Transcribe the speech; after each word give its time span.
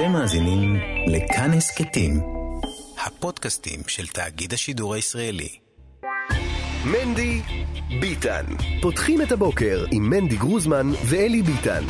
אתם 0.00 0.12
מאזינים 0.12 0.76
לכאן 1.06 1.50
הסכתים, 1.52 2.20
הפודקאסטים 3.06 3.80
של 3.86 4.06
תאגיד 4.06 4.52
השידור 4.52 4.94
הישראלי. 4.94 5.58
מנדי 6.84 7.40
ביטן. 8.00 8.44
פותחים 8.82 9.22
את 9.22 9.32
הבוקר 9.32 9.84
עם 9.92 10.10
מנדי 10.10 10.36
גרוזמן 10.36 10.90
ואלי 11.04 11.42
ביטן. 11.42 11.84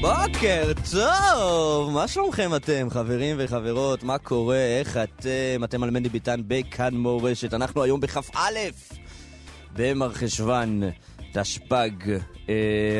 בוקר 0.00 0.72
טוב! 0.92 1.92
מה 1.92 2.08
שלומכם 2.08 2.54
אתם, 2.56 2.90
חברים 2.90 3.36
וחברות? 3.38 4.02
מה 4.02 4.18
קורה? 4.18 4.78
איך 4.80 4.96
אתם? 4.96 5.64
אתם 5.64 5.82
על 5.82 5.90
מנדי 5.90 6.08
ביטן 6.08 6.40
בכאן 6.46 6.94
מורשת. 6.94 7.54
אנחנו 7.54 7.82
היום 7.82 8.00
בכ"א 8.00 8.38
במרחשוון, 9.76 10.82
תשפ"ג, 11.32 12.18
אה, 12.48 12.54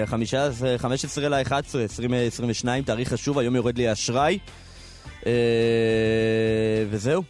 15 0.06 0.78
15 0.78 1.28
ל-11, 1.28 1.52
2022, 1.76 2.84
תאריך 2.84 3.08
חשוב, 3.08 3.38
היום 3.38 3.56
יורד 3.56 3.78
לי 3.78 3.88
האשראי. 3.88 4.38
אה, 5.26 5.32
וזהו. 6.90 7.22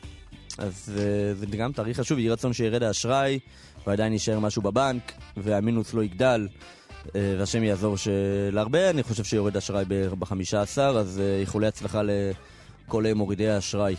אז 0.58 0.92
אה, 0.98 1.34
זה 1.34 1.46
גם 1.46 1.72
תאריך 1.72 2.00
חשוב, 2.00 2.18
יהי 2.18 2.30
רצון 2.30 2.52
שירד 2.52 2.82
האשראי, 2.82 3.38
ועדיין 3.86 4.12
יישאר 4.12 4.40
משהו 4.40 4.62
בבנק, 4.62 5.12
והמינוס 5.36 5.94
לא 5.94 6.04
יגדל. 6.04 6.48
אה, 7.16 7.34
והשם 7.38 7.64
יעזור 7.64 7.96
שלהרבה, 7.96 8.90
אני 8.90 9.02
חושב 9.02 9.24
שיורד 9.24 9.56
אשראי 9.56 9.84
ב-15, 9.88 10.78
אז 10.78 11.20
איחולי 11.40 11.66
הצלחה 11.66 12.02
לכל 12.02 13.04
מורידי 13.14 13.48
האשראי. 13.48 13.96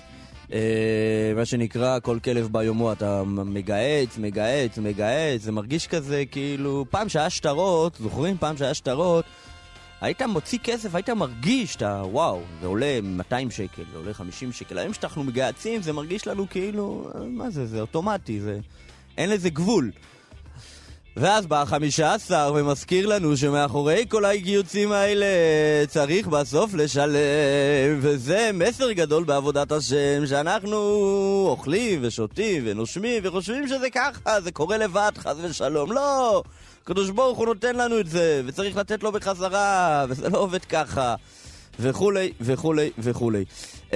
אה, 0.54 1.34
מה 1.36 1.46
שנקרא, 1.46 2.00
כל 2.00 2.20
כלב 2.24 2.48
ביומו, 2.52 2.92
אתה 2.92 3.24
מגהץ, 3.24 4.18
מגהץ, 4.18 4.78
מגהץ, 4.78 5.42
זה 5.42 5.52
מרגיש 5.52 5.88
כזה 5.88 6.24
כאילו... 6.32 6.86
פעם 6.90 7.10
שהיה 7.10 7.30
שטרות, 7.30 7.98
זוכרים? 8.00 8.38
פעם 8.38 8.58
שהיה 8.58 8.74
שטרות, 8.74 9.26
היית 10.02 10.22
מוציא 10.22 10.60
כסף, 10.64 10.96
היית 10.96 11.10
מרגיש, 11.10 11.76
אתה 11.76 12.04
וואו, 12.06 12.42
זה 12.62 12.68
עולה 12.68 13.00
200 13.04 13.52
שקל, 13.52 13.84
זה 13.92 13.98
עולה 13.98 14.14
50 14.14 14.52
שקל. 14.52 14.78
היום 14.78 14.94
שאנחנו 14.94 15.24
מגהצים, 15.24 15.82
זה 15.82 15.94
מרגיש 15.94 16.28
לנו 16.28 16.50
כאילו, 16.50 17.12
מה 17.28 17.50
זה, 17.50 17.66
זה 17.66 17.82
אוטומטי, 17.82 18.40
זה... 18.40 18.60
אין 19.18 19.30
לזה 19.30 19.50
גבול. 19.50 19.92
ואז 21.18 21.46
בא 21.46 21.62
החמישה 21.62 22.14
עשר 22.14 22.54
ומזכיר 22.56 23.06
לנו 23.06 23.38
שמאחורי 23.38 24.06
כל 24.10 24.26
הגיוצים 24.26 24.92
האלה 24.92 25.26
צריך 25.88 26.28
בסוף 26.28 26.74
לשלם. 26.74 28.00
וזה 28.00 28.50
מסר 28.54 28.92
גדול 28.92 29.24
בעבודת 29.24 29.72
השם 29.72 30.26
שאנחנו 30.26 30.78
אוכלים 31.50 32.00
ושותים 32.04 32.64
ונושמים 32.66 33.24
וחושבים 33.26 33.68
שזה 33.68 33.90
ככה, 33.90 34.42
זה 34.42 34.52
קורה 34.52 34.78
לבד 34.78 35.12
חס 35.18 35.36
ושלום. 35.42 35.92
לא! 35.92 36.44
הקדוש 36.84 37.10
ברוך 37.10 37.38
הוא 37.38 37.46
נותן 37.46 37.76
לנו 37.76 38.00
את 38.00 38.08
זה 38.08 38.42
וצריך 38.46 38.78
לתת 38.78 39.04
לו 39.04 39.12
בחזרה 39.12 40.06
וזה 40.10 40.30
לא 40.30 40.38
עובד 40.38 40.66
ככה 40.66 41.16
וכולי 41.80 42.32
וכולי 42.42 42.90
וכולי. 42.98 43.46
Uh, 43.92 43.94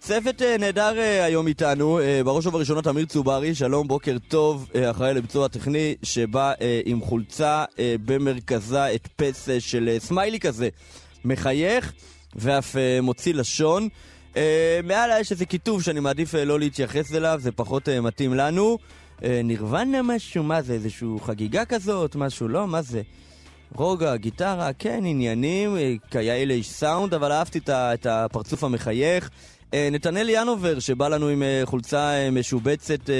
צוות 0.00 0.40
uh, 0.40 0.44
נהדר 0.58 0.92
uh, 0.96 1.24
היום 1.24 1.46
איתנו, 1.46 1.98
בראש 2.24 2.46
ובראשונה 2.46 2.82
תמיר 2.82 3.04
צוברי, 3.04 3.54
שלום, 3.54 3.88
בוקר 3.88 4.16
טוב, 4.28 4.68
אחראי 4.90 5.14
לביצוע 5.14 5.48
טכני, 5.48 5.94
שבא 6.02 6.52
עם 6.84 7.00
חולצה 7.00 7.64
במרכזה 8.04 8.94
את 8.94 9.08
פס 9.16 9.48
uh, 9.48 9.52
של 9.58 9.96
סמיילי 9.98 10.40
כזה, 10.40 10.68
מחייך 11.24 11.92
ואף 12.36 12.76
מוציא 13.02 13.34
לשון. 13.34 13.88
מעלה 14.84 15.20
יש 15.20 15.32
איזה 15.32 15.46
כיתוב 15.46 15.82
שאני 15.82 16.00
מעדיף 16.00 16.34
לא 16.34 16.58
להתייחס 16.58 17.14
אליו, 17.14 17.38
זה 17.42 17.52
פחות 17.52 17.88
מתאים 17.88 18.34
לנו. 18.34 18.78
נירוונה 19.22 20.02
משהו, 20.02 20.42
מה 20.42 20.62
זה, 20.62 20.72
איזושהי 20.72 21.08
חגיגה 21.26 21.64
כזאת, 21.64 22.16
משהו, 22.16 22.48
לא, 22.48 22.66
מה 22.66 22.82
זה? 22.82 23.02
רוגע, 23.74 24.16
גיטרה, 24.16 24.72
כן, 24.78 25.04
עניינים, 25.06 25.76
אה, 25.76 25.94
כיאה 26.10 26.34
איש 26.34 26.70
סאונד, 26.70 27.14
אבל 27.14 27.32
אהבתי 27.32 27.60
את 27.68 28.06
הפרצוף 28.06 28.64
המחייך. 28.64 29.30
אה, 29.74 29.88
נתנאל 29.92 30.28
ינובר, 30.28 30.78
שבא 30.78 31.08
לנו 31.08 31.28
עם 31.28 31.42
אה, 31.42 31.62
חולצה 31.64 32.28
משובצת 32.32 33.10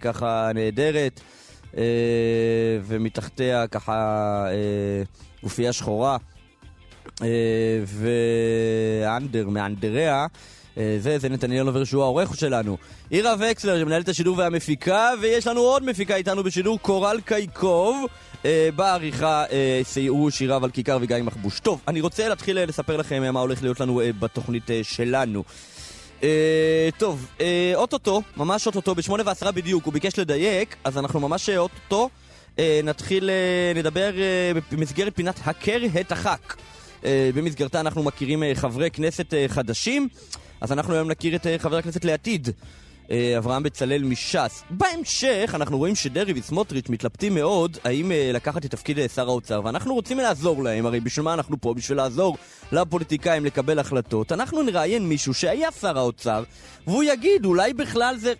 ככה 0.00 0.50
נהדרת, 0.54 1.20
ומתחתיה 2.86 3.66
ככה 3.66 4.46
גופייה 5.42 5.72
שחורה, 5.72 6.16
ואנדר 7.86 9.48
מאנדריה. 9.48 10.26
זה, 10.76 11.18
זה 11.18 11.28
נתנאל 11.28 11.56
ינובר 11.56 11.84
שהוא 11.84 12.02
העורך 12.02 12.36
שלנו. 12.36 12.76
עירה 13.10 13.34
וקסלר, 13.38 13.80
שמנהלת 13.80 14.08
השידור 14.08 14.38
והמפיקה, 14.38 15.10
ויש 15.20 15.46
לנו 15.46 15.60
עוד 15.60 15.84
מפיקה 15.84 16.16
איתנו 16.16 16.42
בשידור, 16.42 16.78
קורל 16.78 17.20
קייקוב. 17.24 18.06
אה, 18.44 18.68
בעריכה 18.76 19.44
אה, 19.50 19.80
סייעו 19.82 20.30
שירה 20.30 20.58
על 20.62 20.70
כיכר 20.70 20.98
וגיא 21.00 21.16
מחבוש. 21.22 21.60
טוב, 21.60 21.80
אני 21.88 22.00
רוצה 22.00 22.28
להתחיל 22.28 22.58
אה, 22.58 22.66
לספר 22.66 22.96
לכם 22.96 23.32
מה 23.32 23.40
הולך 23.40 23.62
להיות 23.62 23.80
לנו 23.80 24.00
בתוכנית 24.18 24.70
שלנו. 24.82 25.44
טוב, 26.98 27.26
אוטוטו, 27.74 28.22
ממש 28.36 28.66
אוטוטו, 28.66 28.94
בשמונה 28.94 29.22
ועשרה 29.26 29.52
בדיוק, 29.52 29.84
הוא 29.84 29.92
ביקש 29.92 30.18
לדייק, 30.18 30.76
אז 30.84 30.98
אנחנו 30.98 31.20
ממש 31.20 31.50
אוטוטו 31.50 32.10
נתחיל 32.84 33.30
לדבר 33.74 34.10
במסגרת 34.72 35.16
פינת 35.16 35.40
הכר 35.44 35.78
את 36.00 36.12
הח"כ. 36.12 36.56
במסגרתה 37.34 37.80
אנחנו 37.80 38.02
מכירים 38.02 38.42
חברי 38.54 38.90
כנסת 38.90 39.34
חדשים, 39.48 40.08
אז 40.60 40.72
אנחנו 40.72 40.94
היום 40.94 41.10
נכיר 41.10 41.36
את 41.36 41.46
חבר 41.58 41.76
הכנסת 41.76 42.04
לעתיד. 42.04 42.48
אה, 43.10 43.38
אברהם 43.38 43.62
בצלאל 43.62 44.02
מש"ס. 44.02 44.62
בהמשך 44.70 45.52
אנחנו 45.54 45.78
רואים 45.78 45.94
שדרעי 45.94 46.32
וסמוטריץ' 46.36 46.88
מתלבטים 46.88 47.34
מאוד 47.34 47.78
האם 47.84 48.12
אה, 48.12 48.30
לקחת 48.34 48.64
את 48.64 48.70
תפקיד 48.70 48.98
אה, 48.98 49.08
שר 49.08 49.28
האוצר, 49.28 49.60
ואנחנו 49.64 49.94
רוצים 49.94 50.18
לעזור 50.18 50.62
להם, 50.62 50.86
הרי 50.86 51.00
בשביל 51.00 51.24
מה 51.24 51.34
אנחנו 51.34 51.60
פה? 51.60 51.74
בשביל 51.74 51.98
לעזור 51.98 52.36
לפוליטיקאים 52.72 53.44
לקבל 53.44 53.78
החלטות. 53.78 54.32
אנחנו 54.32 54.62
נראיין 54.62 55.08
מישהו 55.08 55.34
שהיה 55.34 55.72
שר 55.80 55.98
האוצר, 55.98 56.44
והוא 56.86 57.02
יגיד, 57.02 57.44
אולי 57.44 57.72
בכלל 57.72 58.16
זה 58.16 58.32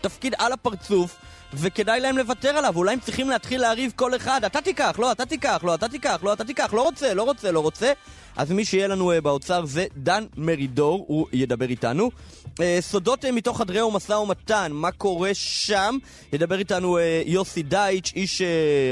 תפקיד 0.00 0.34
על 0.38 0.52
הפרצוף. 0.52 1.16
וכדאי 1.54 2.00
להם 2.00 2.18
לוותר 2.18 2.48
עליו, 2.48 2.76
אולי 2.76 2.92
הם 2.92 3.00
צריכים 3.00 3.28
להתחיל 3.28 3.60
להריב 3.60 3.92
כל 3.96 4.16
אחד, 4.16 4.44
אתה 4.44 4.60
תיקח, 4.60 4.96
לא, 4.98 5.12
אתה 5.12 5.26
תיקח, 5.26 5.64
לא, 5.64 5.74
אתה 5.74 5.88
תיקח, 5.88 6.20
לא, 6.22 6.32
אתה 6.32 6.44
תיקח, 6.44 6.74
לא 6.74 6.82
רוצה, 6.82 7.14
לא 7.14 7.22
רוצה, 7.22 7.50
לא 7.52 7.60
רוצה. 7.60 7.92
אז 8.36 8.52
מי 8.52 8.64
שיהיה 8.64 8.88
לנו 8.88 9.12
באוצר 9.22 9.64
זה 9.64 9.86
דן 9.96 10.24
מרידור, 10.36 11.04
הוא 11.08 11.26
ידבר 11.32 11.68
איתנו. 11.68 12.10
אה, 12.60 12.78
סודות 12.80 13.24
אה, 13.24 13.32
מתוך 13.32 13.58
חדרי 13.58 13.82
ומשא 13.82 14.12
ומתן, 14.12 14.72
מה 14.72 14.90
קורה 14.90 15.30
שם? 15.34 15.96
ידבר 16.32 16.58
איתנו 16.58 16.98
אה, 16.98 17.22
יוסי 17.26 17.62
דייטש, 17.62 18.12
איש 18.14 18.42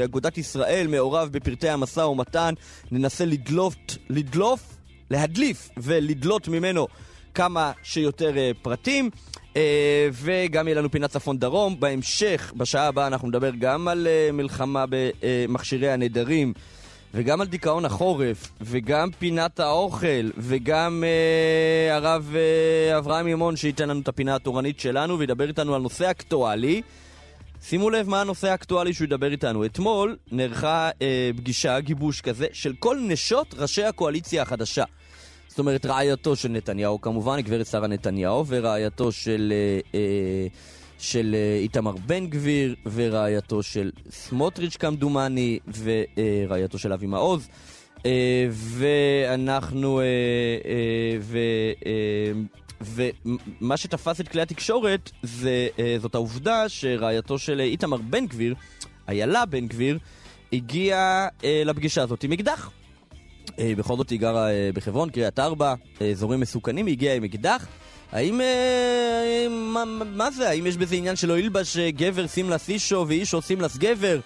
אגודת 0.03 0.37
ישראל, 0.37 0.87
מעורב 0.87 1.29
בפרטי 1.31 1.69
המשא 1.69 1.99
ומתן. 1.99 2.53
ננסה 2.91 3.25
לדלוף, 3.25 3.75
לדלוף, 4.09 4.59
להדליף 5.09 5.69
ולדלות 5.77 6.47
ממנו 6.47 6.87
כמה 7.33 7.71
שיותר 7.83 8.33
פרטים. 8.61 9.09
וגם 10.11 10.67
יהיה 10.67 10.77
לנו 10.77 10.91
פינת 10.91 11.09
צפון 11.09 11.37
דרום. 11.37 11.79
בהמשך, 11.79 12.53
בשעה 12.57 12.87
הבאה, 12.87 13.07
אנחנו 13.07 13.27
נדבר 13.27 13.51
גם 13.59 13.87
על 13.87 14.07
מלחמה 14.33 14.85
במכשירי 14.89 15.91
הנדרים. 15.91 16.53
וגם 17.13 17.41
על 17.41 17.47
דיכאון 17.47 17.85
החורף, 17.85 18.51
וגם 18.61 19.09
פינת 19.19 19.59
האוכל, 19.59 20.29
וגם 20.37 21.03
אה, 21.03 21.95
הרב 21.95 22.35
אה, 22.35 22.97
אברהם 22.97 23.27
ימון 23.27 23.55
שייתן 23.55 23.89
לנו 23.89 24.01
את 24.01 24.07
הפינה 24.07 24.35
התורנית 24.35 24.79
שלנו 24.79 25.19
וידבר 25.19 25.47
איתנו 25.47 25.75
על 25.75 25.81
נושא 25.81 26.11
אקטואלי. 26.11 26.81
שימו 27.63 27.89
לב 27.89 28.09
מה 28.09 28.21
הנושא 28.21 28.51
האקטואלי 28.51 28.93
שהוא 28.93 29.05
ידבר 29.05 29.31
איתנו. 29.31 29.65
אתמול 29.65 30.17
נערכה 30.31 30.89
אה, 31.01 31.31
פגישה, 31.37 31.79
גיבוש 31.79 32.21
כזה, 32.21 32.47
של 32.53 32.73
כל 32.79 32.97
נשות 33.01 33.55
ראשי 33.57 33.83
הקואליציה 33.83 34.41
החדשה. 34.41 34.83
זאת 35.51 35.59
אומרת, 35.59 35.85
רעייתו 35.85 36.35
של 36.35 36.49
נתניהו 36.49 37.01
כמובן, 37.01 37.41
גברת 37.41 37.65
שרה 37.65 37.87
נתניהו, 37.87 38.45
ורעייתו 38.47 39.11
של... 39.11 39.53
אה, 39.55 39.99
אה, 39.99 40.47
של 41.01 41.35
אה, 41.35 41.57
איתמר 41.61 41.91
בן 42.05 42.27
גביר, 42.27 42.75
ורעייתו 42.93 43.63
של 43.63 43.91
סמוטריץ' 44.09 44.77
כמדומני, 44.77 45.59
ורעייתו 45.83 46.77
של 46.77 46.93
אבי 46.93 47.05
מעוז. 47.05 47.47
אה, 48.05 48.47
ואנחנו, 48.51 49.99
אה, 49.99 50.05
ו... 51.21 51.39
ומה 52.81 53.77
שתפס 53.77 54.21
את 54.21 54.27
כלי 54.27 54.41
התקשורת 54.41 55.11
זה, 55.23 55.67
זאת 56.01 56.15
העובדה 56.15 56.69
שרעייתו 56.69 57.37
של 57.37 57.59
איתמר 57.59 57.97
בן 57.97 58.25
גביר, 58.27 58.55
איילה 59.07 59.45
בן 59.45 59.67
גביר, 59.67 59.97
הגיעה 60.53 61.27
לפגישה 61.65 62.03
הזאת 62.03 62.23
עם 62.23 62.31
אקדח. 62.31 62.71
בכל 63.59 63.97
זאת 63.97 64.09
היא 64.09 64.19
גרה 64.19 64.47
בחברון, 64.73 65.09
קריית 65.09 65.39
ארבע, 65.39 65.73
אזורים 66.11 66.39
מסוכנים, 66.39 66.85
היא 66.85 66.93
הגיעה 66.93 67.15
עם 67.15 67.23
אקדח. 67.23 67.67
האם... 68.11 68.41
אה, 68.41 69.47
מה, 69.49 69.83
מה 70.15 70.31
זה? 70.31 70.49
האם 70.49 70.67
יש 70.67 70.77
בזה 70.77 70.95
עניין 70.95 71.15
שלא 71.15 71.39
ילבש 71.39 71.77
אה, 71.77 71.91
גבר 71.91 72.27
סימלס 72.27 72.69
אישו 72.69 73.05
ואישו 73.07 73.41
סימלס 73.41 73.77
גבר? 73.77 74.19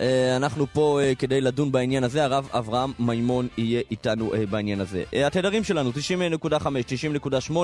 אה, 0.00 0.36
אנחנו 0.36 0.66
פה 0.72 1.00
כדי 1.18 1.40
לדון 1.40 1.72
בעניין 1.72 2.04
הזה, 2.04 2.24
הרב 2.24 2.48
אברהם 2.52 2.92
מימון 2.98 3.48
יהיה 3.58 3.82
איתנו 3.90 4.32
בעניין 4.50 4.80
הזה. 4.80 5.02
התדרים 5.26 5.64
שלנו 5.64 5.90
90.5, 5.90 6.66
90.8 7.50 7.56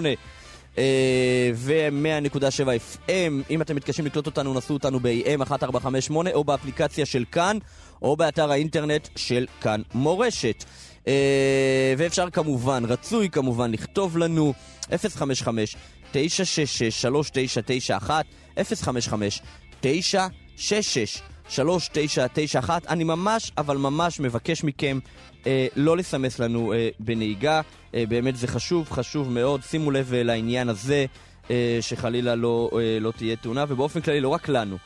אה, 0.79 1.51
ו-100.7 1.55 2.39
FM. 2.67 3.11
אם 3.51 3.63
אתם 3.63 3.77
מתקשים 3.77 4.07
לקלוט 4.07 4.27
אותנו, 4.27 4.55
נסו 4.55 4.75
אותנו 4.75 5.01
ב-AM 5.01 5.41
1458 5.41 6.31
או 6.31 6.45
באפליקציה 6.45 7.07
של 7.07 7.25
כאן, 7.33 7.59
או 8.03 8.17
באתר 8.17 8.51
האינטרנט 8.51 9.09
של 9.17 9.47
כאן 9.61 9.83
מורשת. 9.95 10.65
אה, 11.09 11.95
ואפשר 11.99 12.31
כמובן, 12.31 12.85
רצוי 12.85 13.29
כמובן, 13.31 13.73
לכתוב 13.73 14.19
לנו 14.19 14.53
055 14.97 15.77
966 16.13 16.83
3991 17.01 18.25
055 18.57 19.43
966 19.81 21.23
3991 21.49 22.87
אני 22.87 23.05
ממש, 23.05 23.53
אבל 23.59 23.77
ממש 23.77 24.21
מבקש 24.21 24.65
מכם 24.65 24.99
אה, 25.47 25.67
לא 25.77 25.97
לסמס 25.97 26.39
לנו 26.39 26.73
אה, 26.73 26.89
בנהיגה, 26.99 27.61
אה, 27.95 28.05
באמת 28.09 28.37
זה 28.37 28.47
חשוב, 28.47 28.91
חשוב 28.91 29.31
מאוד. 29.31 29.63
שימו 29.63 29.91
לב 29.91 30.15
אה, 30.15 30.23
לעניין 30.23 30.69
הזה, 30.69 31.07
אה, 31.51 31.79
שחלילה 31.81 32.35
לא, 32.35 32.71
אה, 32.73 32.99
לא 33.01 33.13
תהיה 33.17 33.37
תאונה, 33.37 33.65
ובאופן 33.69 34.01
כללי, 34.01 34.21
לא 34.21 34.29
רק 34.29 34.49
לנו. 34.49 34.77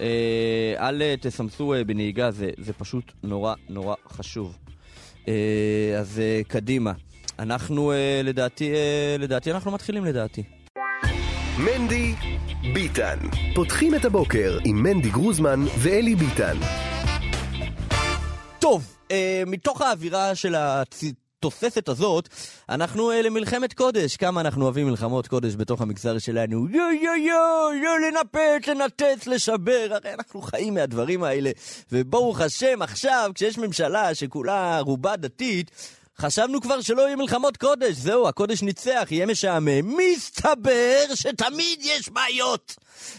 אה, 0.00 0.88
אל 0.88 1.02
אה, 1.02 1.14
תסמסו 1.20 1.74
אה, 1.74 1.84
בנהיגה, 1.84 2.30
זה, 2.30 2.50
זה 2.58 2.72
פשוט 2.72 3.12
נורא 3.22 3.54
נורא 3.68 3.94
חשוב. 4.08 4.56
אז 5.98 6.20
קדימה. 6.48 6.92
אנחנו, 7.38 7.92
לדעתי, 8.24 8.72
לדעתי 9.18 9.50
אנחנו 9.52 9.70
מתחילים 9.70 10.04
לדעתי. 10.04 10.42
מנדי 11.58 12.14
ביטן. 12.74 13.18
פותחים 13.54 13.94
את 13.94 14.04
הבוקר 14.04 14.58
עם 14.64 14.82
מנדי 14.82 15.10
גרוזמן 15.10 15.60
ואלי 15.78 16.14
ביטן. 16.14 16.56
טוב, 18.58 18.96
מתוך 19.46 19.80
האווירה 19.80 20.34
של 20.34 20.54
התוססת 21.44 21.88
הזאת, 21.88 22.28
אנחנו 22.68 23.10
אה, 23.10 23.22
למלחמת 23.22 23.72
קודש. 23.72 24.16
כמה 24.16 24.40
אנחנו 24.40 24.64
אוהבים 24.64 24.86
מלחמות 24.86 25.28
קודש 25.28 25.54
בתוך 25.56 25.80
המגזר 25.80 26.18
שלנו. 26.18 26.68
יו 26.68 26.84
יו 27.02 27.12
יו, 27.14 27.70
יו 27.82 27.98
לנפץ, 27.98 28.68
לנתץ, 28.68 29.26
לשבר. 29.26 29.88
הרי 29.90 30.14
אנחנו 30.14 30.42
חיים 30.42 30.74
מהדברים 30.74 31.24
האלה. 31.24 31.50
וברוך 31.92 32.40
השם, 32.40 32.82
עכשיו, 32.82 33.30
כשיש 33.34 33.58
ממשלה 33.58 34.14
שכולה 34.14 34.80
רובה 34.80 35.16
דתית, 35.16 35.70
חשבנו 36.18 36.60
כבר 36.60 36.80
שלא 36.80 37.02
יהיה 37.02 37.16
מלחמות 37.16 37.56
קודש, 37.56 37.96
זהו, 37.96 38.28
הקודש 38.28 38.62
ניצח, 38.62 39.08
יהיה 39.10 39.26
משעמם. 39.26 39.96
מסתבר 39.96 41.04
שתמיד 41.14 41.80
יש 41.82 42.08
בעיות. 42.08 42.76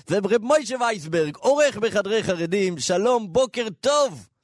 ורב 0.10 0.42
מוישה 0.42 0.76
וייסברג, 0.80 1.36
עורך 1.38 1.78
בחדרי 1.78 2.24
חרדים, 2.24 2.80
שלום, 2.80 3.34
בוקר 3.34 3.68
טוב. 3.82 4.35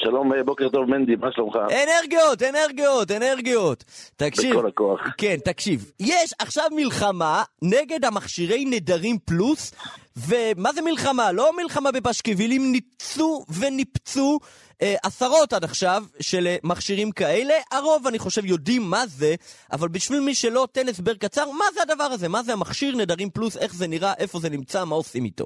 שלום, 0.00 0.32
אה, 0.32 0.42
בוקר 0.44 0.68
טוב 0.68 0.84
מנדי, 0.90 1.16
מה 1.16 1.32
שלומך? 1.32 1.56
אנרגיות, 1.56 2.42
אנרגיות, 2.42 3.10
אנרגיות. 3.10 3.84
תקשיב. 4.16 4.56
בכל 4.56 4.68
הכוח. 4.68 5.00
כן, 5.18 5.36
תקשיב. 5.44 5.90
יש 6.00 6.34
עכשיו 6.38 6.64
מלחמה 6.72 7.42
נגד 7.62 8.04
המכשירי 8.04 8.64
נדרים 8.64 9.18
פלוס, 9.24 9.72
ומה 10.16 10.72
זה 10.72 10.82
מלחמה? 10.82 11.32
לא 11.32 11.56
מלחמה 11.56 11.92
בפשקווילים, 11.92 12.72
ניצו 12.72 13.44
וניפצו 13.60 14.38
אה, 14.82 14.94
עשרות 15.02 15.52
עד 15.52 15.64
עכשיו 15.64 16.04
של 16.20 16.46
אה, 16.46 16.56
מכשירים 16.62 17.12
כאלה. 17.12 17.54
הרוב, 17.72 18.06
אני 18.06 18.18
חושב, 18.18 18.44
יודעים 18.44 18.82
מה 18.82 19.06
זה, 19.06 19.34
אבל 19.72 19.88
בשביל 19.88 20.20
מי 20.20 20.34
שלא, 20.34 20.68
תן 20.72 20.88
הסבר 20.88 21.14
קצר, 21.14 21.50
מה 21.50 21.64
זה 21.74 21.82
הדבר 21.82 22.04
הזה? 22.04 22.28
מה 22.28 22.42
זה 22.42 22.52
המכשיר 22.52 22.96
נדרים 22.96 23.30
פלוס? 23.30 23.56
איך 23.56 23.74
זה 23.74 23.86
נראה? 23.86 24.12
איפה 24.18 24.38
זה 24.40 24.50
נמצא? 24.50 24.84
מה 24.84 24.94
עושים 24.94 25.24
איתו? 25.24 25.44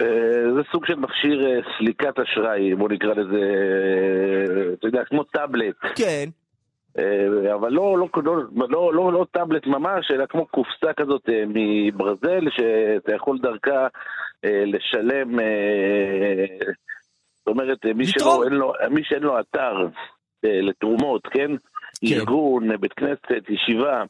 אה, 0.00 0.54
זה 0.54 0.60
סוג 0.72 0.86
של 0.86 0.94
מכשיר 0.94 1.46
אה, 1.46 1.60
סליקת 1.78 2.18
אשראי, 2.18 2.74
בוא 2.74 2.88
נקרא 2.88 3.14
לזה, 3.14 3.40
אה, 3.40 4.72
אתה 4.72 4.86
יודע, 4.86 5.04
כמו 5.04 5.24
טאבלט. 5.24 5.76
כן. 5.94 6.28
אבל 7.54 7.72
לא, 7.72 7.98
לא, 7.98 8.08
לא, 8.24 8.68
לא, 8.70 8.94
לא, 8.94 9.12
לא 9.12 9.26
טאבלט 9.30 9.66
ממש, 9.66 10.10
אלא 10.10 10.26
כמו 10.26 10.46
קופסה 10.46 10.92
כזאת 10.96 11.28
מברזל, 11.46 12.44
שאתה 12.50 13.14
יכול 13.14 13.38
דרכה 13.38 13.86
לשלם, 14.44 15.38
זאת 17.36 17.48
אומרת, 17.48 17.86
מי. 17.94 18.06
שלא, 18.06 18.44
אין 18.44 18.52
לו, 18.52 18.72
מי 18.90 19.04
שאין 19.04 19.22
לו 19.22 19.40
אתר 19.40 19.86
לתרומות, 20.42 21.26
כן? 21.26 21.50
כן. 22.00 22.06
ארגון, 22.06 22.76
בית 22.80 22.92
כנסת, 22.92 23.48
ישיבה. 23.48 24.04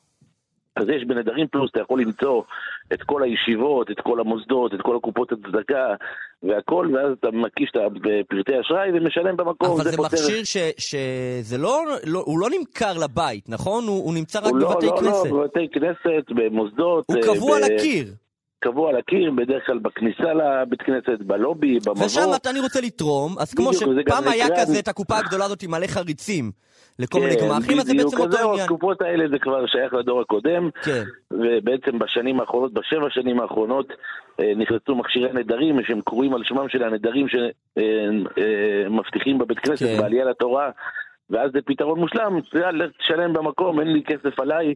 אז 0.77 0.89
יש 0.89 1.05
בנדרים 1.05 1.47
פלוס, 1.49 1.71
אתה 1.71 1.81
יכול 1.81 2.01
למצוא 2.01 2.43
את 2.93 3.03
כל 3.03 3.23
הישיבות, 3.23 3.91
את 3.91 4.01
כל 4.01 4.21
המוסדות, 4.21 4.75
את 4.75 4.81
כל 4.83 4.97
הקופות 4.97 5.33
הצדקה 5.33 5.95
והכל, 6.43 6.89
ואז 6.95 7.13
אתה 7.21 7.29
מקיש 7.31 7.71
את 7.71 7.77
הפרטי 7.77 8.61
אשראי 8.61 8.89
ומשלם 8.95 9.37
במקום. 9.37 9.71
אבל 9.81 9.91
זה 9.91 9.97
פותר- 9.97 10.17
מכשיר 10.17 10.45
ש- 10.45 10.57
שזה 10.79 11.59
לא, 11.59 11.83
לא, 12.05 12.23
הוא 12.27 12.39
לא 12.41 12.49
נמכר 12.59 12.93
לבית, 13.05 13.49
נכון? 13.49 13.85
הוא, 13.89 14.05
הוא 14.05 14.15
נמצא 14.15 14.39
רק 14.39 14.45
הוא 14.51 14.59
לא, 14.59 14.71
בבתי 14.75 14.87
לא, 14.87 14.97
כנסת. 15.01 15.31
לא, 15.31 15.37
בבתי 15.41 15.69
כנסת, 15.73 16.25
במוסדות. 16.31 17.05
הוא 17.09 17.17
אה, 17.17 17.23
קבוע 17.23 17.51
ב- 17.61 17.63
על 17.65 17.75
הקיר. 17.75 18.07
קבוע 18.67 18.89
על 18.91 18.97
הקיר, 18.97 19.31
בדרך 19.31 19.67
כלל 19.67 19.79
בכניסה 19.79 20.35
לבית 20.35 20.83
כנסת, 20.83 21.19
בלובי, 21.21 21.79
במבוא. 21.87 22.05
ושם 22.07 22.21
אתה 22.37 22.51
אני 22.51 22.61
רוצה 22.61 22.81
לתרום, 22.81 23.35
אז 23.39 23.55
כמו 23.55 23.75
שפעם 23.75 24.29
היה 24.29 24.47
נקרא- 24.47 24.57
כזה 24.61 24.79
את 24.79 24.89
הקופה 24.89 25.19
הגדולה 25.19 25.45
הזאת 25.45 25.63
עם 25.63 25.71
מלא 25.71 25.87
חריצים 25.87 26.51
לכל 26.99 27.21
מיני 27.21 27.37
כן, 27.39 27.49
גמ"חים, 27.49 27.79
אז 27.79 27.87
זה 27.87 27.95
בעצם 27.95 28.21
אותו 28.21 28.37
עניין. 28.39 28.61
התקופות 28.61 29.03
האלה 29.03 29.25
זה 29.31 29.39
כבר 29.39 29.67
שייך 29.67 29.95
לדור 29.95 30.21
הקודם. 30.21 30.71
כן. 30.85 31.03
ובעצם 31.31 31.99
בשנים 31.99 32.41
האחרונות, 32.41 32.73
בשבע 32.73 33.07
שנים 33.11 33.41
האחרונות, 33.41 33.87
אה, 34.41 34.53
נכנסו 34.57 34.95
מכשירי 34.95 35.33
נדרים, 35.33 35.81
שהם 35.87 36.01
קרויים 36.01 36.35
על 36.35 36.45
שמם 36.45 36.69
של 36.69 36.83
הנדרים 36.83 37.27
שמבטיחים 37.29 39.39
בבית 39.39 39.59
כנסת 39.59 39.87
כן. 39.87 39.99
בעלייה 40.03 40.25
לתורה, 40.25 40.71
ואז 41.31 41.51
זה 41.53 41.59
פתרון 41.67 41.99
מושלם, 42.01 42.39
יאללה, 42.55 42.85
תשלם 42.99 43.33
במקום, 43.33 43.81
אין 43.81 43.93
לי 43.93 44.03
כסף 44.03 44.41
עליי, 44.41 44.75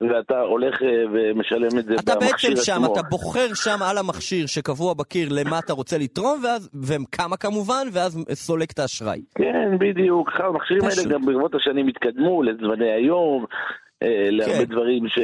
ואתה 0.00 0.40
הולך 0.40 0.82
אה, 0.82 0.88
ומשלם 1.12 1.78
את 1.78 1.84
זה 1.84 1.94
אתה 1.94 2.14
במכשיר 2.14 2.50
בעצם 2.50 2.62
שם, 2.64 2.84
עצמו. 2.84 2.92
אתה 2.92 3.02
בוחר 3.02 3.54
שם 3.54 3.78
על 3.90 3.98
המכשיר 3.98 4.46
שקבוע 4.46 4.94
בקיר 4.94 5.28
למה 5.30 5.58
אתה 5.58 5.72
רוצה 5.72 5.98
לתרום, 5.98 6.40
ואז, 6.44 6.70
וכמה 6.82 7.36
כמובן, 7.36 7.86
ואז 7.92 8.24
סולק 8.32 8.72
את 8.72 8.78
האשראי. 8.78 9.20
כן, 9.34 9.78
בדיוק. 9.78 10.30
המכשירים 10.40 10.82
פשוט. 10.82 10.98
האלה 10.98 11.14
גם 11.14 11.26
ברבות 11.26 11.54
השנים 11.54 11.88
התקדמו 11.88 12.42
לזמני 12.42 12.92
היום, 12.92 13.44
אה, 14.02 14.28
להרבה 14.30 14.64
דברים 14.64 15.08
ש... 15.08 15.18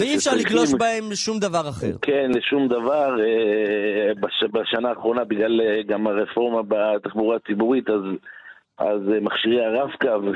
ואי 0.00 0.16
אפשר 0.16 0.30
שצריכים. 0.30 0.56
לגלוש 0.56 0.74
בהם 0.74 1.14
שום 1.14 1.38
דבר 1.38 1.68
אחר. 1.68 1.92
כן, 2.02 2.30
לשום 2.34 2.68
דבר. 2.68 3.20
אה, 3.20 4.14
בש, 4.20 4.44
בשנה 4.52 4.88
האחרונה, 4.88 5.24
בגלל 5.24 5.82
גם 5.86 6.06
הרפורמה 6.06 6.62
בתחבורה 6.68 7.36
הציבורית, 7.36 7.90
אז, 7.90 8.02
אז 8.78 9.00
מכשירי 9.22 9.64
הרב-קו, 9.64 10.32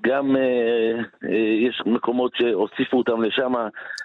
גם 0.00 0.36
אה, 0.36 1.02
אה, 1.30 1.68
יש 1.68 1.82
מקומות 1.86 2.32
שהוסיפו 2.34 2.96
אותם 2.96 3.22
לשם. 3.22 3.54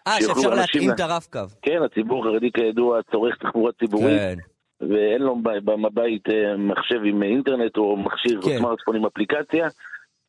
אה, 0.08 0.22
שאפשר 0.22 0.50
להתאים 0.50 0.92
את 0.92 1.00
הרב-קו. 1.00 1.40
כן, 1.62 1.84
הציבור 1.86 2.28
החרדי 2.28 2.52
כידוע 2.52 3.00
צורך 3.12 3.36
תחבורה 3.38 3.72
ציבורית, 3.72 4.20
כן. 4.20 4.36
ואין 4.82 5.22
לו 5.22 5.36
בבית 5.66 6.30
אה, 6.30 6.58
מחשב 6.58 7.00
עם 7.06 7.24
אינטרנט 7.24 7.78
או 7.78 7.98
מכשיר 7.98 8.42
כן. 8.42 8.58
סמארטפון 8.58 8.96
עם 8.96 9.06
אפליקציה. 9.06 9.68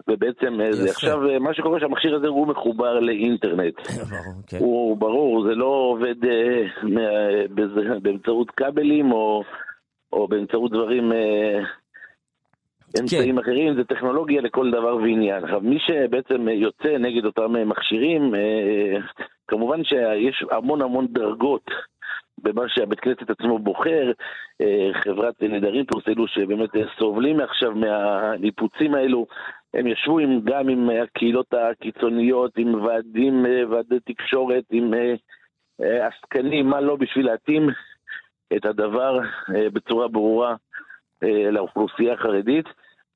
ובעצם 0.08 0.60
אה, 0.60 0.72
זה 0.72 0.82
יפה. 0.82 0.90
עכשיו, 0.90 1.28
אה, 1.28 1.38
מה 1.38 1.54
שקורה 1.54 1.80
שהמכשיר 1.80 2.14
הזה 2.14 2.28
הוא 2.28 2.46
מחובר 2.46 3.00
לאינטרנט. 3.00 3.74
ברור, 4.10 4.42
כן. 4.46 4.58
הוא 4.58 4.96
ברור, 4.96 5.44
זה 5.48 5.54
לא 5.54 5.66
עובד 5.66 6.24
אה, 6.24 6.62
באמצעות 8.02 8.50
כבלים 8.50 9.12
או, 9.12 9.42
או 10.12 10.28
באמצעות 10.28 10.70
דברים, 10.70 11.12
אה, 11.12 11.60
אמצעים 12.98 13.38
אחרים, 13.38 13.74
זה 13.74 13.84
טכנולוגיה 13.84 14.40
לכל 14.40 14.70
דבר 14.70 14.96
ועניין. 14.96 15.44
עכשיו, 15.44 15.60
מי 15.60 15.78
שבעצם 15.78 16.48
יוצא 16.48 16.98
נגד 16.98 17.24
אותם 17.24 17.56
אה, 17.56 17.64
מכשירים, 17.64 18.34
אה, 18.34 18.98
כמובן 19.48 19.84
שיש 19.84 20.44
המון 20.50 20.82
המון 20.82 21.06
דרגות. 21.06 21.64
במה 22.42 22.62
שהבית 22.68 23.00
כנסת 23.00 23.30
עצמו 23.30 23.58
בוחר, 23.58 24.12
אה, 24.60 24.90
חברת 25.04 25.42
נדרים 25.42 25.84
פלוס 25.84 26.08
אלו 26.08 26.28
שבאמת 26.28 26.70
סובלים 26.98 27.40
עכשיו 27.40 27.74
מהניפוצים 27.74 28.94
האלו, 28.94 29.26
הם 29.74 29.86
ישבו 29.86 30.18
עם, 30.18 30.40
גם 30.44 30.68
עם 30.68 30.90
הקהילות 31.02 31.54
הקיצוניות, 31.54 32.58
עם 32.58 32.84
ועדים, 32.84 33.46
ועדי 33.70 34.00
תקשורת, 34.04 34.64
עם 34.70 34.94
עסקנים, 35.80 36.66
מה 36.66 36.80
לא, 36.80 36.96
בשביל 36.96 37.26
להתאים 37.26 37.68
את 38.56 38.64
הדבר 38.64 39.20
בצורה 39.72 40.08
ברורה 40.08 40.54
לאוכלוסייה 41.52 42.14
החרדית. 42.14 42.66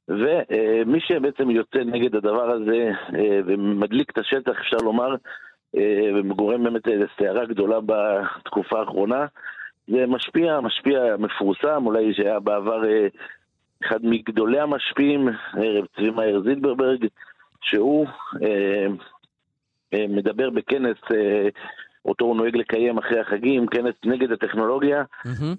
ומי 0.08 1.00
שבעצם 1.00 1.50
יוצא 1.50 1.78
נגד 1.78 2.14
הדבר 2.14 2.50
הזה 2.50 2.90
אה, 3.14 3.40
ומדליק 3.46 4.11
את 4.11 4.18
השטח, 4.18 4.52
אפשר 4.61 4.76
לומר, 4.76 5.14
אה, 5.76 6.11
וגורם 6.14 6.64
באמת 6.64 6.87
לסערה 6.87 7.46
גדולה 7.46 7.78
בתקופה 7.87 8.80
האחרונה, 8.80 9.26
זה 9.88 10.06
משפיע, 10.06 10.61
משפיע 10.61 11.16
מפורסם, 11.18 11.87
אולי 11.87 12.14
שהיה 12.14 12.40
בעבר 12.40 12.84
אה, 12.84 13.06
אחד 13.84 13.99
מגדולי 14.02 14.61
המשפיעים, 14.61 15.28
אה, 15.28 15.34
רב 15.78 15.87
צבי 15.96 16.11
מאיר 16.11 16.42
זילברברג, 16.42 17.06
שהוא 17.62 18.06
אה, 18.42 18.87
אה, 19.94 20.06
מדבר 20.08 20.50
בכנס, 20.50 20.96
אה, 21.14 21.49
אותו 22.04 22.25
הוא 22.25 22.37
נוהג 22.37 22.56
לקיים 22.56 22.99
אחרי 22.99 23.20
החגים, 23.20 23.66
כנס 23.66 23.94
נגד 24.04 24.32
הטכנולוגיה, 24.32 25.04
מהמם. 25.25 25.54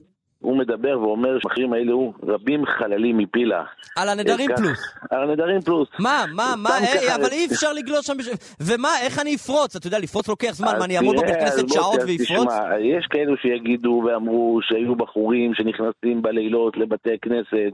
הוא 0.46 0.58
מדבר 0.58 1.00
ואומר 1.02 1.38
שהמכשירים 1.42 1.74
האלה 1.74 1.92
הוא 1.92 2.14
רבים 2.24 2.66
חללים 2.66 3.18
מפילה. 3.18 3.64
על 3.96 4.10
הנדרים 4.10 4.50
כך- 4.50 4.58
פלוס. 4.58 4.80
על 5.12 5.30
הנדרים 5.30 5.62
פלוס. 5.62 5.88
מה, 6.00 6.24
מה, 6.36 6.54
מה, 6.58 6.70
אה, 6.70 7.16
אבל 7.16 7.30
אי 7.32 7.46
אפשר 7.46 7.74
לגלוש 7.74 8.06
שם, 8.08 8.14
בש- 8.18 8.56
ומה, 8.62 8.90
איך 9.06 9.20
אני 9.22 9.36
אפרוץ? 9.36 9.76
אתה 9.76 9.88
יודע, 9.88 10.00
לפרוץ 10.00 10.28
לוקח 10.30 10.52
זמן, 10.52 10.74
מה, 10.80 10.86
אני 10.86 10.98
אעמוד 10.98 11.16
בבית 11.16 11.36
כנסת 11.36 11.70
שעות 11.70 12.00
ואפרוץ? 12.00 12.48
תשמע, 12.54 12.80
יש 12.80 13.06
כאלו 13.10 13.38
שיגידו 13.38 14.04
ואמרו 14.06 14.60
שהיו 14.64 14.96
בחורים 14.96 15.54
שנכנסים 15.54 16.22
בלילות 16.22 16.78
לבתי 16.78 17.20
כנסת 17.22 17.74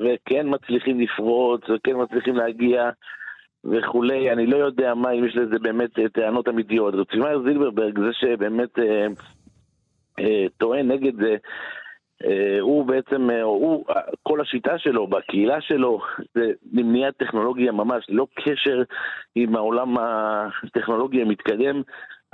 וכן 0.00 0.46
מצליחים 0.48 1.00
לפרוץ 1.00 1.60
וכן 1.74 1.92
מצליחים 2.02 2.36
להגיע 2.36 2.90
וכולי, 3.64 4.32
אני 4.32 4.46
לא 4.46 4.56
יודע 4.56 4.94
מה, 4.94 5.10
אם 5.12 5.24
יש 5.24 5.36
לזה 5.36 5.58
באמת 5.62 5.98
אה, 5.98 6.08
טענות 6.08 6.48
אמיתיות. 6.48 6.94
תשמע, 7.10 7.28
זילברברג, 7.44 7.98
זה 7.98 8.10
שבאמת 8.12 8.78
אה, 8.78 9.06
אה, 10.20 10.46
טוען 10.58 10.88
נגד 10.90 11.12
זה, 11.20 11.30
אה, 11.30 11.36
הוא 12.60 12.86
בעצם, 12.86 13.30
אה, 13.30 13.42
הוא, 13.42 13.84
אה, 13.90 13.94
כל 14.22 14.40
השיטה 14.40 14.78
שלו 14.78 15.06
בקהילה 15.06 15.60
שלו 15.60 16.00
זה 16.34 16.40
למניעת 16.72 17.16
טכנולוגיה 17.16 17.72
ממש, 17.72 18.04
ללא 18.08 18.26
קשר 18.34 18.82
עם 19.34 19.56
העולם 19.56 19.96
הטכנולוגי 19.98 21.22
המתקדם, 21.22 21.82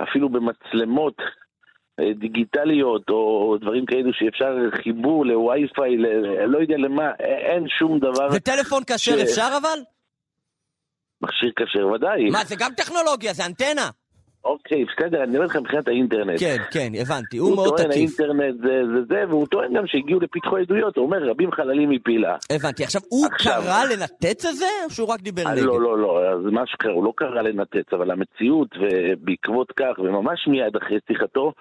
אפילו 0.03 0.29
במצלמות 0.29 1.15
אה, 1.99 2.13
דיגיטליות 2.13 3.09
או 3.09 3.57
דברים 3.61 3.85
כאלו 3.85 4.13
שאפשר 4.13 4.55
חיבור 4.83 5.25
לווי-פיי, 5.25 5.97
ל- 5.97 6.45
לא 6.45 6.57
יודע 6.57 6.77
למה, 6.77 7.11
אין 7.19 7.65
שום 7.79 7.99
דבר, 7.99 8.27
וטלפון 8.35 8.83
כשר 8.87 8.97
ש- 9.17 9.21
אפשר 9.21 9.57
אבל? 9.61 9.79
מכשיר 11.21 11.51
כשר 11.55 11.87
ודאי. 11.87 12.29
מה, 12.29 12.43
זה 12.45 12.55
גם 12.59 12.71
טכנולוגיה, 12.77 13.33
זה 13.33 13.45
אנטנה. 13.45 13.89
אוקיי, 14.45 14.85
בסדר, 14.85 15.23
אני 15.23 15.35
אומר 15.35 15.45
לך 15.45 15.55
מבחינת 15.55 15.87
האינטרנט. 15.87 16.39
כן, 16.39 16.57
כן, 16.71 16.87
הבנתי, 17.01 17.37
הוא 17.37 17.49
הוא 17.49 17.55
מאוד 17.55 17.77
טוען 17.77 17.89
תקיף. 17.89 18.19
האינטרנט 18.19 18.55
זה 18.61 18.81
זה 18.93 19.03
זה, 19.09 19.23
והוא 19.29 19.47
טוען 19.47 19.73
גם 19.73 19.87
שהגיעו 19.87 20.19
לפתחו 20.19 20.57
עדויות, 20.57 20.97
הוא 20.97 21.05
אומר 21.05 21.29
רבים 21.29 21.51
חללים 21.51 21.89
מפילה. 21.89 22.35
הבנתי. 22.51 22.83
עכשיו, 22.83 23.01
הוא 23.09 23.27
עכשיו- 23.31 23.61
קרא 23.65 23.83
לנתץ 23.85 24.45
את 24.45 24.55
זה, 24.55 24.65
או 24.85 24.89
שהוא 24.89 25.07
רק 25.13 25.21
דיבר 25.21 25.45
אה, 25.45 25.51
נגד? 25.51 25.61
לא, 25.63 25.81
לא, 25.81 25.97
לא, 25.97 26.29
אז 26.29 26.39
מה 26.51 26.67
שקרה, 26.67 26.91
הוא 26.91 27.03
לא 27.03 27.13
קרא 27.15 27.41
לנתץ, 27.41 27.93
אבל 27.93 28.11
המציאות, 28.11 28.67
ובעקבות 28.79 29.71
כך, 29.71 29.99
וממש 29.99 30.47
מיד 30.47 30.75
אחרי 30.75 30.97
שיחתו, 31.07 31.53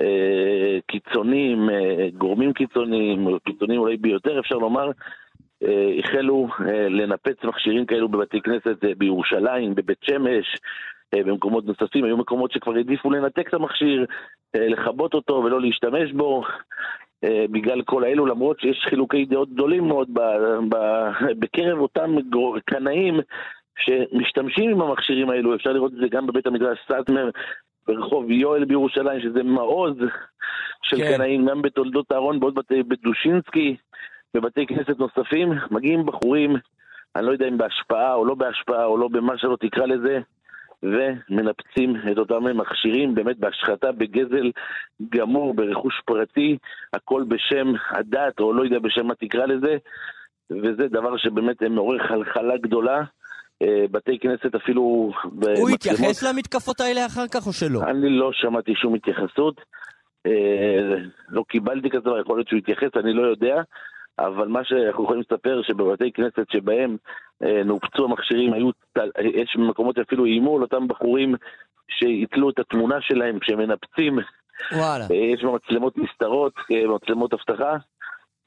אה, 0.00 0.78
קיצונים, 0.86 1.70
אה, 1.70 2.08
גורמים 2.18 2.52
קיצוניים, 2.52 3.38
קיצוניים 3.46 3.80
אולי 3.80 3.96
ביותר 3.96 4.40
אפשר 4.40 4.56
לומר, 4.56 4.90
החלו 6.04 6.48
לנפץ 6.90 7.44
מכשירים 7.44 7.86
כאלו 7.86 8.08
בבתי 8.08 8.40
כנסת 8.40 8.84
בירושלים, 8.98 9.74
בבית 9.74 9.98
שמש, 10.02 10.56
במקומות 11.14 11.64
נוספים, 11.66 12.04
היו 12.04 12.16
מקומות 12.16 12.52
שכבר 12.52 12.74
העדיפו 12.74 13.10
לנתק 13.10 13.48
את 13.48 13.54
המכשיר, 13.54 14.06
אה, 14.56 14.68
לכבות 14.68 15.14
אותו 15.14 15.32
ולא 15.32 15.60
להשתמש 15.60 16.12
בו. 16.12 16.42
אה, 17.24 17.44
בגלל 17.50 17.82
כל 17.82 18.04
האלו, 18.04 18.26
למרות 18.26 18.60
שיש 18.60 18.86
חילוקי 18.88 19.24
דעות 19.24 19.52
גדולים 19.52 19.88
מאוד 19.88 20.08
ב, 20.12 20.20
ב, 20.68 20.76
בקרב 21.38 21.78
אותם 21.78 22.16
קנאים 22.64 23.20
שמשתמשים 23.78 24.70
עם 24.70 24.82
המכשירים 24.82 25.30
האלו, 25.30 25.54
אפשר 25.54 25.72
לראות 25.72 25.92
את 25.92 25.98
זה 25.98 26.08
גם 26.10 26.26
בבית 26.26 26.46
המדרש 26.46 26.78
סאטמר, 26.88 27.30
ברחוב 27.86 28.30
יואל 28.30 28.64
בירושלים, 28.64 29.20
שזה 29.20 29.42
מעוז 29.42 29.96
של 30.82 30.96
כן. 30.96 31.16
קנאים, 31.16 31.46
גם 31.46 31.62
בתולדות 31.62 32.12
אהרון, 32.12 32.40
בעוד 32.40 32.54
בתי, 32.54 32.82
בדושינסקי, 32.82 33.76
בבתי 34.34 34.66
כנסת 34.66 34.98
נוספים, 34.98 35.52
מגיעים 35.70 36.06
בחורים, 36.06 36.56
אני 37.16 37.26
לא 37.26 37.32
יודע 37.32 37.48
אם 37.48 37.58
בהשפעה 37.58 38.14
או 38.14 38.24
לא 38.24 38.34
בהשפעה 38.34 38.84
או 38.84 38.98
לא 38.98 39.08
במה 39.08 39.38
שלא 39.38 39.56
תקרא 39.60 39.86
לזה, 39.86 40.20
ומנפצים 40.82 41.96
את 42.12 42.18
אותם 42.18 42.44
מכשירים, 42.58 43.14
באמת 43.14 43.38
בהשחתה, 43.38 43.92
בגזל 43.92 44.50
גמור, 45.10 45.54
ברכוש 45.54 46.00
פרטי, 46.04 46.56
הכל 46.92 47.24
בשם 47.28 47.72
הדת, 47.90 48.40
או 48.40 48.52
לא 48.52 48.64
יודע 48.64 48.78
בשם 48.78 49.06
מה 49.06 49.14
תקרא 49.14 49.46
לזה, 49.46 49.76
וזה 50.50 50.88
דבר 50.88 51.16
שבאמת 51.16 51.62
מעורר 51.62 51.98
חלחלה 52.08 52.56
גדולה. 52.56 53.02
אה, 53.62 53.84
בתי 53.90 54.18
כנסת 54.18 54.54
אפילו... 54.54 54.82
הוא 54.82 55.12
במצלמות- 55.32 55.72
התייחס 55.74 56.22
למתקפות 56.22 56.80
האלה 56.80 57.06
אחר 57.06 57.24
כך 57.34 57.46
או 57.46 57.52
שלא? 57.52 57.80
אני 57.84 58.10
לא 58.18 58.30
שמעתי 58.32 58.74
שום 58.74 58.94
התייחסות. 58.94 59.60
אה, 60.26 60.96
לא 61.28 61.44
קיבלתי 61.48 61.90
כזה 61.90 62.00
דבר, 62.00 62.20
יכול 62.20 62.38
להיות 62.38 62.48
שהוא 62.48 62.58
יתייחס, 62.58 62.88
אני 62.96 63.12
לא 63.12 63.22
יודע. 63.26 63.62
אבל 64.18 64.48
מה 64.48 64.60
שאנחנו 64.64 65.04
יכולים 65.04 65.22
לספר 65.22 65.62
שבבתי 65.62 66.12
כנסת 66.12 66.46
שבהם 66.52 66.96
אה, 67.42 67.62
נופצו 67.64 68.04
המכשירים, 68.04 68.52
היו, 68.52 68.70
יש 69.34 69.56
מקומות 69.58 69.96
שאפילו 69.96 70.24
איימו 70.24 70.56
על 70.56 70.62
אותם 70.62 70.88
בחורים 70.88 71.34
שיתלו 71.88 72.50
את 72.50 72.58
התמונה 72.58 72.96
שלהם 73.00 73.38
כשהם 73.38 73.58
מנפצים. 73.58 74.18
וואלה. 74.72 75.04
אה, 75.10 75.16
יש 75.16 75.44
מצלמות 75.44 75.98
נסתרות, 75.98 76.52
אה, 76.72 76.88
מצלמות 76.94 77.32
אבטחה, 77.32 77.76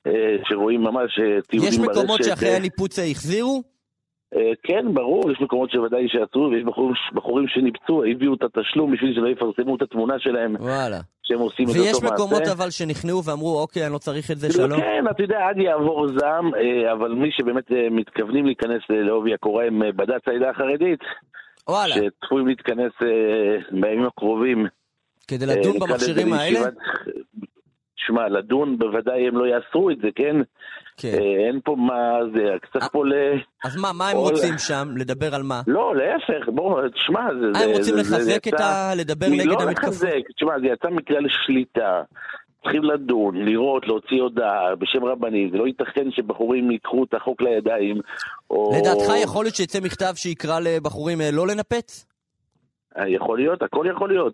אה, 0.07 0.35
שרואים 0.43 0.81
ממש 0.81 1.19
אה, 1.19 1.41
תיעודים 1.41 1.73
יש 1.73 1.77
ברשת. 1.77 1.91
מקומות 1.91 2.23
שאחרי 2.23 2.49
אה, 2.49 2.55
הניפוץ 2.55 2.99
החזירו? 2.99 3.63
אה, 4.35 4.51
כן, 4.63 4.93
ברור, 4.93 5.31
יש 5.31 5.41
מקומות 5.41 5.71
שוודאי 5.71 6.07
שעשו, 6.07 6.49
ויש 6.51 6.63
בחורים, 6.63 6.93
בחורים 7.13 7.47
שניפצו, 7.47 8.03
הביאו 8.03 8.33
את 8.33 8.43
התשלום 8.43 8.91
בשביל 8.91 9.13
שלא 9.15 9.27
יפרסמו 9.27 9.75
את 9.75 9.81
התמונה 9.81 10.19
שלהם 10.19 10.55
וואלה. 10.59 10.99
שהם 11.23 11.39
עושים 11.39 11.65
את 11.65 11.75
ויש 11.75 11.93
אותו 11.93 12.01
מעשה. 12.03 12.15
מקומות 12.15 12.47
אבל 12.51 12.69
שנכנעו 12.69 13.23
ואמרו, 13.23 13.61
אוקיי, 13.61 13.85
אני 13.85 13.93
לא 13.93 13.97
צריך 13.97 14.31
את 14.31 14.37
זה, 14.37 14.47
כאילו, 14.49 14.67
שלום. 14.67 14.81
כן, 14.81 15.03
אתה 15.11 15.23
יודע, 15.23 15.47
עד 15.47 15.57
יעבור 15.57 16.07
זעם, 16.07 16.55
אה, 16.55 16.93
אבל 16.93 17.11
מי 17.11 17.31
שבאמת 17.31 17.71
אה, 17.71 17.87
מתכוונים 17.91 18.45
להיכנס 18.45 18.81
לעובי 18.89 19.33
הקורה 19.33 19.65
הם 19.65 19.81
בדת 19.95 20.27
העדה 20.27 20.49
החרדית, 20.49 20.99
וואלה. 21.69 21.95
שצפויים 21.95 22.47
להתכנס 22.47 22.91
בימים 23.71 24.05
הקרובים. 24.05 24.65
כדי 25.27 25.45
לדון 25.45 25.79
במכשירים 25.79 26.33
האלה? 26.33 26.59
שמע, 27.95 28.29
לדון 28.29 28.77
בוודאי 28.77 29.27
הם 29.27 29.37
לא 29.37 29.45
יעשו 29.45 29.89
את 29.89 29.97
זה, 30.01 30.07
כן? 30.15 30.35
כן. 31.01 31.07
אה, 31.13 31.47
אין 31.47 31.59
פה 31.63 31.75
מה 31.75 32.01
זה, 32.33 32.43
צריך 32.73 32.87
פה 32.91 33.05
ל... 33.05 33.13
אז 33.65 33.77
מה, 33.77 33.93
מה 33.93 34.09
הם 34.09 34.17
רוצים 34.17 34.53
שם? 34.57 34.87
לדבר 34.97 35.35
על 35.35 35.43
מה? 35.43 35.61
לא, 35.67 35.93
להפך, 35.95 36.49
בוא, 36.49 36.87
תשמע, 36.87 37.21
זה... 37.41 37.59
אה, 37.59 37.63
הם 37.63 37.71
זה- 37.73 37.77
רוצים 37.77 37.95
זה- 37.95 38.03
זה 38.03 38.15
לחזק 38.15 38.47
את 38.47 38.53
יצא- 38.53 38.63
ה... 38.63 38.95
לדבר 38.95 39.27
נגד 39.29 39.45
לא 39.45 39.53
המתקפות? 39.61 39.87
לחזק, 39.89 40.31
תשמע, 40.35 40.59
זה 40.59 40.67
יצא 40.67 40.89
מכלל 40.89 41.25
שליטה. 41.45 42.01
צריכים 42.63 42.83
לדון, 42.83 43.35
לראות, 43.45 43.87
להוציא 43.87 44.21
הודעה 44.21 44.75
בשם 44.75 45.05
רבנים. 45.05 45.49
זה 45.51 45.57
לא 45.57 45.67
ייתכן 45.67 46.11
שבחורים 46.11 46.71
ייקחו 46.71 47.03
את 47.03 47.13
החוק 47.13 47.41
לידיים, 47.41 48.01
או... 48.49 48.71
לדעתך 48.79 49.13
יכול 49.23 49.45
להיות 49.45 49.55
שיצא 49.55 49.79
מכתב 49.83 50.11
שיקרא 50.15 50.59
לבחורים 50.59 51.21
אה, 51.21 51.29
לא 51.31 51.47
לנפץ? 51.47 52.05
אה, 52.97 53.09
יכול 53.09 53.37
להיות, 53.37 53.61
הכל 53.63 53.85
יכול 53.91 54.09
להיות. 54.09 54.33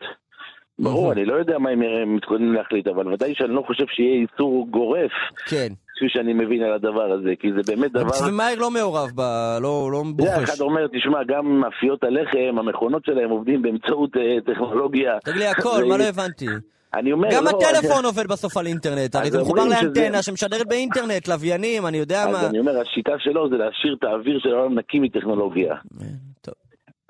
ברור, 0.79 1.01
מהמם. 1.01 1.12
אני 1.12 1.25
לא 1.25 1.34
יודע 1.34 1.57
מה 1.57 1.69
הם 1.69 1.81
מתכוננים 2.15 2.53
להחליט, 2.53 2.88
אבל 2.88 3.13
ודאי 3.13 3.36
שאני 3.36 3.53
לא 3.55 3.63
חושב 3.67 3.84
שיהיה 3.88 4.25
איסור 4.31 4.67
גורף, 4.69 5.12
כן. 5.50 5.67
כפי 5.96 6.06
שאני 6.10 6.34
מבין 6.34 6.64
על 6.64 6.74
הדבר 6.74 7.12
הזה, 7.12 7.30
כי 7.40 7.48
זה 7.54 7.74
באמת 7.75 7.92
דבר... 7.92 8.10
צבי 8.10 8.32
מאיר 8.32 8.60
לא 8.60 8.72
מעורב 8.72 9.10
ב... 9.16 9.22
לא 9.62 9.90
לא 9.92 10.04
בוחש. 10.16 10.44
אחד 10.50 10.62
אומר, 10.62 10.88
תשמע, 10.88 11.20
גם 11.28 11.60
מאפיות 11.60 12.04
הלחם, 12.04 12.60
המכונות 12.60 13.06
שלהם 13.06 13.30
עובדים 13.30 13.62
באמצעות 13.62 14.10
אה, 14.18 14.54
טכנולוגיה. 14.54 15.18
תגיד 15.24 15.38
לי 15.38 15.48
הכל, 15.48 15.84
מה 15.90 15.98
לא 15.98 16.04
הבנתי? 16.04 16.46
אני 16.94 17.12
אומר, 17.12 17.28
גם 17.32 17.44
לא, 17.44 17.50
הטלפון 17.50 18.06
עובד 18.06 18.28
בסוף 18.28 18.58
על 18.58 18.68
אינטרנט, 18.68 19.16
הרי 19.16 19.28
אז 19.28 19.32
זה 19.34 19.42
מחובר 19.42 19.62
אומרים 19.62 19.78
שזה- 19.80 19.86
לאנטנה 20.02 20.22
שמשדרת 20.22 20.68
באינטרנט, 20.68 21.28
לוויינים, 21.28 21.86
אני 21.86 21.98
יודע 21.98 22.24
אז 22.24 22.32
מה. 22.32 22.48
אני 22.50 22.60
אומר, 22.60 22.80
השיטה 22.82 23.12
שלו 23.20 23.50
זה 23.50 23.56
להשאיר 23.56 23.96
את 24.00 24.04
האוויר 24.04 24.40
של 24.40 24.50
העולם 24.50 24.80
נקי 24.80 25.00
מטכנולוגיה. 25.00 25.74
אה, 25.74 26.06
טוב. 26.42 26.54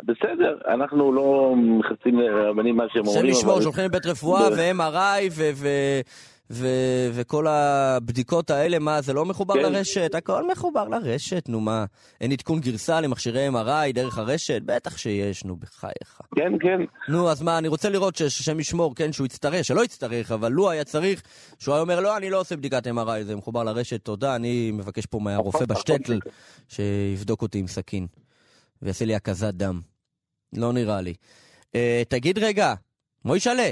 בסדר, 0.04 0.58
אנחנו 0.74 1.12
לא 1.14 1.54
מכסים 1.56 2.20
לרבנים 2.20 2.78
מה 2.78 2.84
שהם 2.94 3.02
השם 3.02 3.10
אומרים, 3.12 3.32
ישמור, 3.32 3.54
אבל... 3.54 3.62
שולחים 3.64 3.86
לבית 3.86 4.06
רפואה 4.06 4.50
ב- 4.50 4.54
ו-MRI 4.54 5.30
ו- 5.32 5.52
ו- 5.56 6.00
ו- 6.50 7.10
וכל 7.14 7.48
הבדיקות 7.48 8.50
האלה, 8.50 8.80
מה, 8.80 9.02
זה 9.02 9.14
לא 9.14 9.26
מחובר 9.26 9.54
כן. 9.54 9.62
לרשת? 9.62 10.16
הכל 10.16 10.52
מחובר 10.52 10.88
לרשת, 10.88 11.50
נו 11.50 11.60
מה. 11.60 11.86
אין 12.22 12.32
עדכון 12.32 12.60
גרסה 12.60 13.02
למכשירי 13.02 13.50
MRI 13.50 13.94
דרך 13.94 14.18
הרשת? 14.18 14.62
בטח 14.66 14.98
שיש, 14.98 15.46
נו, 15.46 15.56
בחייך. 15.56 16.22
כן, 16.36 16.52
כן. 16.60 17.12
נו, 17.12 17.30
אז 17.30 17.42
מה, 17.42 17.58
אני 17.58 17.68
רוצה 17.68 17.90
לראות 17.90 18.16
שהשם 18.16 18.60
ישמור, 18.60 18.96
כן, 18.96 19.12
שהוא 19.14 19.26
יצטרך, 19.26 19.66
שלא 19.66 19.84
יצטרך, 19.84 20.32
אבל 20.32 20.52
לו 20.52 20.70
היה 20.70 20.84
צריך, 20.84 21.22
שהוא 21.60 21.74
היה 21.76 21.82
אומר, 21.82 22.00
לא, 22.00 22.18
אני 22.18 22.30
לא 22.30 22.40
עושה 22.40 22.56
בדיקת 22.58 22.88
MRI, 22.88 23.24
זה 23.24 23.36
מחובר 23.36 23.64
לרשת, 23.64 24.04
תודה, 24.04 24.36
אני 24.36 24.72
מבקש 24.72 25.06
פה 25.06 25.20
מהרופא 25.20 25.66
בשטטל, 25.66 26.20
שיבדוק 26.70 27.42
אותי 27.42 27.60
עם 27.60 27.68
סכין, 27.68 28.08
ויעשה 28.82 29.06
לי 29.06 29.16
הקזת 29.16 29.54
דם. 29.54 29.82
לא 30.54 30.74
נראה 30.74 31.02
לי. 31.02 31.14
אה, 31.76 32.04
תגיד 32.10 32.38
רגע, 32.40 32.74
מוישלה, 33.26 33.72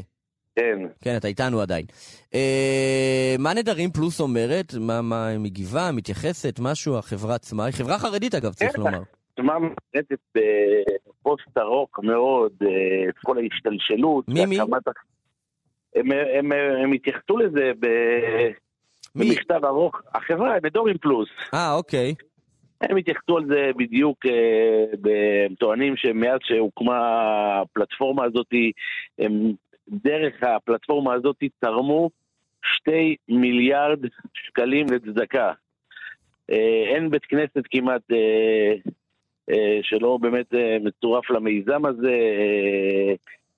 כן. 0.55 0.79
כן, 1.01 1.17
אתה 1.17 1.27
איתנו 1.27 1.61
עדיין. 1.61 1.85
אה, 2.33 3.35
מה 3.39 3.53
נדרים 3.53 3.91
פלוס 3.91 4.19
אומרת? 4.21 4.73
מה, 4.79 5.01
מה 5.01 5.27
היא 5.27 5.39
מגיבה, 5.39 5.91
מתייחסת, 5.93 6.59
משהו, 6.61 6.97
החברה 6.97 7.35
עצמה? 7.35 7.65
היא 7.65 7.73
חברה 7.73 7.99
חרדית 7.99 8.35
אגב, 8.35 8.53
צריך 8.53 8.71
כן. 8.71 8.79
לומר. 8.81 9.01
תשמע, 9.35 9.53
מרדת 9.59 10.19
בפוסט 10.35 11.57
ארוך 11.57 11.89
מאוד, 12.03 12.51
אה, 12.61 13.09
את 13.09 13.15
כל 13.25 13.37
ההשתלשלות. 13.37 14.27
מי, 14.27 14.45
מי? 14.45 14.59
הם, 15.95 16.11
הם, 16.11 16.51
הם 16.83 16.91
התייחסו 16.93 17.37
לזה 17.37 17.71
ב- 17.79 18.51
מי? 19.15 19.29
במכתב 19.29 19.65
ארוך. 19.65 20.01
החברה, 20.15 20.59
בדורים 20.63 20.97
פלוס. 20.97 21.29
אה, 21.53 21.73
אוקיי. 21.73 22.15
הם 22.81 22.97
התייחסו 22.97 23.37
על 23.37 23.45
זה 23.45 23.71
בדיוק, 23.77 24.25
אה, 24.25 25.11
הם 25.45 25.55
טוענים 25.55 25.97
שמאז 25.97 26.39
שהוקמה 26.43 26.99
הפלטפורמה 27.61 28.25
הזאת, 28.25 28.47
הם 29.19 29.53
דרך 29.89 30.43
הפלטפורמה 30.43 31.13
הזאת 31.13 31.43
תרמו 31.59 32.09
שתי 32.63 33.15
מיליארד 33.29 33.99
שקלים 34.33 34.85
לצדקה. 34.91 35.51
אה, 36.51 36.83
אין 36.95 37.09
בית 37.09 37.25
כנסת 37.25 37.63
כמעט 37.71 38.01
אה, 38.11 38.73
אה, 39.49 39.79
שלא 39.81 40.17
באמת 40.21 40.53
אה, 40.53 40.77
מצורף 40.83 41.29
למיזם 41.29 41.85
הזה. 41.85 42.11
אה, 42.11 43.13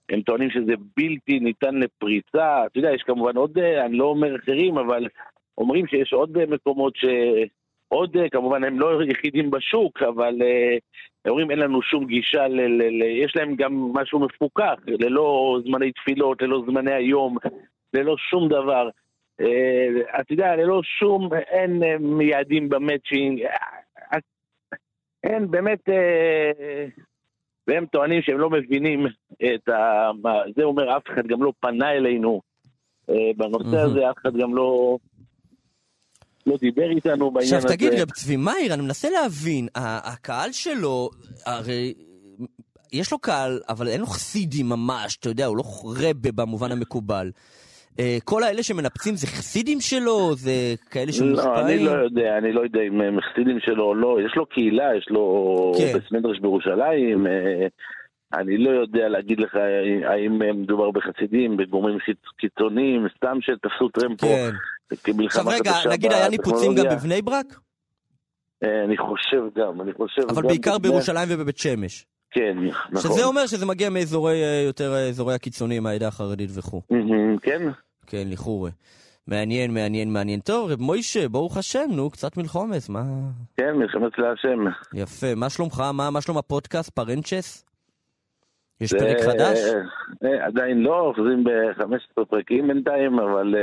הם 0.09 0.21
טוענים 0.21 0.49
שזה 0.49 0.73
בלתי 0.97 1.39
ניתן 1.39 1.75
לפריצה. 1.75 2.65
אתה 2.65 2.79
יודע, 2.79 2.91
יש 2.91 3.03
כמובן 3.03 3.35
עוד, 3.35 3.57
אה, 3.57 3.85
אני 3.85 3.97
לא 3.97 4.05
אומר 4.05 4.35
אחרים, 4.35 4.77
אבל 4.77 5.07
אומרים 5.57 5.87
שיש 5.87 6.13
עוד 6.13 6.45
מקומות 6.45 6.95
ש... 6.95 7.05
עוד, 7.87 8.17
אה, 8.17 8.29
כמובן, 8.29 8.63
הם 8.63 8.79
לא 8.79 9.03
יחידים 9.03 9.51
בשוק, 9.51 10.01
אבל 10.01 10.41
אה, 10.41 10.77
הם 11.25 11.31
אומרים 11.31 11.51
אין 11.51 11.59
לנו 11.59 11.81
שום 11.81 12.05
גישה, 12.05 12.47
ל, 12.47 12.61
ל, 12.61 12.83
ל, 12.83 13.01
יש 13.03 13.35
להם 13.35 13.55
גם 13.55 13.91
משהו 13.93 14.19
מפוקח, 14.19 14.75
ללא 14.87 15.59
זמני 15.65 15.91
תפילות, 15.91 16.41
ללא 16.41 16.63
זמני 16.67 16.93
היום, 16.93 17.37
ללא 17.93 18.15
שום 18.17 18.49
דבר. 18.49 18.89
אה, 19.41 19.87
אתה 20.21 20.33
יודע, 20.33 20.55
ללא 20.55 20.81
שום, 20.83 21.29
אין 21.33 21.83
אה, 21.83 22.23
יעדים 22.23 22.69
במצ'ינג, 22.69 23.41
אה, 23.41 24.17
אין 25.23 25.51
באמת, 25.51 25.89
אה, 25.89 26.85
והם 27.67 27.85
טוענים 27.85 28.21
שהם 28.21 28.37
לא 28.37 28.49
מבינים 28.49 29.05
את 29.43 29.69
ה... 29.69 30.11
זה 30.55 30.63
אומר, 30.63 30.97
אף 30.97 31.03
אחד 31.07 31.27
גם 31.27 31.43
לא 31.43 31.53
פנה 31.59 31.91
אלינו 31.91 32.41
אה, 33.09 33.31
בנושא 33.37 33.75
מהמם. 33.75 33.89
הזה, 33.89 34.09
אף 34.09 34.17
אחד 34.17 34.37
גם 34.37 34.55
לא... 34.55 34.97
לא 36.45 36.57
דיבר 36.61 36.89
איתנו 36.89 37.31
בעניין 37.31 37.55
עכשיו 37.55 37.57
הזה. 37.57 37.67
תגיד, 37.67 37.93
רב 37.93 38.09
צבי 38.09 38.35
מאיר, 38.35 38.73
אני 38.73 38.81
מנסה 38.81 39.09
להבין, 39.09 39.67
הקהל 39.75 40.51
שלו, 40.51 41.09
הרי 41.45 41.93
יש 42.93 43.11
לו 43.11 43.19
קהל, 43.19 43.59
אבל 43.69 43.87
אין 43.87 43.99
לו 43.99 44.05
חסידים 44.05 44.69
ממש, 44.69 45.17
אתה 45.17 45.29
יודע, 45.29 45.45
הוא 45.45 45.57
לא 45.57 45.63
רבה 45.85 46.31
במובן 46.31 46.71
המקובל. 46.71 47.31
אה, 47.99 48.17
כל 48.23 48.43
האלה 48.43 48.63
שמנפצים 48.63 49.15
זה 49.15 49.27
חסידים 49.27 49.81
שלו? 49.81 50.35
זה 50.35 50.51
כאלה 50.91 51.05
לא, 51.05 51.11
שמושפעים? 51.11 51.65
אני 51.65 51.85
לא 51.85 51.91
יודע, 51.91 52.37
אני 52.37 52.53
לא 52.53 52.61
יודע 52.61 52.81
אם 52.81 53.01
הם 53.01 53.17
חסידים 53.21 53.59
שלו 53.59 53.83
או 53.83 53.95
לא, 53.95 54.17
יש 54.25 54.35
לו 54.35 54.45
קהילה, 54.45 54.95
יש 54.97 55.07
לו 55.09 55.73
כן. 55.77 55.93
בית 55.93 56.11
מדרש 56.11 56.39
בירושלים, 56.39 57.27
אה, 57.27 57.67
אני 58.33 58.57
לא 58.57 58.69
יודע 58.69 59.09
להגיד 59.09 59.39
לך 59.39 59.55
האם 60.05 60.61
מדובר 60.61 60.91
בחסידים, 60.91 61.57
בגורמים 61.57 61.97
קיצוניים, 62.37 63.07
סתם 63.17 63.37
שתפסו 63.41 63.89
טרמפ 63.89 64.21
פה 64.21 64.27
כן. 64.27 64.51
עכשיו 65.25 65.45
רגע, 65.47 65.71
נגיד 65.91 66.11
היה 66.11 66.29
ניפוצים 66.29 66.75
גם. 66.75 66.85
בבני 66.91 67.21
ברק? 67.21 67.59
אה, 68.63 68.83
אני 68.83 68.97
חושב 68.97 69.41
גם, 69.59 69.81
אני 69.81 69.93
חושב 69.93 70.21
אבל 70.29 70.41
גם 70.41 70.47
בעיקר 70.47 70.77
בבני- 70.77 70.89
בירושלים 70.91 71.27
ובבית 71.31 71.57
שמש. 71.57 72.05
כן, 72.31 72.57
נכון. 72.91 73.11
שזה 73.11 73.25
אומר 73.25 73.47
שזה 73.47 73.65
מגיע 73.65 73.89
מאזורי, 73.89 74.43
אה, 74.43 74.61
יותר 74.65 74.93
אה, 74.93 75.07
אזורי 75.09 75.33
הקיצונים, 75.35 75.85
העדה 75.85 76.07
החרדית 76.07 76.49
וכו'. 76.53 76.81
כן, 77.41 77.61
כן, 78.07 78.23
לכאורה. 78.31 78.69
מעניין, 79.27 79.73
מעניין, 79.73 80.13
מעניין. 80.13 80.39
טוב, 80.39 80.71
רב 80.71 80.81
מוישה, 80.81 81.29
ברוך 81.29 81.57
השם, 81.57 81.89
נו, 81.91 82.09
קצת 82.09 82.37
מלחומס, 82.37 82.89
מה... 82.89 83.03
כן, 83.57 83.71
מלחמת 83.75 84.11
להשם. 84.17 84.59
יפה. 84.93 85.35
מה 85.35 85.49
שלומך? 85.49 85.83
מה, 85.93 86.09
מה 86.09 86.21
שלום 86.21 86.37
הפודקאסט? 86.37 86.89
פרנצ'ס? 86.89 87.65
יש 88.81 88.93
פרק 88.93 89.17
חדש? 89.25 89.59
עדיין 90.41 90.77
לא, 90.81 90.99
אוחזים 90.99 91.43
ב-15 91.43 92.25
פרקים 92.29 92.67
בינתיים, 92.67 93.19
אבל 93.19 93.55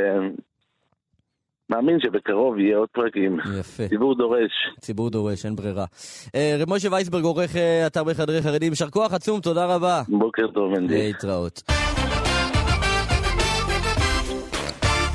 מאמין 1.73 2.01
שבקרוב 2.01 2.59
יהיה 2.59 2.77
עוד 2.77 2.89
פרקים. 2.93 3.39
יפה. 3.61 3.89
ציבור 3.89 4.15
דורש. 4.15 4.53
ציבור 4.81 5.11
דורש, 5.11 5.45
אין 5.47 5.57
ברירה. 5.57 5.85
אה, 6.35 6.57
רב 6.59 6.69
מוישה 6.69 6.89
וייסברג, 6.93 7.25
עורך 7.25 7.57
אה, 7.57 7.87
אתר 7.87 8.05
בחדרי 8.05 8.43
חרדים, 8.43 8.73
יישר 8.73 8.91
כוח 8.91 9.13
עצום, 9.13 9.41
תודה 9.41 9.75
רבה. 9.75 10.03
בוקר 10.09 10.47
טוב, 10.47 10.73
מנדי. 10.73 10.99
להתראות. 10.99 11.63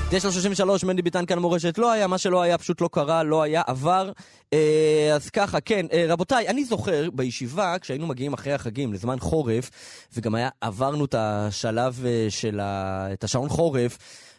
933, 0.09 0.83
מנדי 0.83 1.01
ביטן 1.01 1.25
כאן 1.25 1.39
מורשת. 1.39 1.77
לא 1.77 1.91
היה, 1.91 2.07
מה 2.07 2.17
שלא 2.17 2.41
היה 2.41 2.57
פשוט 2.57 2.81
לא 2.81 2.89
קרה, 2.91 3.23
לא 3.23 3.41
היה, 3.41 3.61
עבר. 3.67 4.11
אה, 4.53 5.11
אז 5.15 5.29
ככה, 5.29 5.59
כן, 5.59 5.85
אה, 5.93 6.05
רבותיי, 6.09 6.47
אני 6.47 6.63
זוכר 6.63 7.09
בישיבה, 7.13 7.75
כשהיינו 7.81 8.07
מגיעים 8.07 8.33
אחרי 8.33 8.53
החגים 8.53 8.93
לזמן 8.93 9.19
חורף, 9.19 9.69
וגם 10.17 10.35
היה, 10.35 10.49
עברנו 10.61 11.05
את 11.05 11.15
השלב 11.17 12.05
אה, 12.05 12.25
של 12.29 12.59
ה... 12.59 13.07
את 13.13 13.23
השעון 13.23 13.49
חורף, 13.49 13.97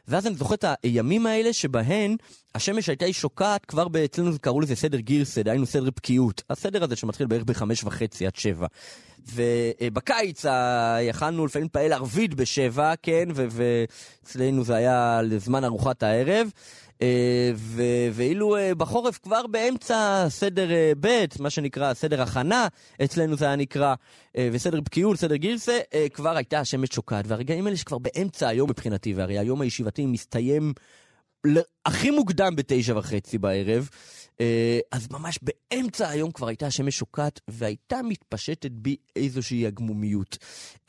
ואז 0.09 0.27
אני 0.27 0.35
זוכר 0.35 0.55
את 0.55 0.65
הימים 0.83 1.27
האלה 1.27 1.53
שבהן 1.53 2.17
השמש 2.55 2.89
הייתה 2.89 3.07
שוקעת 3.13 3.65
כבר 3.67 3.87
אצלנו 4.05 4.31
קראו 4.41 4.61
לזה 4.61 4.77
סדר 4.77 4.99
גירסד, 4.99 5.49
היינו 5.49 5.67
סדר 5.67 5.91
בקיאות. 5.97 6.43
הסדר 6.51 6.85
הזה 6.85 6.97
שמתחיל 6.97 7.27
בערך 7.27 7.43
בחמש 7.45 7.85
וחצי 7.85 8.27
עד 8.27 8.37
שבע. 8.37 8.67
ובקיץ 9.35 10.45
ה- 10.47 10.97
יכלנו 11.03 11.47
לפעמים 11.47 11.65
להתפעל 11.65 11.93
ערבית 11.93 12.35
בשבע, 12.35 12.93
כן, 13.03 13.29
ואצלנו 13.35 14.65
זה 14.65 14.75
היה 14.75 15.21
לזמן 15.25 15.65
ארוחת 15.65 16.03
הערב. 16.03 16.49
אה, 17.03 17.51
ו- 17.55 18.09
ואילו 18.13 18.57
אה, 18.57 18.75
בחורף 18.75 19.19
כבר 19.19 19.47
באמצע 19.47 20.27
סדר 20.29 20.71
אה, 20.73 20.93
ב', 21.01 21.25
מה 21.41 21.51
שנקרא 21.51 21.95
סדר 21.95 22.23
הכנה, 22.23 22.69
אצלנו 23.05 23.37
זה 23.37 23.45
היה 23.45 23.57
נקרא, 23.57 23.95
וסדר 24.53 24.81
בקיאות, 24.81 25.17
סדר 25.17 25.37
גירסה, 25.37 25.79
כבר 26.13 26.37
הייתה 26.37 26.61
השמש 26.61 26.89
שוקעת. 26.93 27.25
והרגעים 27.29 27.67
האלה 27.67 27.77
שכבר 27.77 27.99
באמצע 27.99 28.49
היום 28.49 28.71
מבחינתי, 28.71 29.15
והרי 29.15 29.39
היום 29.39 29.61
הישיבתי 29.61 30.07
מסתיים 30.07 30.73
הכי 31.87 32.11
מוקדם 32.11 32.57
בתשע 32.57 32.99
וחצי 32.99 33.39
בערב, 33.39 33.89
אז 34.93 35.09
ממש 35.11 35.39
באמצע 35.43 36.09
היום 36.09 36.31
כבר 36.31 36.49
הייתה 36.49 36.67
השמש 36.67 36.99
שוקעת, 36.99 37.41
והייתה 37.49 38.03
מתפשטת 38.03 38.71
בי 38.71 38.97
איזושהי 39.17 39.67
הגמומיות. 39.67 40.39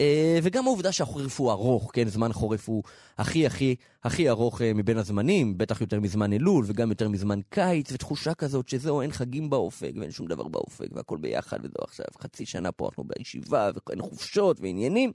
אה, 0.02 0.40
וגם 0.44 0.66
העובדה 0.68 0.92
שהחורף 0.92 1.40
הוא 1.40 1.52
ארוך, 1.52 1.92
כן, 1.94 2.08
זמן 2.08 2.34
חורף 2.34 2.70
הוא 2.70 2.84
הכי 3.18 3.46
הכי 3.46 3.76
הכי 4.04 4.30
ארוך 4.30 4.62
אה, 4.62 4.74
מבין 4.74 4.98
הזמנים, 4.98 5.58
בטח 5.58 5.82
יותר 5.82 6.00
מזמן 6.00 6.34
אלול, 6.34 6.66
וגם 6.68 6.90
יותר 6.90 7.10
מזמן 7.10 7.40
קיץ, 7.50 7.92
ותחושה 7.92 8.34
כזאת 8.34 8.70
שזהו, 8.70 9.02
אין 9.02 9.12
חגים 9.12 9.50
באופק, 9.50 9.92
ואין 10.00 10.12
שום 10.12 10.28
דבר 10.28 10.48
באופק, 10.48 10.88
והכל 10.92 11.18
ביחד, 11.18 11.58
וזהו 11.60 11.84
עכשיו 11.84 12.06
חצי 12.22 12.46
שנה 12.46 12.72
פה 12.72 12.86
אנחנו 12.86 13.04
בישיבה, 13.04 13.70
ואין 13.88 14.02
חופשות 14.02 14.60
ועניינים. 14.62 15.12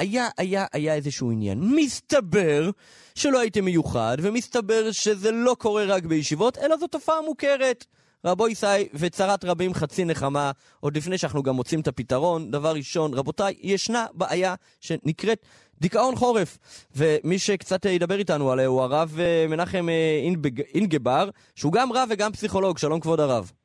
היה, 0.00 0.28
היה, 0.38 0.66
היה 0.72 0.94
איזשהו 0.94 1.30
עניין. 1.30 1.60
מסתבר 1.76 2.70
שלא 3.14 3.40
הייתם 3.40 3.64
מיוחד, 3.64 4.16
ומסתבר 4.20 4.92
שזה 4.92 5.30
לא 5.30 5.56
קורה 5.58 5.84
רק 5.84 6.04
בישיבות, 6.04 6.58
אלא 6.58 6.76
זו 6.76 6.86
תופעה 6.86 7.20
מוכרת. 7.26 7.84
רבו 8.24 8.48
ישי 8.48 8.66
וצרת 8.94 9.44
רבים 9.44 9.74
חצי 9.74 10.04
נחמה, 10.04 10.50
עוד 10.80 10.96
לפני 10.96 11.18
שאנחנו 11.18 11.42
גם 11.42 11.54
מוצאים 11.54 11.80
את 11.80 11.88
הפתרון, 11.88 12.50
דבר 12.50 12.72
ראשון, 12.72 13.14
רבותיי, 13.14 13.54
ישנה 13.60 14.06
בעיה 14.14 14.54
שנקראת 14.80 15.46
דיכאון 15.80 16.16
חורף. 16.16 16.58
ומי 16.96 17.38
שקצת 17.38 17.84
ידבר 17.84 18.18
איתנו 18.18 18.50
עליה 18.50 18.66
הוא 18.66 18.82
הרב 18.82 19.16
אה, 19.20 19.46
מנחם 19.48 19.88
אה, 19.88 20.64
אינגבר, 20.74 21.30
שהוא 21.54 21.72
גם 21.72 21.92
רב 21.92 22.08
וגם 22.10 22.32
פסיכולוג. 22.32 22.78
שלום 22.78 23.00
כבוד 23.00 23.20
הרב. 23.20 23.59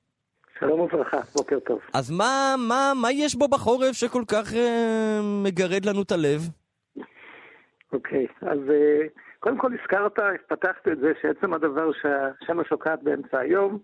שלום 0.59 0.79
וברכה, 0.79 1.17
בוקר 1.35 1.59
טוב. 1.59 1.79
אז 1.93 2.11
מה, 2.11 2.55
מה, 2.67 2.91
מה 3.01 3.11
יש 3.11 3.35
בו 3.35 3.47
בחורף 3.47 3.91
שכל 3.91 4.23
כך 4.27 4.53
אה, 4.53 5.19
מגרד 5.43 5.85
לנו 5.85 6.01
את 6.01 6.11
הלב? 6.11 6.41
אוקיי, 7.93 8.27
אז 8.41 8.59
אה, 8.69 9.07
קודם 9.39 9.57
כל 9.57 9.71
הזכרת, 9.81 10.19
פתחת 10.47 10.87
את 10.87 10.99
זה 10.99 11.11
שעצם 11.21 11.53
הדבר 11.53 11.91
שהשמש 12.01 12.67
שוקעת 12.67 13.03
באמצע 13.03 13.39
היום, 13.39 13.79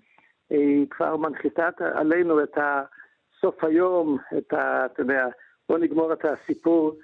היא 0.49 0.87
כבר 0.89 1.17
מנחיתה 1.17 1.69
עלינו 1.79 2.43
את 2.43 2.57
סוף 3.41 3.63
היום, 3.63 4.17
את 4.37 4.53
ה... 4.53 4.85
אתה 4.85 5.01
יודע, 5.01 5.27
בוא 5.69 5.77
נגמור 5.77 6.13
את 6.13 6.25
הסיפור 6.25 6.95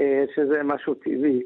אה, 0.00 0.24
שזה 0.34 0.62
משהו 0.62 0.94
טבעי. 0.94 1.42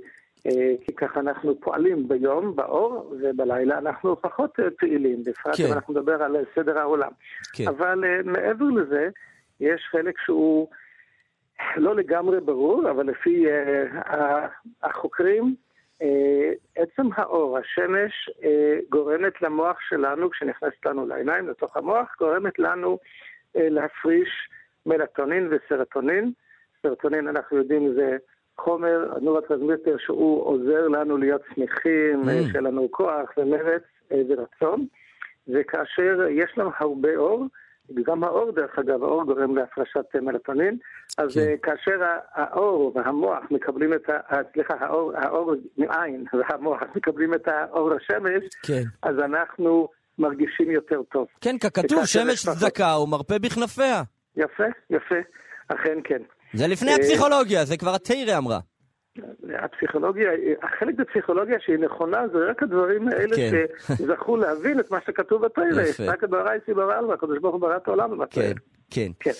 אה, 0.46 0.74
כי 0.85 0.94
ככה 0.94 1.20
אנחנו 1.20 1.61
פועלים 1.61 2.09
ביום, 2.09 2.57
באור, 2.57 3.14
ובלילה 3.20 3.79
אנחנו 3.79 4.20
פחות 4.20 4.61
אה, 4.61 4.64
פעילים, 4.79 5.24
בפרט 5.24 5.57
כן. 5.57 5.64
אם 5.66 5.72
אנחנו 5.72 5.94
נדבר 5.94 6.22
על 6.22 6.37
סדר 6.55 6.79
העולם. 6.79 7.11
כן. 7.53 7.64
אבל 7.68 8.05
אה, 8.05 8.20
מעבר 8.24 8.64
לזה, 8.64 9.09
יש 9.61 9.83
חלק 9.90 10.14
שהוא 10.24 10.68
לא 11.76 11.96
לגמרי 11.96 12.40
ברור, 12.40 12.90
אבל 12.90 13.07
לפי 13.07 13.46
החוקרים, 14.83 15.55
עצם 16.76 17.03
האור, 17.14 17.59
השמש, 17.59 18.31
גורמת 18.88 19.42
למוח 19.42 19.76
שלנו, 19.88 20.31
כשנכנסת 20.31 20.87
לנו 20.87 21.07
לעיניים, 21.07 21.48
לתוך 21.48 21.76
המוח, 21.76 22.16
גורמת 22.18 22.59
לנו 22.59 22.98
להפריש 23.55 24.29
מלטונין 24.87 25.48
וסרטונין. 25.50 26.33
סרטונין, 26.83 27.29
אנחנו 27.29 27.57
יודעים, 27.57 27.94
זה 27.94 28.16
חומר, 28.64 29.12
ה 29.16 29.21
neurotransmitter, 29.21 29.96
שהוא 29.98 30.46
עוזר 30.46 30.88
לנו 30.88 31.16
להיות 31.16 31.42
שמחים, 31.54 32.22
אממ. 32.24 32.48
שיהיה 32.48 32.60
לנו 32.60 32.88
כוח 32.90 33.30
ומרץ 33.36 33.82
אה, 34.10 34.14
ורצון. 34.28 34.86
וכאשר 35.48 36.26
יש 36.30 36.50
לנו 36.56 36.70
הרבה 36.78 37.16
אור, 37.16 37.46
גם 38.04 38.24
האור, 38.24 38.50
דרך 38.50 38.78
אגב, 38.78 39.02
האור 39.02 39.24
גורם 39.24 39.56
להפרשת 39.56 40.04
אה, 40.14 40.20
מלטונין, 40.20 40.76
אז 41.18 41.34
כן. 41.34 41.40
כן. 41.40 41.56
כאשר 41.62 42.04
האור 42.34 42.92
והמוח 42.94 43.44
מקבלים 43.50 43.94
את 43.94 44.10
ה... 44.10 44.36
סליחה, 44.52 44.74
האור, 44.80 45.12
האור 45.16 45.54
מעין 45.78 46.24
והמוח 46.32 46.82
מקבלים 46.96 47.34
את 47.34 47.48
האור 47.48 47.92
השמש, 47.92 48.44
כן. 48.62 48.82
אז 49.02 49.18
אנחנו 49.18 49.88
מרגישים 50.18 50.70
יותר 50.70 51.02
טוב. 51.02 51.26
כן, 51.40 51.58
ככתוב, 51.58 52.04
שמש 52.04 52.46
צדקה 52.46 52.98
ומרפא 52.98 53.38
בכנפיה. 53.38 54.02
יפה, 54.36 54.64
יפה, 54.90 55.14
אכן 55.68 55.98
כן. 56.04 56.22
זה 56.54 56.66
לפני 56.66 56.90
אה, 56.90 56.96
הפסיכולוגיה, 56.96 57.64
זה 57.64 57.76
כבר 57.76 57.94
התרא 57.94 58.38
אמרה. 58.38 58.58
הפסיכולוגיה, 59.64 60.28
החלק 60.62 60.94
בפסיכולוגיה 60.94 61.56
שהיא 61.60 61.76
נכונה 61.78 62.28
זה 62.32 62.38
רק 62.50 62.62
הדברים 62.62 63.08
האלה 63.08 63.36
כן. 63.36 63.50
שזכו 63.96 64.36
להבין 64.36 64.80
את 64.80 64.90
מה 64.90 64.98
שכתוב. 65.06 65.42
יפה. 65.90 66.04
רק 66.06 66.24
ברא 66.24 66.54
יציא 66.54 66.74
ברא 66.74 66.98
אללה, 66.98 67.14
הקדוש 67.14 67.38
ברוך 67.38 67.52
הוא 67.54 67.60
ברא 67.60 67.76
את 67.76 67.88
העולם 67.88 68.10
כן, 68.10 68.18
בתוירה. 68.18 68.54
כן. 68.90 69.10
כן. 69.20 69.30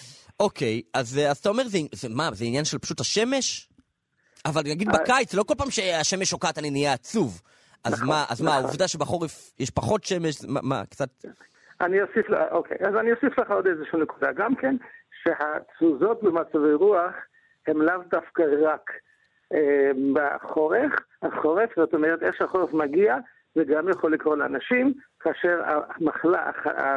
אוקיי, 0.41 0.83
אז, 0.95 1.21
אז 1.31 1.39
אתה 1.39 1.49
אומר, 1.49 1.63
זה, 1.69 1.79
זה 1.93 2.09
מה, 2.09 2.31
זה 2.33 2.45
עניין 2.45 2.65
של 2.65 2.79
פשוט 2.79 3.01
השמש? 3.01 3.69
אבל 4.47 4.63
נגיד 4.67 4.89
אה, 4.89 4.95
בקיץ, 4.99 5.35
לא 5.35 5.43
כל 5.43 5.55
פעם 5.59 5.71
שהשמש 5.71 6.31
שוקעת 6.31 6.59
אני 6.59 6.71
נהיה 6.71 6.93
עצוב. 6.93 7.41
אז 7.85 7.93
נכון, 7.93 8.09
מה, 8.09 8.25
אז 8.29 8.41
מה, 8.41 8.51
נכון. 8.51 8.65
העובדה 8.65 8.89
שבחורף 8.89 9.53
יש 9.59 9.71
פחות 9.71 10.05
שמש, 10.05 10.45
מה, 10.49 10.61
מה 10.63 10.83
קצת... 10.91 11.09
אני 11.81 12.03
אוסיף, 12.03 12.29
לה- 12.31 12.49
אוקיי, 12.51 12.77
אז 12.89 12.95
אני 13.01 13.11
אוסיף 13.13 13.39
לך 13.39 13.51
עוד 13.51 13.67
איזושהי 13.67 13.99
נקודה. 14.03 14.33
גם 14.33 14.55
כן, 14.55 14.77
שהתזוזות 15.23 16.23
במצבי 16.23 16.73
רוח 16.73 17.15
הם 17.67 17.83
לאו 17.83 18.03
דווקא 18.11 18.43
רק 18.63 18.91
אה, 19.55 19.91
בחורף, 20.13 20.93
החורף, 21.23 21.71
זאת 21.77 21.95
אומרת, 21.95 22.23
איך 22.23 22.37
שהחורף 22.37 22.73
מגיע, 22.73 23.17
זה 23.55 23.65
גם 23.65 23.89
יכול 23.89 24.13
לקרות 24.13 24.39
לאנשים, 24.39 24.95
כאשר 25.21 25.61
המחלה, 25.65 26.51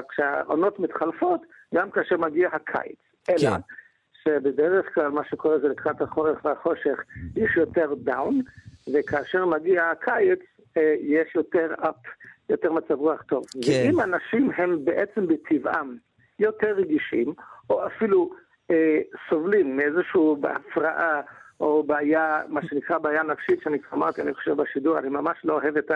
כשהעונות 0.09 0.79
מתחלפות, 0.79 1.41
גם 1.75 1.91
כאשר 1.91 2.17
מגיע 2.17 2.49
הקיץ. 2.49 2.99
אלא, 3.29 3.37
כן. 3.37 3.61
שבדרך 4.23 4.93
כלל 4.93 5.09
מה 5.09 5.21
שקורה 5.29 5.59
זה 5.59 5.67
לקראת 5.67 6.01
החורף 6.01 6.45
והחושך, 6.45 7.03
יש 7.35 7.57
יותר 7.57 7.93
דאון, 8.03 8.41
וכאשר 8.93 9.45
מגיע 9.45 9.83
הקיץ, 9.89 10.39
אה, 10.77 10.95
יש 10.99 11.35
יותר 11.35 11.73
אפ, 11.79 11.95
יותר 12.49 12.71
מצב 12.71 12.93
רוח 12.93 13.21
טוב. 13.21 13.45
כן. 13.65 13.71
ואם 13.71 13.99
אנשים 13.99 14.51
הם 14.57 14.85
בעצם 14.85 15.27
בטבעם 15.27 15.97
יותר 16.39 16.73
רגישים, 16.75 17.33
או 17.69 17.87
אפילו 17.87 18.29
אה, 18.71 18.99
סובלים 19.29 19.77
מאיזושהי 19.77 20.21
הפרעה, 20.43 21.21
או 21.59 21.83
בעיה, 21.83 22.41
מה 22.47 22.61
שנקרא 22.67 22.97
בעיה 22.97 23.23
נפשית, 23.23 23.61
שאני 23.63 23.79
כבר 23.79 23.97
אמרתי, 23.97 24.21
אני 24.21 24.33
חושב 24.33 24.51
בשידור, 24.51 24.99
אני 24.99 25.09
ממש 25.09 25.37
לא 25.43 25.53
אוהב 25.53 25.77
את 25.77 25.91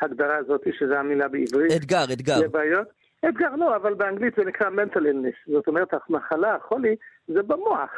ההגדרה 0.00 0.36
הזאת, 0.36 0.66
שזו 0.78 0.94
המילה 0.94 1.28
בעברית. 1.28 1.72
אתגר, 1.76 2.04
אתגר. 2.12 2.38
זה 2.38 2.48
בעיות. 2.48 2.88
אתגר 3.28 3.56
לא, 3.56 3.76
אבל 3.76 3.94
באנגלית 3.94 4.34
זה 4.36 4.44
נקרא 4.44 4.68
mental 4.68 4.98
illness. 4.98 5.52
זאת 5.52 5.68
אומרת, 5.68 5.88
המחלה, 6.08 6.54
החולי, 6.54 6.96
זה 7.28 7.42
במוח. 7.42 7.90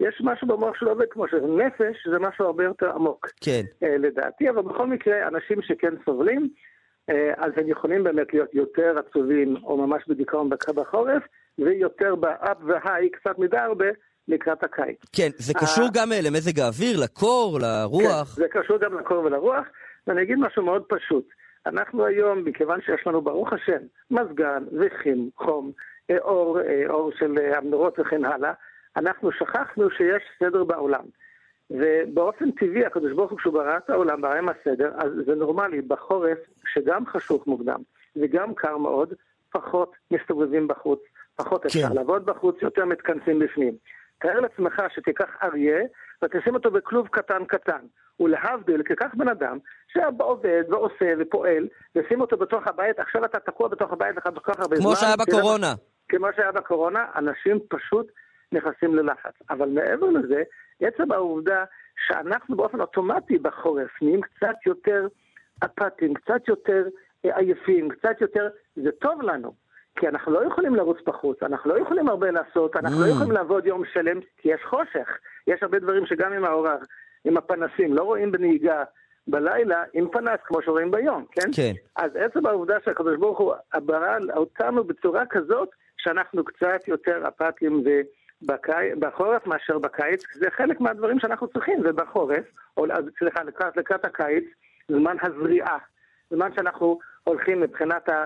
יש 0.00 0.20
משהו 0.24 0.48
במוח 0.48 0.76
שלא 0.76 0.90
עובד 0.90 1.06
כמו 1.10 1.28
שנפש, 1.28 2.08
זה 2.10 2.18
משהו 2.18 2.44
הרבה 2.44 2.64
יותר 2.64 2.90
עמוק. 2.90 3.26
כן. 3.40 3.62
אה, 3.82 3.98
לדעתי, 3.98 4.50
אבל 4.50 4.62
בכל 4.62 4.86
מקרה, 4.86 5.28
אנשים 5.28 5.62
שכן 5.62 5.94
סובלים, 6.04 6.48
אה, 7.10 7.32
אז 7.36 7.52
הם 7.56 7.68
יכולים 7.68 8.04
באמת 8.04 8.34
להיות 8.34 8.54
יותר 8.54 8.98
עצובים, 8.98 9.56
או 9.64 9.86
ממש 9.86 10.02
בדיכאון 10.08 10.50
בחורף, 10.74 11.22
ויותר 11.58 12.14
באפ 12.14 12.56
והיי, 12.66 13.10
קצת 13.10 13.38
מדי 13.38 13.58
הרבה, 13.58 13.86
לקראת 14.28 14.64
הקיץ. 14.64 14.98
כן, 15.12 15.28
זה 15.36 15.54
קשור 15.54 15.88
גם 15.92 16.12
אה, 16.12 16.20
למזג 16.20 16.60
האוויר, 16.60 17.00
לקור, 17.04 17.58
לרוח. 17.62 18.34
כן, 18.34 18.42
זה 18.42 18.48
קשור 18.50 18.78
גם 18.78 18.98
לקור 18.98 19.24
ולרוח, 19.24 19.66
ואני 20.06 20.22
אגיד 20.22 20.38
משהו 20.38 20.62
מאוד 20.62 20.82
פשוט. 20.88 21.28
אנחנו 21.66 22.06
היום, 22.06 22.44
מכיוון 22.44 22.80
שיש 22.80 23.06
לנו, 23.06 23.22
ברוך 23.22 23.52
השם, 23.52 23.82
מזגן 24.10 24.64
וכים, 24.72 25.30
חום, 25.36 25.72
אה, 26.10 26.18
אור, 26.18 26.60
אה, 26.60 26.82
אור 26.88 27.10
של 27.18 27.38
המנורות 27.56 27.98
וכן 27.98 28.24
הלאה, 28.24 28.52
אנחנו 28.96 29.32
שכחנו 29.32 29.90
שיש 29.90 30.22
סדר 30.38 30.64
בעולם. 30.64 31.04
ובאופן 31.70 32.50
טבעי, 32.50 32.86
הקדוש 32.86 33.12
ברוך 33.12 33.30
הוא, 33.30 33.38
כשהוא 33.38 33.54
ברא 33.54 33.76
את 33.76 33.90
העולם, 33.90 34.20
ברא 34.20 34.34
עם 34.34 34.48
הסדר, 34.48 34.90
אז 34.96 35.12
זה 35.26 35.34
נורמלי, 35.34 35.80
בחורף, 35.82 36.38
שגם 36.72 37.06
חשוך 37.06 37.46
מוקדם 37.46 37.80
וגם 38.16 38.54
קר 38.54 38.76
מאוד, 38.76 39.14
פחות 39.52 39.92
מסתובבים 40.10 40.68
בחוץ, 40.68 41.00
פחות 41.38 41.66
אפשר 41.66 41.88
כן. 41.88 41.94
לעבוד 41.94 42.26
בחוץ, 42.26 42.56
יותר 42.62 42.84
מתכנסים 42.84 43.38
בפנים. 43.38 43.74
תאר 44.18 44.40
לעצמך 44.40 44.82
שתיקח 44.94 45.28
אריה 45.42 45.78
ותשים 46.24 46.54
אותו 46.54 46.70
בכלוב 46.70 47.08
קטן 47.08 47.44
קטן. 47.44 47.80
ולהבדיל, 48.20 48.82
תיקח 48.82 49.14
בן 49.14 49.28
אדם 49.28 49.58
שעובד 49.88 50.62
ועושה 50.68 51.14
ופועל, 51.18 51.68
ושים 51.96 52.20
אותו 52.20 52.36
בתוך 52.36 52.66
הבית, 52.66 52.98
עכשיו 52.98 53.24
אתה 53.24 53.40
תקוע 53.40 53.68
בתוך 53.68 53.92
הבית 53.92 54.16
לך 54.16 54.24
כל 54.24 54.52
כך 54.52 54.60
הרבה 54.60 54.76
זמן. 54.76 54.84
כמו 54.84 54.96
שהיה 54.96 55.16
בקורונה. 55.16 55.74
כמו 56.08 56.26
שהיה 56.36 56.52
בקורונה, 56.52 57.04
אנשים 57.16 57.58
פשוט 57.68 58.12
נכנסים 58.52 58.94
ללחץ. 58.94 59.32
אבל 59.50 59.68
מעבר 59.68 60.06
לזה, 60.06 60.42
עצם 60.80 61.12
העובדה 61.12 61.64
שאנחנו 62.06 62.56
באופן 62.56 62.80
אוטומטי 62.80 63.38
בחורף 63.38 64.02
נהיים 64.02 64.20
קצת 64.20 64.66
יותר 64.66 65.06
אפאתיים, 65.64 66.14
קצת 66.14 66.48
יותר 66.48 66.84
אה, 67.24 67.36
עייפים, 67.36 67.88
קצת 67.88 68.20
יותר, 68.20 68.48
זה 68.76 68.90
טוב 69.00 69.22
לנו. 69.22 69.52
כי 69.98 70.08
אנחנו 70.08 70.32
לא 70.32 70.44
יכולים 70.44 70.74
לרוץ 70.74 70.98
בחוץ, 71.06 71.42
אנחנו 71.42 71.70
לא 71.70 71.78
יכולים 71.78 72.08
הרבה 72.08 72.30
לעשות, 72.30 72.76
אנחנו 72.76 72.96
Mm. 73.02 73.06
לא 73.06 73.12
יכולים 73.12 73.30
לעבוד 73.32 73.66
יום 73.66 73.82
שלם, 73.92 74.20
כי 74.36 74.48
יש 74.48 74.60
חושך. 74.64 75.08
יש 75.46 75.62
הרבה 75.62 75.78
דברים 75.78 76.06
שגם 76.06 76.32
עם 76.32 76.44
האור, 76.44 76.66
עם 77.24 77.36
הפנסים, 77.36 77.94
לא 77.94 78.02
רואים 78.02 78.32
בנהיגה 78.32 78.84
בלילה 79.28 79.82
עם 79.92 80.08
פנס 80.08 80.40
כמו 80.44 80.62
שרואים 80.62 80.90
ביום, 80.90 81.24
כן? 81.32 81.48
כן. 81.56 81.72
אז 81.96 82.10
עצם 82.16 82.46
העובדה 82.46 82.76
שהקדוש 82.84 83.16
ברוך 83.16 83.38
הוא 83.38 83.54
ברא 83.84 84.16
אותנו 84.36 84.84
בצורה 84.84 85.26
כזאת, 85.26 85.68
שאנחנו 85.96 86.44
קצת 86.44 86.88
יותר 86.88 87.28
אפאתיים 87.28 87.82
ובקי... 88.42 88.72
בחורף 88.98 89.46
מאשר 89.46 89.78
בקיץ, 89.78 90.22
זה 90.34 90.46
חלק 90.50 90.80
מהדברים 90.80 91.20
שאנחנו 91.20 91.48
צריכים, 91.48 91.78
ובחורף, 91.84 92.44
או 92.76 92.84
אז, 92.92 93.04
סליחה, 93.18 93.42
לקראת, 93.42 93.76
לקראת 93.76 94.04
הקיץ, 94.04 94.44
זמן 94.88 95.16
הזריעה, 95.22 95.78
זמן 96.30 96.50
שאנחנו 96.56 96.98
הולכים 97.24 97.60
מבחינת 97.60 98.08
ה- 98.08 98.24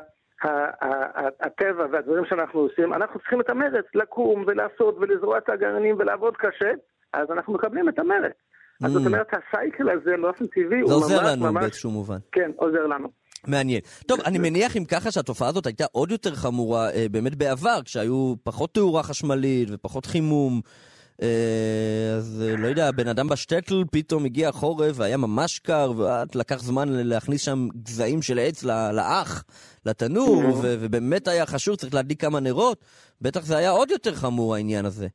הטבע 1.41 1.87
והדברים 1.93 2.25
שאנחנו 2.29 2.61
עושים, 2.61 2.95
אנחנו 2.95 3.21
צריכים 3.21 3.41
את 3.41 3.51
המרץ, 3.51 3.85
לקום 3.95 4.45
ולעשות 4.47 4.97
ולזרוע 5.01 5.39
את 5.39 5.49
הגרעינים 5.49 5.97
ולעבוד 5.99 6.37
קשה, 6.37 6.71
אז 7.13 7.27
אנחנו 7.31 7.53
מקבלים 7.53 7.89
את 7.89 7.99
המרץ. 7.99 8.33
אז 8.83 8.91
Mm. 8.91 8.95
זאת 8.95 9.07
אומרת, 9.07 9.27
הסייקל 9.27 9.91
הזה 9.91 10.15
באופן 10.23 10.47
טבעי 10.47 10.81
הוא 10.81 10.91
זה 10.91 10.95
ממש 10.95 11.03
עוזר 11.03 11.33
לנו 11.33 11.53
ממש... 11.53 11.63
באיזשהו 11.63 11.91
מובן. 11.91 12.19
כן, 12.33 12.51
עוזר 12.57 12.87
לנו. 12.87 13.09
מעניין. 13.47 13.81
טוב, 14.07 14.21
אני 14.25 14.39
מניח 14.39 14.77
אם 14.77 14.85
ככה 14.85 15.11
שהתופעה 15.11 15.49
הזאת 15.49 15.67
הייתה 15.67 15.85
עוד 15.93 16.11
יותר 16.11 16.35
חמורה 16.35 16.91
אה, 16.91 17.07
באמת 17.11 17.35
בעבר, 17.35 17.79
כשהיו 17.85 18.35
פחות 18.45 18.75
תאורה 18.75 19.03
חשמלית 19.03 19.69
ופחות 19.73 20.07
חימום. 20.07 20.61
אה, 21.23 22.15
אז 22.17 22.45
אה, 22.49 22.57
לא 22.57 22.67
יודע, 22.67 22.91
בן 22.91 23.09
אדם 23.09 23.29
בשטקל 23.29 23.85
פתאום 23.93 24.25
הגיע 24.25 24.49
החורף 24.49 24.99
והיה 24.99 25.17
ממש 25.17 25.59
קר, 25.59 25.93
ולקח 25.97 26.59
זמן 26.59 26.89
להכניס 26.89 27.45
שם 27.45 27.69
גזעים 27.83 28.23
של 28.23 28.39
עץ 28.39 28.65
לאח, 28.65 29.45
לתנור, 29.87 30.45
ו- 30.45 30.77
ובאמת 30.81 31.29
היה 31.29 31.47
חשוב, 31.47 31.77
צריך 31.77 31.95
להדליק 31.95 32.21
כמה 32.21 32.41
נרות. 32.41 32.85
בטח 33.21 33.41
זה 33.41 33.57
היה 33.57 33.71
עוד 33.71 33.91
יותר 33.91 34.15
חמור 34.15 34.55
העניין 34.55 34.85
הזה. 34.85 35.07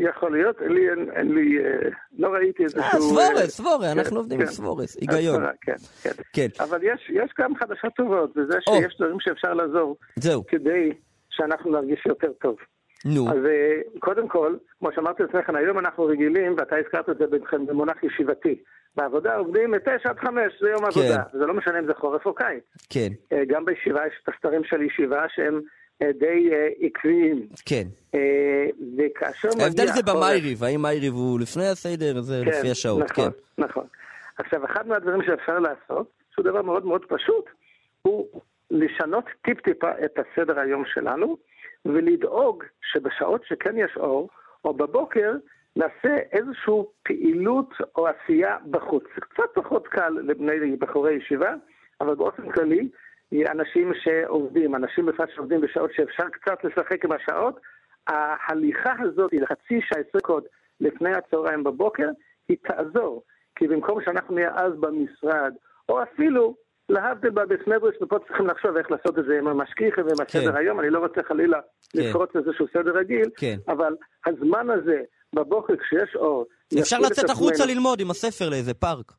יכול 0.00 0.32
להיות, 0.32 0.56
לי 0.60 0.90
אין, 0.90 1.10
אין 1.16 1.34
לי, 1.34 1.58
אה, 1.58 1.90
לא 2.18 2.28
ראיתי 2.28 2.64
איזשהו... 2.64 2.82
אה, 2.82 2.90
סבורס, 2.90 3.50
סבורס, 3.50 3.84
כן, 3.84 3.98
אנחנו 3.98 4.16
עובדים 4.16 4.38
כן. 4.38 4.44
עם 4.44 4.50
סבורס, 4.50 4.96
היגיון. 5.00 5.42
כן, 5.60 5.72
כן. 6.02 6.10
כן, 6.32 6.46
אבל 6.60 6.78
יש, 6.82 7.10
יש 7.10 7.30
גם 7.38 7.54
חדשות 7.54 7.92
טובות, 7.96 8.30
וזה 8.36 8.58
או. 8.66 8.74
שיש 8.74 8.96
דברים 9.00 9.16
שאפשר 9.20 9.54
לעזור 9.54 9.96
זהו, 10.16 10.44
כדי 10.48 10.92
שאנחנו 11.30 11.70
נרגיש 11.70 12.06
יותר 12.06 12.32
טוב. 12.40 12.56
נו, 13.04 13.30
אז 13.30 13.44
אה, 13.46 13.80
קודם 13.98 14.28
כל, 14.28 14.56
כמו 14.78 14.92
שאמרתי 14.94 15.22
לפני 15.22 15.42
כן, 15.42 15.56
היום 15.56 15.78
אנחנו 15.78 16.04
רגילים, 16.04 16.54
ואתה 16.58 16.76
הזכרת 16.76 17.10
את 17.10 17.18
זה 17.18 17.26
בכם 17.26 17.66
במונח 17.66 18.02
ישיבתי. 18.02 18.58
בעבודה 18.96 19.36
עובדים 19.36 19.70
מ-9 19.70 20.10
עד 20.10 20.18
5, 20.18 20.34
זה 20.60 20.68
יום 20.68 20.78
כן. 20.78 20.86
עבודה. 20.86 21.22
זה 21.32 21.46
לא 21.46 21.54
משנה 21.54 21.78
אם 21.78 21.86
זה 21.86 21.94
חורף 21.94 22.26
או 22.26 22.34
קיץ. 22.34 22.64
כן, 22.90 23.08
אה, 23.32 23.42
גם 23.48 23.64
בישיבה 23.64 24.06
יש 24.06 24.12
את 24.22 24.34
הסתרים 24.34 24.64
של 24.64 24.82
ישיבה 24.82 25.24
שהם 25.28 25.60
אה, 26.02 26.12
די 26.12 26.50
עקביים. 26.80 27.46
כן. 27.66 27.82
וכאשר 28.98 29.48
מגיע 29.48 29.64
ההבדל 29.64 29.86
זה 29.86 30.02
במייריב, 30.02 30.64
האם 30.64 30.82
מייריב 30.82 31.14
הוא 31.14 31.40
לפני 31.40 31.66
הסדר, 31.66 32.20
זה 32.20 32.42
כן, 32.44 32.50
לפי 32.50 32.70
השעות, 32.70 33.10
נכון, 33.10 33.24
כן. 33.24 33.64
נכון. 33.64 33.84
עכשיו, 34.38 34.64
אחד 34.64 34.88
מהדברים 34.88 35.22
שאפשר 35.22 35.58
לעשות, 35.58 36.10
שהוא 36.34 36.44
דבר 36.44 36.62
מאוד 36.62 36.86
מאוד 36.86 37.04
פשוט, 37.08 37.44
הוא 38.02 38.26
לשנות 38.70 39.24
טיפ-טיפה 39.44 39.90
את 40.04 40.18
הסדר 40.18 40.60
היום 40.60 40.84
שלנו, 40.94 41.36
ולדאוג 41.84 42.64
שבשעות 42.82 43.44
שכן 43.44 43.78
יש 43.78 43.96
אור, 43.96 44.28
או 44.64 44.74
בבוקר, 44.74 45.32
נעשה 45.76 46.16
איזושהי 46.32 46.74
פעילות 47.02 47.74
או 47.96 48.06
עשייה 48.08 48.56
בחוץ. 48.70 49.04
קצת 49.04 49.54
פחות 49.54 49.88
קל 49.88 50.08
לבני 50.08 50.76
בחורי 50.76 51.12
ישיבה, 51.12 51.54
אבל 52.00 52.14
באופן 52.14 52.50
כללי, 52.52 52.88
אנשים 53.50 53.92
שעובדים, 53.94 54.74
אנשים 54.74 55.06
בכלל 55.06 55.26
שעובדים 55.34 55.60
בשעות 55.60 55.90
שאפשר 55.92 56.28
קצת 56.28 56.64
לשחק 56.64 57.04
עם 57.04 57.12
השעות, 57.12 57.60
ההליכה 58.06 58.94
הזאת 58.98 59.32
היא 59.32 59.40
לחצי 59.40 59.80
שעה 59.80 60.02
עשרה 60.08 60.20
קוד 60.20 60.44
לפני 60.80 61.10
הצהריים 61.10 61.64
בבוקר, 61.64 62.08
היא 62.48 62.56
תעזור. 62.62 63.22
כי 63.56 63.68
במקום 63.68 64.00
שאנחנו 64.04 64.34
נהיה 64.34 64.50
אז 64.54 64.72
במשרד, 64.80 65.54
או 65.88 66.02
אפילו 66.02 66.54
להבדיל 66.90 67.30
בבית 67.30 67.66
מדרש, 67.66 67.94
ופה 68.02 68.18
צריכים 68.26 68.46
לחשוב 68.46 68.76
איך 68.76 68.90
לעשות 68.90 69.18
את 69.18 69.24
זה 69.24 69.38
עם 69.38 69.46
המשגיחים 69.48 70.04
ועם 70.06 70.20
הסדר 70.26 70.56
היום, 70.56 70.80
אני 70.80 70.90
לא 70.90 70.98
רוצה 70.98 71.20
חלילה 71.28 71.58
כן. 71.92 71.98
לפרוץ 71.98 72.30
איזשהו 72.36 72.66
סדר 72.72 72.98
רגיל, 72.98 73.30
כן. 73.36 73.56
אבל 73.68 73.96
הזמן 74.26 74.70
הזה, 74.70 75.00
בבוקר 75.34 75.74
כשיש 75.76 76.16
אור, 76.16 76.46
אפשר 76.80 76.98
לצאת 76.98 77.30
החוצה. 77.30 77.66
ללמוד 77.66 78.00
עם 78.00 78.10
הספר 78.10 78.48
לאיזה 78.48 78.74
פארק. 78.74 79.12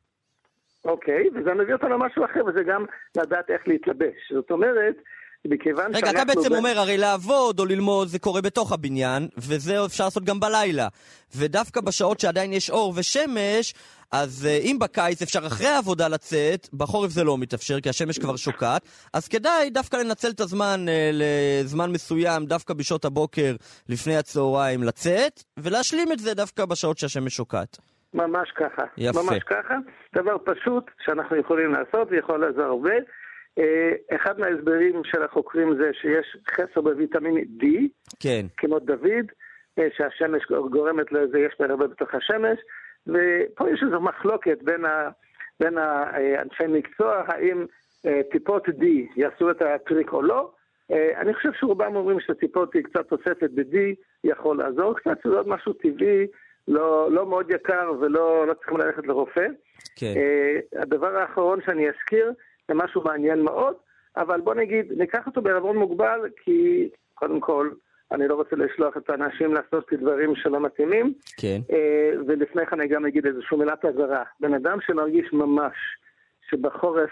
אוקיי, 0.84 1.28
וזה 1.34 1.54
מביא 1.54 1.74
אותנו 1.74 1.88
למשהו 1.88 2.24
אחר, 2.24 2.44
וזה 2.46 2.62
גם 2.62 2.84
לדעת 3.16 3.50
איך 3.50 3.68
להתלבש. 3.68 4.32
זאת 4.32 4.50
אומרת, 4.50 4.94
מכיוון 5.46 5.94
רגע, 5.94 6.10
אתה 6.10 6.24
בעצם 6.24 6.54
אומר, 6.54 6.78
הרי 6.78 6.98
לעבוד 6.98 7.60
או 7.60 7.64
ללמוד 7.64 8.08
זה 8.08 8.18
קורה 8.18 8.42
בתוך 8.42 8.72
הבניין, 8.72 9.28
וזה 9.38 9.84
אפשר 9.86 10.04
לעשות 10.04 10.24
גם 10.24 10.40
בלילה. 10.40 10.88
ודווקא 11.36 11.80
בשעות 11.80 12.20
שעדיין 12.20 12.52
יש 12.52 12.70
אור 12.70 12.92
ושמש, 12.96 13.74
אז 14.12 14.46
אה, 14.50 14.58
אם 14.62 14.76
בקיץ 14.80 15.22
אפשר 15.22 15.46
אחרי 15.46 15.66
העבודה 15.66 16.08
לצאת, 16.08 16.68
בחורף 16.74 17.10
זה 17.10 17.24
לא 17.24 17.38
מתאפשר, 17.38 17.80
כי 17.80 17.88
השמש 17.88 18.18
כבר 18.18 18.36
שוקעת, 18.36 18.82
אז 19.14 19.28
כדאי 19.28 19.70
דווקא 19.70 19.96
לנצל 19.96 20.30
את 20.30 20.40
הזמן 20.40 20.88
אה, 20.88 21.10
לזמן 21.12 21.90
מסוים, 21.90 22.46
דווקא 22.46 22.74
בשעות 22.74 23.04
הבוקר 23.04 23.56
לפני 23.88 24.16
הצהריים 24.16 24.82
לצאת, 24.82 25.42
ולהשלים 25.56 26.12
את 26.12 26.18
זה 26.18 26.34
דווקא 26.34 26.64
בשעות 26.64 26.98
שהשמש 26.98 27.36
שוקעת. 27.36 27.78
ממש 28.14 28.50
ככה. 28.56 28.82
יפה. 28.96 29.22
ממש 29.22 29.42
ככה. 29.42 29.74
דבר 30.14 30.36
פשוט 30.44 30.90
שאנחנו 31.04 31.36
יכולים 31.36 31.72
לעשות 31.72 32.08
ויכול 32.10 32.46
לעזור 32.46 32.64
הרבה. 32.64 32.94
אה, 33.58 34.16
אחד 34.16 34.40
מההסברים 34.40 35.02
של 35.04 35.22
החוקרים 35.22 35.76
זה 35.76 35.90
שיש 36.00 36.36
חסר 36.50 36.80
בוויטמין 36.80 37.36
D, 37.36 37.64
כן, 38.20 38.46
כמו 38.56 38.78
דוד, 38.78 39.26
אה, 39.78 39.88
שהשמש 39.96 40.42
גורמת 40.70 41.12
לזה, 41.12 41.38
יש 41.38 41.54
הרבה 41.58 41.86
בתוך 41.86 42.14
השמש, 42.14 42.58
ופה 43.06 43.70
יש 43.70 43.82
איזו 43.86 44.00
מחלוקת 44.00 44.62
בין, 44.62 44.84
ה, 44.84 45.10
בין 45.60 45.78
האנשי 45.78 46.66
מקצוע, 46.68 47.22
האם 47.26 47.66
אה, 48.06 48.20
טיפות 48.30 48.68
D 48.68 48.84
יעשו 49.16 49.50
את 49.50 49.62
הטריק 49.62 50.12
או 50.12 50.22
לא. 50.22 50.50
אני 51.16 51.34
חושב 51.34 51.48
שרובם 51.60 51.96
אומרים 51.96 52.20
שטיפות 52.20 52.76
D, 52.76 52.78
קצת 52.82 53.08
תוספת 53.08 53.50
ב-D, 53.54 53.76
יכול 54.24 54.58
לעזור 54.58 54.94
קצת, 54.96 55.18
שזה 55.24 55.36
עוד 55.36 55.48
משהו 55.48 55.72
טבעי, 55.72 56.26
לא, 56.68 57.12
לא 57.12 57.26
מאוד 57.26 57.50
יקר 57.50 57.92
ולא 58.00 58.46
לא 58.46 58.54
צריכים 58.54 58.76
ללכת 58.76 59.06
לרופא. 59.06 59.46
כן. 59.96 60.14
הדבר 60.76 61.16
האחרון 61.16 61.60
שאני 61.66 61.88
אזכיר, 61.88 62.32
זה 62.68 62.74
משהו 62.74 63.02
מעניין 63.04 63.42
מאוד, 63.42 63.74
אבל 64.16 64.40
בוא 64.40 64.54
נגיד, 64.54 64.92
ניקח 64.96 65.26
אותו 65.26 65.42
בערבון 65.42 65.76
מוגבל, 65.76 66.20
כי 66.44 66.88
קודם 67.14 67.40
כל, 67.40 67.70
אני 68.12 68.28
לא 68.28 68.34
רוצה 68.34 68.56
לשלוח 68.56 68.96
את 68.96 69.10
האנשים 69.10 69.54
לעשות 69.54 69.92
דברים 69.92 70.36
שלא 70.36 70.60
מתאימים, 70.60 71.14
כן. 71.36 71.60
אה, 71.72 72.12
ולפני 72.26 72.66
כן 72.66 72.80
אני 72.80 72.88
גם 72.88 73.06
אגיד 73.06 73.26
איזושהי 73.26 73.58
מילת 73.58 73.84
אזהרה. 73.84 74.22
בן 74.40 74.54
אדם 74.54 74.78
שמרגיש 74.86 75.32
ממש 75.32 75.74
שבחורף 76.50 77.10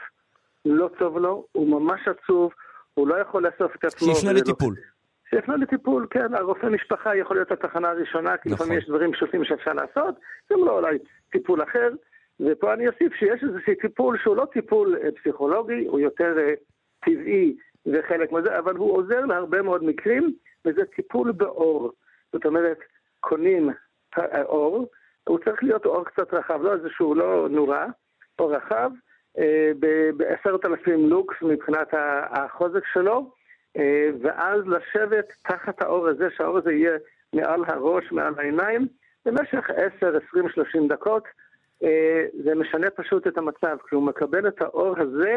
לא 0.65 0.91
טוב 0.99 1.19
לו, 1.19 1.47
הוא 1.53 1.69
ממש 1.69 2.01
עצוב, 2.09 2.53
הוא 2.95 3.09
לא 3.09 3.15
יכול 3.15 3.47
לאסוף 3.47 3.77
את 3.77 3.85
עצמו. 3.85 4.15
שיפנה 4.15 4.33
לטיפול. 4.33 4.75
שיפנה 5.31 5.57
לטיפול, 5.57 6.07
כן, 6.11 6.35
הרופא 6.35 6.67
משפחה 6.67 7.17
יכול 7.17 7.37
להיות 7.37 7.53
התחנה 7.53 7.89
הראשונה, 7.89 8.37
כי 8.37 8.49
נכון. 8.49 8.67
לפעמים 8.67 8.79
יש 8.79 8.89
דברים 8.89 9.13
פשוטים 9.13 9.45
שאפשר 9.45 9.73
לעשות, 9.73 10.15
גם 10.53 10.59
לא 10.65 10.79
אולי 10.79 10.99
טיפול 11.33 11.63
אחר. 11.63 11.89
ופה 12.46 12.74
אני 12.74 12.88
אוסיף 12.88 13.14
שיש 13.14 13.44
איזשהו 13.44 13.74
טיפול 13.81 14.18
שהוא 14.18 14.37
לא 14.37 14.44
טיפול 14.53 14.96
אה, 15.03 15.12
פסיכולוגי, 15.12 15.87
הוא 15.87 16.00
יותר 16.00 16.38
אה, 16.38 16.55
טבעי 17.05 17.57
וחלק 17.87 18.33
מזה, 18.33 18.59
אבל 18.59 18.76
הוא 18.76 18.96
עוזר 18.96 19.20
להרבה 19.20 19.62
מאוד 19.62 19.85
מקרים, 19.85 20.35
וזה 20.64 20.85
טיפול 20.85 21.33
באור. 21.33 21.92
זאת 22.33 22.46
אומרת, 22.46 22.79
קונים 23.20 23.70
אה, 24.18 24.42
אור, 24.42 24.88
הוא 25.24 25.38
צריך 25.38 25.62
להיות 25.62 25.87
אור 25.87 26.05
קצת 26.05 26.35
רחב, 26.35 26.62
לא 26.62 26.72
איזשהו, 26.72 27.14
לא 27.14 27.48
נורא, 27.50 27.87
אור 28.38 28.55
רחב, 28.55 28.90
אה, 29.38 29.72
בעשרת 30.16 30.64
אלפים 30.64 31.09
לוקס 31.09 31.37
מבחינת 31.42 31.88
החוזק 32.31 32.87
שלו, 32.92 33.33
ואז 34.20 34.61
לשבת 34.66 35.33
תחת 35.42 35.83
האור 35.83 36.09
הזה, 36.09 36.29
שהאור 36.37 36.59
הזה 36.59 36.72
יהיה 36.72 36.98
מעל 37.33 37.64
הראש, 37.66 38.12
מעל 38.12 38.35
העיניים, 38.38 38.87
במשך 39.24 39.70
10, 39.96 40.18
20, 40.29 40.48
30 40.48 40.88
דקות. 40.88 41.24
אה, 41.83 42.25
זה 42.45 42.55
משנה 42.55 42.90
פשוט 42.90 43.27
את 43.27 43.38
המצב, 43.38 43.77
כי 43.88 43.95
הוא 43.95 44.03
מקבל 44.03 44.49
את 44.49 44.62
האור 44.62 44.95
הזה 44.99 45.37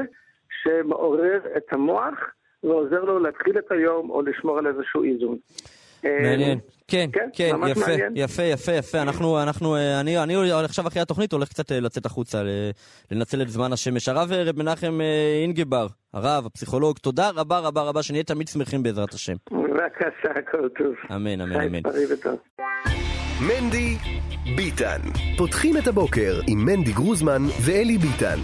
שמעורר 0.64 1.40
את 1.58 1.74
המוח 1.74 2.16
ועוזר 2.64 3.04
לו 3.04 3.20
להתחיל 3.20 3.58
את 3.58 3.72
היום 3.72 4.10
או 4.10 4.22
לשמור 4.22 4.58
על 4.58 4.68
איזשהו 4.68 5.04
איזון. 5.04 5.38
אה, 6.06 6.20
מעניין. 6.22 6.60
כן, 6.88 7.10
כן, 7.14 7.30
כן, 7.34 7.56
ממש 7.56 7.72
יפה, 7.72 7.88
מעניין. 7.88 8.14
יפה, 8.16 8.44
יפה, 8.44 8.72
יפה. 8.72 9.02
אנחנו, 9.02 9.44
אנחנו, 9.44 9.76
אה, 9.76 10.00
אני, 10.00 10.24
אני 10.24 10.52
עכשיו 10.52 10.88
אחרי 10.88 11.02
התוכנית 11.02 11.34
הולך 11.34 11.50
קצת 11.50 11.72
אה, 11.72 11.80
לצאת 11.80 12.06
החוצה, 12.06 12.42
לנצל 13.12 13.42
את 13.42 13.50
זמן 13.50 13.74
השמש. 13.74 14.10
הרב 14.10 14.32
אה, 14.32 14.44
רב 14.44 14.58
מנחם 14.58 15.02
אה, 15.02 15.42
אינגבר, 15.44 15.88
הרב, 16.14 16.46
הפסיכולוג, 16.46 16.98
תודה 16.98 17.30
רבה 17.30 17.60
רבה 17.60 17.82
רבה, 17.82 18.04
שנהיה 18.04 18.24
תמיד 18.24 18.48
שמחים 18.48 18.84
בעזרת 18.84 19.14
השם. 19.14 19.36
בבקשה, 19.52 20.40
הכל 20.40 20.70
טוב. 20.70 20.96
אמן, 21.16 21.42
אמן, 21.42 21.62
אמן. 21.62 22.93
מנדי 23.48 23.98
ביטן. 24.56 25.02
פותחים 25.38 25.78
את 25.78 25.88
הבוקר 25.88 26.42
עם 26.48 26.66
מנדי 26.66 26.92
גרוזמן 26.92 27.44
ואלי 27.62 27.98
ביטן. 27.98 28.40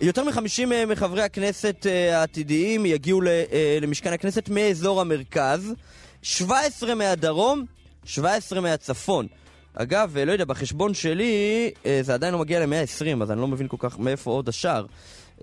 יותר 0.00 0.24
מ-50 0.24 0.86
מחברי 0.86 1.22
הכנסת 1.22 1.86
אה, 1.86 2.18
העתידיים 2.18 2.86
יגיעו 2.86 3.22
אה, 3.26 3.78
למשכן 3.80 4.12
הכנסת 4.12 4.48
מאזור 4.48 5.00
המרכז, 5.00 5.74
17 6.22 6.94
מהדרום, 6.94 7.64
17 8.04 8.60
מהצפון. 8.60 9.26
אגב, 9.74 10.16
אה, 10.16 10.24
לא 10.24 10.32
יודע, 10.32 10.44
בחשבון 10.44 10.94
שלי 10.94 11.70
אה, 11.86 11.98
זה 12.02 12.14
עדיין 12.14 12.32
לא 12.32 12.38
מגיע 12.38 12.66
ל-120, 12.66 13.22
אז 13.22 13.30
אני 13.30 13.40
לא 13.40 13.46
מבין 13.48 13.68
כל 13.68 13.76
כך 13.80 13.98
מאיפה 13.98 14.30
עוד 14.30 14.48
השאר. 14.48 14.86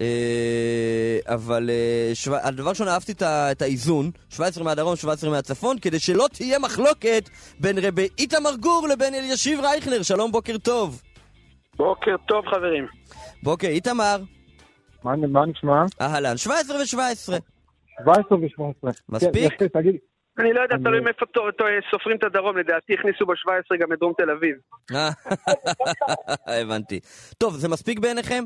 אה, 0.02 1.20
אבל 1.26 1.70
אה, 1.70 2.12
שו... 2.14 2.36
הדבר 2.36 2.70
ראשון, 2.70 2.88
אהבתי 2.88 3.12
את, 3.12 3.22
ה... 3.22 3.52
את 3.52 3.62
האיזון, 3.62 4.12
17 4.30 4.64
מהדרום, 4.64 4.96
17 4.96 5.30
מהצפון, 5.30 5.80
כדי 5.80 6.00
שלא 6.00 6.26
תהיה 6.34 6.60
מחלוקת 6.60 7.30
בין 7.60 7.76
רבי 7.82 8.08
איתמר 8.20 8.56
גור 8.60 8.88
לבין 8.94 9.14
אלישיב 9.14 9.60
רייכנר. 9.60 10.02
שלום, 10.02 10.32
בוקר 10.32 10.58
טוב. 10.58 11.02
בוקר 11.76 12.16
טוב 12.28 12.46
חברים. 12.46 12.88
בוקר, 13.44 13.68
איתמר. 13.68 14.18
מה, 15.04 15.16
מה 15.16 15.46
נשמע? 15.46 15.84
אהלן, 16.02 16.38
17 16.38 16.78
ו-17. 16.78 17.40
17 18.04 18.38
ו-17. 18.38 18.92
מספיק? 19.10 19.54
כן, 19.60 19.68
תגיד. 19.68 19.96
אני 20.40 20.54
לא 20.54 20.62
יודע, 20.62 20.76
תלוי 20.78 21.00
מאיפה 21.00 21.26
סופרים 21.92 22.18
את 22.18 22.24
הדרום, 22.24 22.58
לדעתי 22.58 22.94
הכניסו 22.94 23.26
ב-17 23.26 23.78
גם 23.82 23.94
את 23.94 24.00
דרום 24.00 24.14
תל 24.18 24.30
אביב. 24.30 24.56
הבנתי. 26.62 27.00
טוב, 27.38 27.56
זה 27.56 27.70
מספיק 27.70 28.00
בעיניכם? 28.00 28.44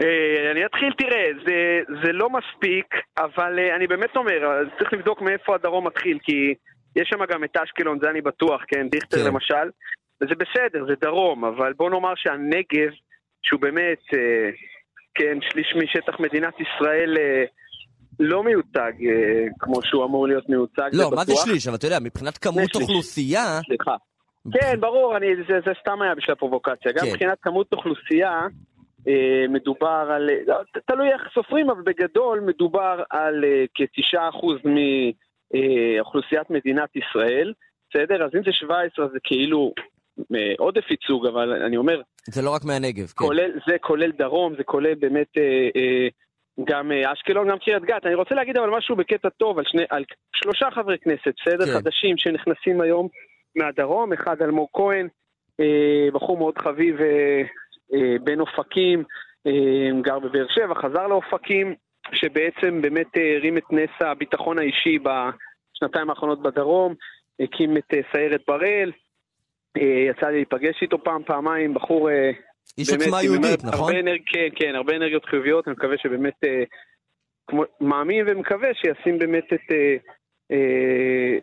אה, 0.00 0.50
אני 0.50 0.66
אתחיל, 0.66 0.92
תראה, 0.98 1.26
זה, 1.46 1.80
זה 2.04 2.12
לא 2.12 2.28
מספיק, 2.30 2.86
אבל 3.18 3.58
אה, 3.58 3.76
אני 3.76 3.86
באמת 3.86 4.16
אומר, 4.16 4.68
צריך 4.78 4.92
לבדוק 4.92 5.22
מאיפה 5.22 5.54
הדרום 5.54 5.86
מתחיל, 5.86 6.18
כי 6.22 6.54
יש 6.96 7.08
שם 7.08 7.24
גם 7.24 7.44
את 7.44 7.56
אשקלון, 7.56 7.98
זה 8.02 8.10
אני 8.10 8.20
בטוח, 8.20 8.62
כן, 8.68 8.88
דיכטר 8.88 9.16
כן. 9.18 9.26
למשל, 9.26 9.70
וזה 10.20 10.34
בסדר, 10.34 10.86
זה 10.88 10.94
דרום, 11.00 11.44
אבל 11.44 11.72
בוא 11.72 11.90
נאמר 11.90 12.12
שהנגב, 12.16 12.92
שהוא 13.42 13.60
באמת, 13.60 13.98
אה, 14.14 14.50
כן, 15.14 15.38
שליש 15.50 15.74
משטח 15.76 16.20
מדינת 16.20 16.54
ישראל, 16.60 17.16
לא 18.20 18.44
מיוצג 18.44 18.92
כמו 19.58 19.74
שהוא 19.82 20.04
אמור 20.04 20.26
להיות 20.28 20.48
מיוצג, 20.48 20.90
לא, 20.92 21.08
זה 21.10 21.16
מה 21.16 21.24
זה. 21.24 21.32
שליש? 21.34 21.66
אבל 21.66 21.76
אתה 21.76 21.86
יודע, 21.86 21.98
מבחינת 22.02 22.38
כמות. 22.38 22.74
אוכלוסייה... 22.74 23.60
סליחה. 23.66 23.96
כן, 24.52 24.80
ברור, 24.80 25.16
אני, 25.16 25.26
זה, 25.48 25.54
זה 25.66 25.72
סתם 25.80 26.02
היה 26.02 26.14
בשביל 26.14 26.32
הפרובוקציה. 26.32 26.92
גם 26.92 27.04
כן. 27.04 27.10
מבחינת 27.10 27.38
כמות 27.42 27.72
אוכלוסייה, 27.72 28.46
מדובר 29.48 30.08
על, 30.14 30.30
לא, 30.46 30.54
ת- 30.62 30.90
תלוי 30.90 31.12
איך 31.12 31.22
סופרים, 31.34 31.70
אבל 31.70 31.82
בגדול 31.82 32.40
מדובר 32.40 33.02
על 33.10 33.44
אה, 33.44 33.64
כ-9% 33.74 34.68
מאוכלוסיית 35.54 36.50
מדינת 36.50 36.96
ישראל, 36.96 37.52
בסדר? 37.90 38.24
אז 38.24 38.30
אם 38.36 38.42
זה 38.44 38.52
17 38.52 39.04
אז 39.04 39.10
זה 39.12 39.18
כאילו 39.24 39.72
אה, 40.34 40.52
עודף 40.58 40.90
ייצוג, 40.90 41.26
אבל 41.26 41.62
אני 41.62 41.76
אומר, 41.76 42.00
זה 42.26 42.42
לא 42.42 42.50
רק 42.50 42.64
מהנגב, 42.64 43.06
כן. 43.06 43.24
כולל, 43.24 43.50
זה 43.66 43.78
כולל 43.80 44.10
דרום, 44.12 44.54
זה 44.56 44.64
כולל 44.64 44.94
באמת 44.94 45.28
אה, 45.38 45.68
אה, 45.76 46.08
גם 46.64 46.92
אה, 46.92 47.12
אשקלון, 47.12 47.48
גם 47.48 47.58
קריית 47.58 47.82
גת. 47.82 48.06
אני 48.06 48.14
רוצה 48.14 48.34
להגיד 48.34 48.56
אבל 48.58 48.70
משהו 48.70 48.96
בקטע 48.96 49.28
טוב 49.28 49.58
על, 49.58 49.64
שני, 49.66 49.82
על 49.90 50.04
שלושה 50.36 50.68
חברי 50.74 50.98
כנסת, 50.98 51.34
בסדר? 51.40 51.66
כן. 51.66 51.72
חדשים 51.72 52.16
שנכנסים 52.18 52.80
היום 52.80 53.08
מהדרום, 53.56 54.12
אחד 54.12 54.42
אלמוג 54.42 54.68
כהן, 54.72 55.08
אה, 55.60 56.08
בחור 56.12 56.38
מאוד 56.38 56.58
חביב 56.58 57.00
אה, 57.00 57.06
אה, 57.06 57.42
בן 58.20 58.40
אופקים, 58.40 59.04
אה, 59.46 60.00
גר 60.02 60.18
בבאר 60.18 60.46
שבע, 60.48 60.74
חזר 60.74 61.06
לאופקים, 61.06 61.74
שבעצם 62.12 62.82
באמת 62.82 63.16
אה, 63.16 63.36
הרים 63.36 63.58
את 63.58 63.64
נס 63.70 63.90
הביטחון 64.00 64.58
האישי 64.58 64.98
בשנתיים 64.98 66.10
האחרונות 66.10 66.42
בדרום, 66.42 66.94
הקים 67.40 67.76
את 67.76 67.94
אה, 67.94 68.00
סיירת 68.12 68.40
בראל, 68.48 68.92
אה, 69.76 70.10
יצא 70.10 70.26
לי 70.26 70.36
להיפגש 70.36 70.82
איתו 70.82 71.04
פעם, 71.04 71.22
פעמיים, 71.24 71.74
בחור... 71.74 72.10
אה, 72.10 72.30
איש 72.78 72.90
באמת, 72.90 73.02
עוצמה 73.02 73.18
עם 73.18 73.24
יהודית, 73.24 73.64
הרבה 73.64 73.76
נכון? 73.76 73.96
אנרג... 73.96 74.20
כן, 74.26 74.48
כן, 74.56 74.74
הרבה 74.74 74.96
אנרגיות 74.96 75.24
חיוביות, 75.24 75.68
אני 75.68 75.72
מקווה 75.72 75.98
שבאמת, 75.98 76.34
אה, 76.44 76.62
כמו... 77.46 77.64
מאמין 77.80 78.24
ומקווה 78.28 78.68
שישים 78.74 79.18
באמת 79.18 79.52
את 79.52 79.72
אה, 79.72 79.76
אה, 79.76 79.96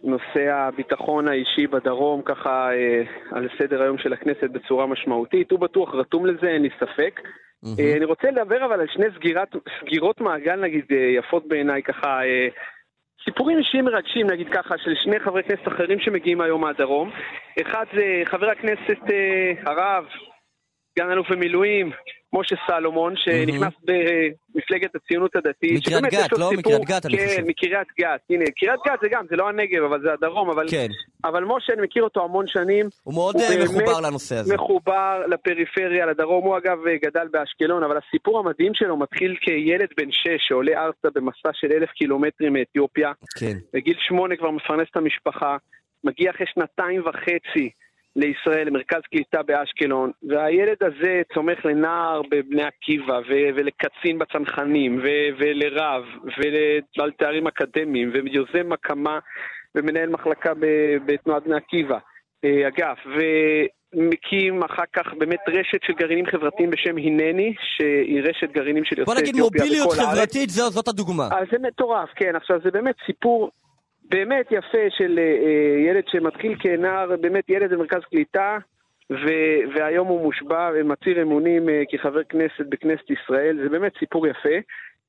נושא 0.03 0.51
הביטחון 0.51 1.27
האישי 1.27 1.67
בדרום 1.67 2.21
ככה 2.21 2.69
אה, 2.73 3.03
על 3.31 3.47
סדר 3.57 3.81
היום 3.81 3.97
של 3.97 4.13
הכנסת 4.13 4.49
בצורה 4.49 4.85
משמעותית. 4.85 5.51
הוא 5.51 5.59
בטוח 5.59 5.95
רתום 5.95 6.25
לזה, 6.25 6.47
אין 6.47 6.61
לי 6.61 6.69
ספק. 6.79 7.21
מהמם. 7.63 7.79
אה, 7.79 7.97
אני 7.97 8.05
רוצה 8.05 8.31
לדבר 8.31 8.65
אבל 8.65 8.79
על 8.81 8.87
שני 8.87 9.05
סגירת, 9.15 9.55
סגירות 9.81 10.21
מעגל 10.21 10.55
נגיד 10.55 10.85
אה, 10.91 10.97
יפות 10.97 11.47
בעיניי 11.47 11.83
ככה, 11.83 12.23
אה, 12.23 12.47
סיפורים 13.25 13.57
אישיים 13.57 13.85
מרגשים 13.85 14.27
נגיד 14.29 14.47
ככה 14.49 14.77
של 14.77 14.93
שני 15.03 15.19
חברי 15.19 15.43
כנסת 15.43 15.67
אחרים 15.67 15.99
שמגיעים 15.99 16.41
היום 16.41 16.61
מהדרום. 16.61 17.11
אחד 17.61 17.85
זה 17.93 18.21
חבר 18.25 18.49
הכנסת 18.49 19.11
אה, 19.11 19.51
הרב 19.65 20.05
סגן 20.99 21.11
אלוף 21.11 21.31
במילואים, 21.31 21.91
משה 22.33 22.55
סלומון, 22.67 23.13
שנכנס 23.17 23.73
במפלגת 23.83 24.95
הציונות 24.95 25.35
הדתית. 25.35 25.87
מקריית 25.87 26.03
גת, 26.03 26.37
לא? 26.37 26.49
מקריית 26.57 26.85
גת, 26.85 27.05
אני 27.05 27.17
כן, 27.17 27.27
חושב. 27.27 27.41
מקריית 27.47 27.87
גת. 27.99 28.21
הנה, 28.29 28.45
קריית 28.59 28.79
גת 28.87 28.99
זה 29.01 29.07
גם, 29.11 29.25
זה 29.29 29.35
לא 29.35 29.49
הנגב, 29.49 29.83
אבל 29.83 30.01
זה 30.01 30.13
הדרום, 30.13 30.49
אבל, 30.49 30.65
כן. 30.71 30.87
אבל 31.23 31.43
משה, 31.43 31.73
אני 31.73 31.81
מכיר 31.81 32.03
אותו 32.03 32.23
המון 32.23 32.47
שנים. 32.47 32.85
הוא 33.03 33.13
מאוד 33.13 33.35
הוא 33.35 33.43
אה, 33.43 33.63
מחובר 33.63 33.99
לנושא 34.01 34.35
הזה. 34.35 34.53
מחובר 34.53 35.21
לפריפריה, 35.27 36.05
לדרום. 36.05 36.43
הוא 36.43 36.57
אגב 36.57 36.77
גדל 37.01 37.27
באשקלון, 37.31 37.83
אבל 37.83 37.97
הסיפור 37.97 38.39
המדהים 38.39 38.71
שלו 38.73 38.97
מתחיל 38.97 39.35
כילד 39.41 39.87
בן 39.97 40.11
שש 40.11 40.47
שעולה 40.47 40.83
ארצה 40.83 41.07
במסע 41.15 41.49
של 41.53 41.71
אלף 41.71 41.89
קילומטרים 41.89 42.53
מאתיופיה. 42.53 43.11
כן. 43.39 43.57
בגיל 43.73 43.95
שמונה 43.99 44.35
כבר 44.35 44.51
מפרנס 44.51 44.87
את 44.91 44.97
המשפחה, 44.97 45.57
מגיע 46.03 46.31
אחרי 46.31 46.45
שנתיים 46.53 47.01
וחצי 47.05 47.69
לישראל, 48.15 48.67
למרכז 48.67 49.01
קליטה 49.11 49.43
באשקלון, 49.43 50.11
והילד 50.29 50.77
הזה 50.81 51.21
צומח 51.33 51.65
לנער 51.65 52.21
בבני 52.31 52.63
עקיבא, 52.63 53.19
ו- 53.29 53.49
ולקצין 53.55 54.19
בצנחנים, 54.19 54.99
ו- 55.03 55.29
ולרב, 55.39 56.03
ובעל 56.23 57.11
תארים 57.11 57.47
אקדמיים, 57.47 58.11
ויוזם 58.13 58.71
הקמה 58.71 59.19
ומנהל 59.75 60.09
מחלקה 60.09 60.53
ב- 60.53 60.97
בתנועת 61.05 61.43
בני 61.43 61.55
עקיבא, 61.55 61.97
אה, 62.45 62.67
אגף, 62.67 62.97
ומקים 63.95 64.63
אחר 64.63 64.83
כך 64.93 65.13
באמת 65.17 65.39
רשת 65.47 65.79
של 65.87 65.93
גרעינים 65.93 66.25
חברתיים 66.25 66.69
בשם 66.69 66.97
הנני, 66.97 67.53
שהיא 67.77 68.21
רשת 68.21 68.51
גרעינים 68.51 68.85
של 68.85 68.95
בוא 68.95 69.13
יוצאי 69.13 69.21
נגיד 69.23 69.35
אתיופיה 69.35 69.61
מוביליות 69.63 69.87
בכל 69.93 69.99
הארץ. 70.03 70.15
חברתית, 70.17 70.49
זו- 70.49 70.69
זאת 70.69 70.87
הדוגמה. 70.87 71.27
אז 71.31 71.47
זה 71.51 71.57
מטורף, 71.67 72.09
כן. 72.15 72.35
עכשיו, 72.35 72.59
זה 72.63 72.71
באמת 72.71 72.95
סיפור 73.05 73.51
באמת 74.15 74.51
יפה 74.51 74.89
של 74.89 75.19
אה, 75.19 75.23
אה, 75.23 75.89
ילד 75.89 76.03
שמתחיל 76.07 76.55
כנער, 76.59 77.15
באמת 77.21 77.49
ילד 77.49 77.73
במרכז 77.73 78.01
קליטה, 78.09 78.57
ו- 79.11 79.59
והיום 79.75 80.07
הוא 80.07 80.21
מושבע 80.21 80.71
ומצהיר 80.75 81.21
אמונים 81.21 81.69
אה, 81.69 81.83
כחבר 81.89 82.23
כנסת 82.23 82.65
בכנסת 82.69 83.09
ישראל. 83.09 83.57
זה 83.63 83.69
באמת 83.69 83.91
סיפור 83.99 84.27
יפה. 84.27 84.57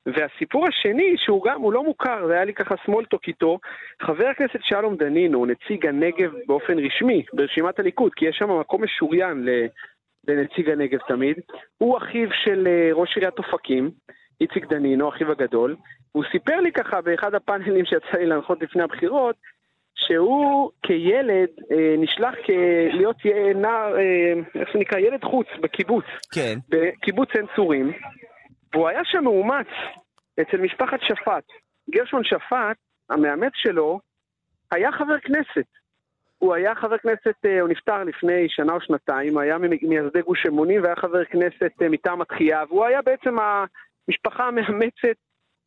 והסיפור 0.06 0.66
השני, 0.68 1.14
שהוא 1.18 1.44
גם, 1.44 1.60
הוא 1.60 1.72
לא 1.72 1.84
מוכר, 1.84 2.26
זה 2.26 2.32
היה 2.32 2.44
לי 2.44 2.54
ככה 2.54 2.74
סמולטוק 2.84 3.28
איתו, 3.28 3.58
חבר 4.02 4.26
הכנסת 4.26 4.58
שלום 4.62 4.96
דנינו, 4.96 5.46
נציג 5.46 5.86
הנגב 5.86 6.32
באופן 6.46 6.78
רשמי 6.78 7.22
ברשימת 7.32 7.78
הליכוד, 7.78 8.14
כי 8.14 8.26
יש 8.26 8.36
שם 8.36 8.60
מקום 8.60 8.84
משוריין 8.84 9.48
לנציג 10.28 10.70
הנגב 10.70 10.98
תמיד, 11.08 11.36
הוא 11.78 11.98
אחיו 11.98 12.28
של 12.32 12.68
ראש 12.92 13.16
עיריית 13.16 13.38
אופקים, 13.38 13.90
איציק 14.40 14.66
דנינו, 14.66 15.08
אחיו 15.08 15.30
הגדול, 15.32 15.76
הוא 16.12 16.24
סיפר 16.32 16.60
לי 16.60 16.72
ככה 16.72 17.00
באחד 17.00 17.34
הפאנלים 17.34 17.84
שיצא 17.84 18.18
לי 18.18 18.26
להנחות 18.26 18.62
לפני 18.62 18.82
הבחירות, 18.82 19.36
שהוא 19.94 20.70
כילד 20.82 21.48
אה, 21.72 21.94
נשלח 21.98 22.34
כ- 22.44 22.50
להיות 22.94 23.16
נער, 23.54 23.96
אה, 23.98 24.32
איך 24.60 24.68
זה 24.72 24.78
נקרא, 24.78 24.98
ילד 24.98 25.24
חוץ 25.24 25.46
בקיבוץ, 25.62 26.04
כן. 26.34 26.58
בקיבוץ 26.68 27.28
עין 27.34 27.46
צורים, 27.56 27.92
והוא 28.74 28.88
היה 28.88 29.00
שם 29.04 29.24
מאומץ 29.24 29.66
אצל 30.40 30.56
משפחת 30.56 30.98
שפט. 31.00 31.44
גרשון 31.90 32.24
שפט, 32.24 32.76
המאמץ 33.10 33.52
שלו, 33.54 34.00
היה 34.72 34.92
חבר 34.92 35.18
כנסת. 35.18 35.66
הוא 36.38 36.54
היה 36.54 36.74
חבר 36.74 36.98
כנסת, 36.98 37.36
אה, 37.46 37.60
הוא 37.60 37.68
נפטר 37.68 38.04
לפני 38.04 38.46
שנה 38.48 38.72
או 38.72 38.80
שנתיים, 38.80 39.38
היה 39.38 39.58
ממייסדי 39.58 40.22
גוש 40.22 40.46
אמונים 40.48 40.82
והיה 40.82 40.96
חבר 40.96 41.24
כנסת 41.24 41.82
אה, 41.82 41.88
מטעם 41.88 42.20
התחייה, 42.20 42.64
והוא 42.68 42.84
היה 42.84 43.02
בעצם 43.02 43.36
המשפחה 44.08 44.48
המאמצת 44.48 45.16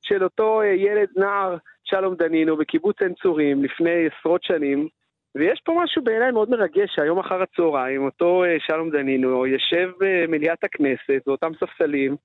של 0.02 0.24
אותו 0.24 0.62
אה, 0.62 0.68
ילד 0.68 1.10
נער 1.16 1.58
שלום 1.84 2.16
דנינו 2.16 2.58
בקיבוץ 2.58 3.02
עין 3.02 3.14
צורים 3.14 3.64
לפני 3.64 4.08
עשרות 4.08 4.44
שנים, 4.44 4.88
ויש 5.36 5.62
פה 5.66 5.82
משהו 5.84 6.04
בעיניי 6.04 6.32
מאוד 6.32 6.50
מרגש, 6.50 6.90
שהיום 6.96 7.20
אחר 7.20 7.42
הצהריים 7.42 8.06
אותו 8.06 8.44
אה, 8.44 8.56
שלום 8.60 8.90
דנינו 8.90 9.48
יושב 9.48 9.90
במליאת 10.00 10.64
הכנסת, 10.64 11.22
באותם 11.26 11.52
ספסלים, 11.60 12.16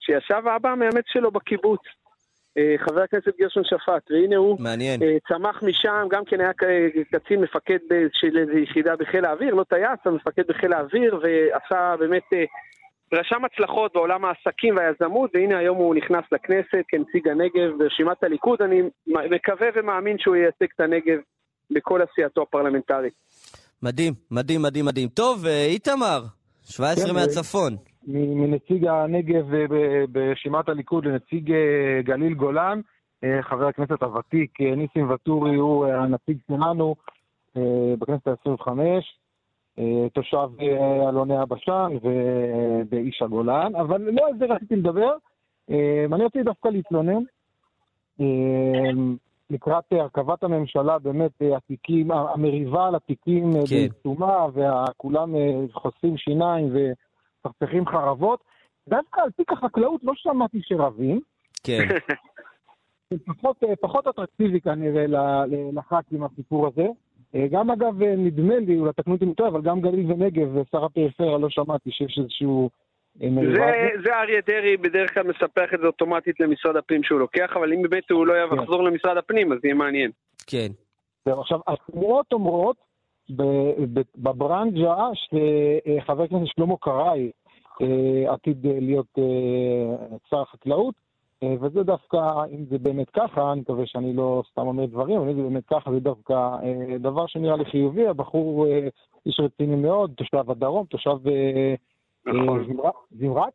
שישב 0.00 0.42
האבא 0.46 0.70
המאמץ 0.70 1.04
שלו 1.06 1.30
בקיבוץ, 1.30 1.80
אה, 2.58 2.74
חבר 2.78 3.02
הכנסת 3.02 3.38
גרשון 3.38 3.64
שפט, 3.64 4.10
והנה 4.10 4.36
הוא 4.36 4.60
מעניין. 4.60 5.02
אה, 5.02 5.16
צמח 5.28 5.62
משם, 5.62 6.06
גם 6.10 6.24
כן 6.24 6.40
היה 6.40 6.52
קצין 7.12 7.40
מפקד 7.40 7.78
של 8.12 8.38
איזו 8.38 8.58
יחידה 8.58 8.96
בחיל 8.96 9.24
האוויר, 9.24 9.54
לא 9.54 9.64
טייס, 9.64 10.00
אבל 10.06 10.14
מפקד 10.14 10.46
בחיל 10.48 10.72
האוויר, 10.72 11.20
ועשה 11.22 11.94
באמת, 11.98 12.22
אה, 12.32 12.44
רשם 13.12 13.44
הצלחות 13.44 13.92
בעולם 13.94 14.24
העסקים 14.24 14.76
והיזמות, 14.76 15.30
והנה 15.34 15.58
היום 15.58 15.76
הוא 15.76 15.94
נכנס 15.94 16.24
לכנסת 16.32 16.84
כנציג 16.88 17.28
הנגב 17.28 17.78
ברשימת 17.78 18.22
הליכוד, 18.22 18.62
אני 18.62 18.82
מקווה 19.06 19.68
ומאמין 19.74 20.16
שהוא 20.18 20.36
ייצג 20.36 20.66
את 20.74 20.80
הנגב 20.80 21.18
בכל 21.70 22.00
עשייתו 22.02 22.42
הפרלמנטרית. 22.42 23.12
מדהים, 23.82 24.12
מדהים, 24.30 24.62
מדהים, 24.62 24.84
מדהים. 24.84 25.08
טוב, 25.08 25.46
אה, 25.46 25.64
איתמר, 25.64 26.20
17 26.64 27.08
כן, 27.08 27.14
מהצפון. 27.14 27.76
מ- 28.06 28.40
מנציג 28.42 28.86
הנגב 28.86 29.54
אה, 29.54 29.64
ברשימת 30.08 30.68
הליכוד 30.68 31.04
לנציג 31.06 31.52
אה, 31.52 32.02
גליל 32.02 32.34
גולן, 32.34 32.80
אה, 33.24 33.42
חבר 33.42 33.66
הכנסת 33.66 34.02
הוותיק 34.02 34.60
אה, 34.60 34.74
ניסים 34.74 35.10
ואטורי 35.10 35.56
הוא 35.56 35.86
אה, 35.86 36.00
הנציג 36.00 36.38
שלנו 36.46 36.94
אה, 37.56 37.62
בכנסת 37.98 38.28
ה-25, 38.28 38.68
אה, 38.68 38.98
תושב 40.12 40.48
אה, 40.60 41.08
אלוני 41.08 41.36
הבשן 41.36 41.88
ובאיש 42.02 43.22
הגולן, 43.22 43.76
אבל 43.76 44.02
לא 44.02 44.26
על 44.26 44.38
זה 44.38 44.44
רציתי 44.44 44.76
לדבר, 44.76 45.12
אה, 45.70 46.04
אני 46.12 46.24
רציתי 46.24 46.42
דווקא 46.44 46.68
להתלונן. 46.68 47.22
אה, 48.20 48.90
לקראת 49.50 49.84
אה, 49.92 50.00
הרכבת 50.00 50.44
הממשלה, 50.44 50.98
באמת 50.98 51.42
אה, 51.42 51.56
התיקים, 51.56 52.10
המריבה 52.10 52.86
על 52.86 52.94
התיקים 52.94 53.56
אה, 53.56 53.60
כן. 53.70 53.76
בעיצומה, 53.76 54.46
וכולם 54.54 55.36
אה, 55.36 55.60
חושפים 55.72 56.16
שיניים 56.16 56.72
וצחצחים 56.74 57.86
חרבות. 57.86 58.40
דווקא 58.88 59.20
על 59.20 59.30
תיק 59.30 59.52
החקלאות 59.52 60.00
לא 60.04 60.12
שמעתי 60.16 60.58
שרבים. 60.62 61.20
כן. 61.64 61.88
פחות, 63.26 63.64
אה, 63.64 63.76
פחות 63.76 64.06
אטרקטיבי 64.06 64.60
כנראה 64.60 65.04
לח"כים 65.72 66.24
הסיפור 66.24 66.66
הזה. 66.66 66.86
אה, 67.34 67.46
גם 67.50 67.70
אגב, 67.70 68.02
אה, 68.02 68.16
נדמה 68.16 68.58
לי, 68.58 68.78
אולי 68.78 68.92
תקנו 68.92 69.14
אותי 69.14 69.24
אם 69.24 69.32
טועה, 69.32 69.50
אבל 69.50 69.62
גם 69.62 69.80
גליל 69.80 70.12
ונגב, 70.12 70.56
אה, 70.56 70.62
שר 70.70 70.84
הפריפריה, 70.84 71.38
לא 71.38 71.50
שמעתי 71.50 71.90
שיש 71.90 72.18
איזשהו. 72.18 72.70
זה, 73.20 73.88
זה 74.04 74.14
אריה 74.14 74.40
דרעי 74.46 74.76
בדרך 74.76 75.14
כלל 75.14 75.22
מספח 75.22 75.74
את 75.74 75.80
זה 75.80 75.86
אוטומטית 75.86 76.40
למשרד 76.40 76.76
הפנים 76.76 77.02
שהוא 77.02 77.20
לוקח, 77.20 77.50
אבל 77.54 77.72
אם 77.72 77.82
באמת 77.82 78.10
הוא 78.10 78.26
לא 78.26 78.34
כן. 78.50 78.56
יחזור 78.56 78.82
למשרד 78.82 79.16
הפנים, 79.16 79.52
אז 79.52 79.58
יהיה 79.64 79.74
מעניין. 79.74 80.10
כן. 80.46 80.68
זהו, 81.24 81.40
עכשיו, 81.40 81.60
השמועות 81.66 82.32
אומרות 82.32 82.76
ב- 83.36 83.98
ב- 83.98 84.02
בברנז'ה 84.16 84.96
שחבר 85.14 86.22
הכנסת 86.22 86.46
שלמה 86.46 86.74
קרעי 86.80 87.30
עתיד 88.28 88.66
להיות 88.66 89.18
שר 90.30 90.40
החקלאות, 90.40 90.94
וזה 91.44 91.82
דווקא, 91.82 92.16
אם 92.50 92.64
זה 92.70 92.78
באמת 92.78 93.10
ככה, 93.10 93.52
אני 93.52 93.60
מקווה 93.60 93.86
שאני 93.86 94.12
לא 94.16 94.42
סתם 94.50 94.62
אומר 94.66 94.84
דברים, 94.86 95.18
אבל 95.20 95.28
אם 95.28 95.36
זה 95.36 95.42
באמת 95.42 95.64
ככה, 95.66 95.90
זה 95.92 96.00
דווקא 96.00 96.32
אה, 96.32 96.98
דבר 96.98 97.26
שנראה 97.26 97.56
לי 97.56 97.64
חיובי. 97.64 98.06
הבחור 98.06 98.66
אה, 98.66 98.88
איש 99.26 99.40
רציני 99.40 99.76
מאוד, 99.76 100.12
תושב 100.16 100.50
הדרום, 100.50 100.86
תושב 100.86 101.28
אה, 101.28 101.74
נכון. 102.26 102.60
אה, 102.60 102.64
זמרת-? 103.18 103.52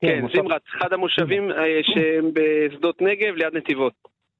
כן, 0.00 0.20
מושב- 0.22 0.42
זמרת, 0.42 0.62
אחד 0.78 0.92
המושבים 0.92 1.50
אה, 1.50 1.56
שהם 1.82 2.30
בשדות 2.34 3.02
נגב 3.02 3.34
ליד 3.34 3.56
נתיבות. 3.56 3.92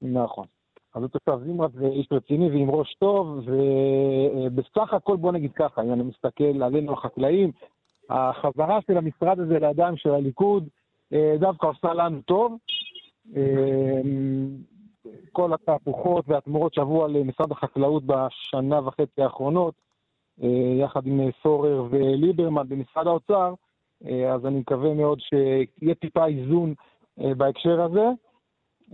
נכון. 0.03 0.47
אז 0.95 1.03
הוא 1.03 1.09
תושב 1.11 1.45
זמרת 1.45 1.73
זה 1.73 1.87
איש 1.87 2.09
רציני 2.13 2.51
ועם 2.51 2.71
ראש 2.71 2.95
טוב, 2.95 3.39
ובסך 3.47 4.95
הכל 4.95 5.17
בוא 5.17 5.33
נגיד 5.33 5.53
ככה, 5.53 5.83
אם 5.83 5.93
אני 5.93 6.03
מסתכל 6.03 6.63
עלינו 6.63 6.93
החקלאים, 6.93 7.51
החזרה 8.11 8.79
של 8.87 8.97
המשרד 8.97 9.41
הזה 9.41 9.59
לידיים 9.59 9.97
של 9.97 10.11
הליכוד 10.11 10.65
אה, 10.65 10.80
דווקא 11.39 11.67
עושה 11.67 11.95
לנו 11.95 12.21
טוב. 12.23 12.57
אה, 13.37 14.01
כל 15.33 15.55
התהפוכות 15.55 16.25
והתמורות 16.29 16.75
שעברו 16.75 17.05
על 17.05 17.23
משרד 17.25 17.53
החקלאות 17.53 18.03
בשנה 18.07 18.81
וחצי 18.89 19.23
האחרונות, 19.23 19.75
אה, 20.43 20.49
יחד 20.85 21.07
עם 21.07 21.31
פורר 21.43 21.85
וליברמן 21.91 22.69
במשרד 22.69 23.07
האוצר, 23.07 23.55
אה, 24.07 24.33
אז 24.35 24.47
אני 24.47 24.59
מקווה 24.59 24.95
מאוד 24.95 25.19
שיהיה 25.21 25.95
טיפה 25.95 26.27
איזון 26.27 26.75
אה, 27.21 27.35
בהקשר 27.35 27.81
הזה. 27.83 28.07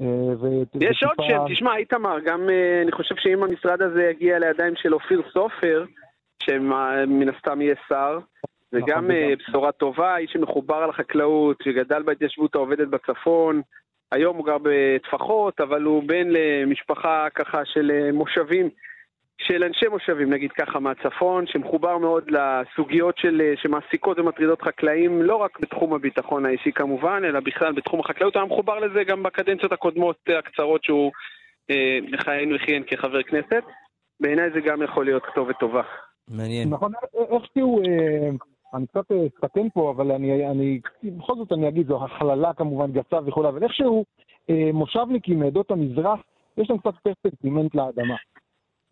אה, 0.00 0.06
ו- 0.40 0.62
יש 0.80 1.02
עוד 1.02 1.12
וטיפה- 1.20 1.28
שם, 1.28 1.54
תשמע, 1.54 1.76
איתמר, 1.76 2.16
גם 2.26 2.50
אה, 2.50 2.82
אני 2.82 2.92
חושב 2.92 3.14
שאם 3.18 3.42
המשרד 3.42 3.82
הזה 3.82 4.02
יגיע 4.10 4.38
לידיים 4.38 4.74
של 4.76 4.94
אופיר 4.94 5.22
סופר, 5.32 5.84
שמן 6.42 7.28
הסתם 7.36 7.60
יהיה 7.60 7.74
שר, 7.88 8.18
זה 8.70 8.78
נכון, 8.78 8.90
גם 8.90 9.10
אה. 9.10 9.32
בשורה 9.38 9.72
טובה, 9.72 10.16
איש 10.16 10.32
שמחובר 10.32 10.74
על 10.74 10.90
החקלאות, 10.90 11.56
שגדל 11.64 12.02
בהתיישבות 12.02 12.54
העובדת 12.54 12.88
בצפון, 12.88 13.62
היום 14.12 14.36
הוא 14.36 14.46
גר 14.46 14.56
בטפחות, 14.62 15.60
אבל 15.60 15.82
הוא 15.82 16.02
בן 16.06 16.26
למשפחה 16.28 17.26
ככה 17.34 17.64
של 17.64 17.90
אה, 17.90 18.12
מושבים, 18.12 18.70
של 19.38 19.64
אנשי 19.64 19.88
מושבים, 19.88 20.32
נגיד 20.32 20.52
ככה, 20.52 20.78
מהצפון, 20.78 21.46
שמחובר 21.46 21.98
מאוד 21.98 22.30
לסוגיות 22.30 23.18
של, 23.18 23.40
אה, 23.40 23.54
שמעסיקות 23.56 24.18
ומטרידות 24.18 24.62
חקלאים, 24.62 25.22
לא 25.22 25.36
רק 25.36 25.60
בתחום 25.60 25.94
הביטחון 25.94 26.46
האישי 26.46 26.72
כמובן, 26.72 27.22
אלא 27.24 27.40
בכלל 27.40 27.72
בתחום 27.72 28.00
החקלאות. 28.00 28.34
הוא 28.34 28.40
היה 28.40 28.52
מחובר 28.52 28.78
לזה 28.78 29.04
גם 29.04 29.22
בקדנציות 29.22 29.72
הקודמות 29.72 30.16
אה, 30.28 30.38
הקצרות 30.38 30.84
שהוא 30.84 31.12
אה, 31.70 31.98
מכהן 32.02 32.54
וכיהן 32.54 32.82
כחבר 32.86 33.22
כנסת. 33.22 33.62
בעיניי 34.20 34.50
זה 34.50 34.60
גם 34.60 34.82
יכול 34.82 35.04
להיות 35.04 35.22
כתובת 35.26 35.58
טובה. 35.60 35.82
מעניין. 36.28 36.70
נכון, 36.70 36.92
איכשהו 37.14 37.82
אה, 37.82 38.30
אני 38.76 38.86
קצת 38.86 39.12
אסתכן 39.12 39.68
פה, 39.74 39.90
אבל 39.90 40.12
אני, 40.12 40.50
אני, 40.50 40.80
בכל 41.02 41.34
זאת 41.36 41.52
אני 41.52 41.68
אגיד, 41.68 41.86
זו 41.86 42.04
הכללה 42.04 42.54
כמובן 42.54 42.92
גסה 42.92 43.18
וכולי, 43.26 43.48
אבל 43.48 43.62
איכשהו 43.62 44.04
אה, 44.50 44.70
מושבניקים 44.72 45.40
מעדות 45.40 45.70
המזרח, 45.70 46.20
יש 46.56 46.70
להם 46.70 46.78
קצת 46.78 46.94
פרספקטימנט 47.02 47.74
לאדמה. 47.74 48.16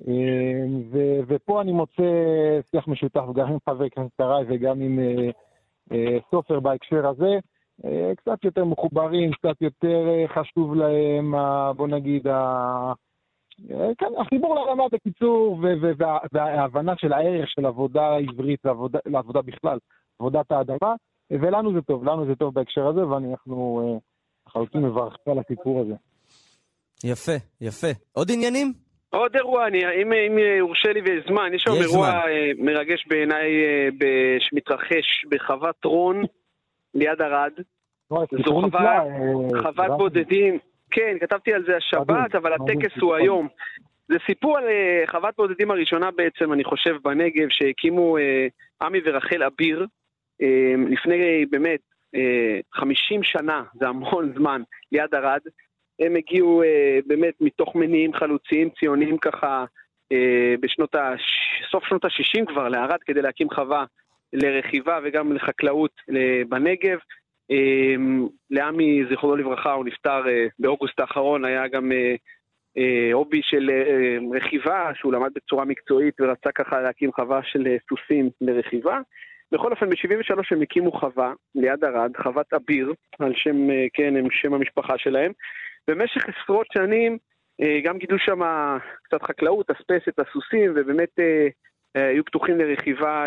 אה, 0.08 0.64
ו, 0.92 0.98
ופה 1.26 1.60
אני 1.60 1.72
מוצא 1.72 2.02
שיח 2.70 2.88
משותף 2.88 3.24
גם 3.34 3.48
עם 3.48 3.58
חבר 3.68 3.84
הכנסת 3.84 4.12
קראי 4.16 4.44
וגם 4.48 4.80
עם 4.80 4.98
אה, 4.98 5.30
אה, 5.92 6.18
סופר 6.30 6.60
בהקשר 6.60 7.06
הזה. 7.06 7.38
אה, 7.84 8.12
קצת 8.16 8.44
יותר 8.44 8.64
מחוברים, 8.64 9.32
קצת 9.32 9.56
יותר 9.60 10.08
אה, 10.08 10.24
חשוב 10.28 10.74
להם, 10.74 11.34
בוא 11.76 11.88
נגיד, 11.88 12.28
אה, 12.28 12.92
כן, 13.98 14.06
החיבור 14.20 14.54
לאדמה 14.54 14.84
בקיצור, 14.92 15.60
וההבנה 16.32 16.92
של 16.98 17.12
הערך 17.12 17.50
של 17.50 17.66
עבודה 17.66 18.16
עברית 18.16 18.60
לעבודה 19.06 19.42
בכלל, 19.42 19.78
עבודת 20.18 20.52
האדמה, 20.52 20.94
ולנו 21.30 21.72
זה 21.74 21.82
טוב, 21.82 22.04
לנו 22.04 22.26
זה 22.26 22.34
טוב 22.34 22.54
בהקשר 22.54 22.86
הזה, 22.86 23.06
ואנחנו 23.06 23.80
אה, 23.94 23.98
לחלוטין 24.46 24.80
מברכים 24.80 25.32
על 25.32 25.38
הסיפור 25.38 25.80
הזה. 25.80 25.94
יפה, 27.04 27.32
יפה. 27.60 27.86
עוד 28.12 28.28
עניינים? 28.32 28.72
עוד 29.10 29.36
אירוע, 29.36 29.66
אני, 29.66 29.78
אם, 30.02 30.12
אם 30.12 30.38
יורשה 30.58 30.92
לי 30.92 31.00
וזמן, 31.00 31.50
יש 31.54 31.64
יש 31.66 31.82
אירוע 31.82 32.10
זמן. 32.10 32.18
אה, 32.28 32.50
מרגש 32.58 33.06
בעיניי 33.08 33.46
אה, 33.64 33.88
שמתרחש 34.40 35.24
בחוות 35.30 35.84
רון, 35.84 36.22
ליד 36.94 37.22
ערד. 37.22 37.52
זו 38.10 38.60
חווה- 38.60 38.98
אה, 39.04 39.62
חוות 39.62 39.78
רפי. 39.90 39.96
בודדים, 39.98 40.58
כן, 40.94 41.16
כתבתי 41.20 41.54
על 41.54 41.64
זה 41.66 41.76
השבת, 41.76 42.34
אבל 42.34 42.52
הטקס 42.52 42.98
הוא 43.00 43.14
היום. 43.14 43.48
זה 44.08 44.16
סיפור 44.26 44.58
על 44.58 44.64
אה, 44.64 45.04
חוות 45.06 45.34
בודדים 45.36 45.70
הראשונה 45.70 46.10
בעצם, 46.10 46.52
אני 46.52 46.64
חושב, 46.64 46.96
בנגב, 47.04 47.46
שהקימו 47.50 48.18
אה, 48.18 48.46
עמי 48.82 49.00
ורחל 49.04 49.42
אביר, 49.42 49.86
אה, 50.42 50.74
לפני 50.90 51.46
באמת 51.50 51.80
אה, 52.14 52.60
50 52.72 53.22
שנה, 53.22 53.62
זה 53.74 53.88
המון 53.88 54.32
זמן, 54.38 54.62
ליד 54.92 55.14
ערד. 55.14 55.40
הם 56.00 56.16
הגיעו 56.16 56.62
באמת 57.06 57.34
מתוך 57.40 57.74
מניעים 57.74 58.14
חלוציים 58.14 58.70
ציוניים 58.80 59.18
ככה, 59.18 59.64
בשנות 60.60 60.94
ה... 60.94 61.14
סוף 61.70 61.84
שנות 61.84 62.04
ה-60 62.04 62.46
כבר, 62.46 62.68
לערד, 62.68 62.98
כדי 63.04 63.22
להקים 63.22 63.50
חווה 63.50 63.84
לרכיבה 64.32 64.98
וגם 65.04 65.32
לחקלאות 65.32 65.90
בנגב. 66.48 66.98
אה, 67.50 67.94
לעמי, 68.50 69.04
זיכרונו 69.08 69.36
לברכה, 69.36 69.72
הוא 69.72 69.84
נפטר 69.84 70.28
אה, 70.28 70.46
באוגוסט 70.58 71.00
האחרון, 71.00 71.44
היה 71.44 71.68
גם 71.68 71.92
אה, 71.92 72.14
אה, 72.78 73.12
הובי 73.12 73.40
של 73.42 73.70
רכיבה, 74.34 74.90
שהוא 74.94 75.12
למד 75.12 75.30
בצורה 75.34 75.64
מקצועית 75.64 76.20
ורצה 76.20 76.52
ככה 76.52 76.80
להקים 76.80 77.12
חווה 77.12 77.40
של 77.42 77.76
סוסים 77.88 78.30
לרכיבה. 78.40 79.00
בכל 79.52 79.70
אופן, 79.70 79.90
ב-73 79.90 80.40
הם 80.50 80.62
הקימו 80.62 80.92
חווה 80.92 81.32
ליד 81.54 81.84
ערד, 81.84 82.16
חוות 82.22 82.54
אביר, 82.54 82.92
על 83.18 83.32
שם, 83.36 83.56
כן, 83.92 84.16
הם 84.16 84.30
שם 84.30 84.54
המשפחה 84.54 84.98
שלהם. 84.98 85.32
במשך 85.88 86.26
עשרות 86.28 86.66
שנים 86.72 87.18
גם 87.84 87.98
גידלו 87.98 88.18
שם 88.18 88.40
קצת 89.02 89.22
חקלאות, 89.22 89.70
אספסת, 89.70 90.18
הסוסים, 90.18 90.72
ובאמת 90.74 91.18
היו 91.94 92.24
פתוחים 92.24 92.58
לרכיבה 92.58 93.24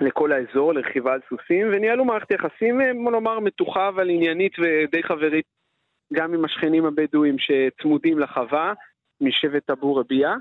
לכל 0.00 0.32
האזור, 0.32 0.74
לרכיבה 0.74 1.12
על 1.12 1.20
סוסים, 1.28 1.68
וניהלו 1.72 2.04
מערכת 2.04 2.30
יחסים, 2.30 2.80
אה, 2.80 2.90
בוא 3.04 3.12
נאמר, 3.12 3.40
מתוחה 3.40 3.88
אבל 3.88 4.10
עניינית 4.10 4.52
ודי 4.58 5.02
חברית 5.02 5.44
גם 6.12 6.34
עם 6.34 6.44
השכנים 6.44 6.86
הבדואים 6.86 7.36
שצמודים 7.38 8.18
לחווה, 8.18 8.72
משבט 9.20 9.70
אבו 9.70 9.96
רביע. 9.96 10.34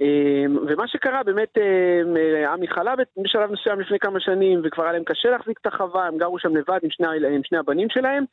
אה, 0.00 0.44
ומה 0.66 0.88
שקרה, 0.88 1.22
באמת, 1.22 1.58
אה, 1.58 2.52
עמי 2.52 2.68
חלה 2.68 2.94
בשלב 3.24 3.52
מסוים 3.52 3.80
לפני 3.80 3.98
כמה 3.98 4.20
שנים, 4.20 4.60
וכבר 4.64 4.82
היה 4.82 4.92
להם 4.92 5.04
קשה 5.04 5.30
להחזיק 5.30 5.58
את 5.60 5.66
החווה, 5.66 6.06
הם 6.06 6.18
גרו 6.18 6.38
שם 6.38 6.56
לבד 6.56 6.78
עם 6.82 6.90
שני, 6.90 7.06
עם 7.34 7.44
שני 7.44 7.58
הבנים 7.58 7.88
שלהם, 7.90 8.24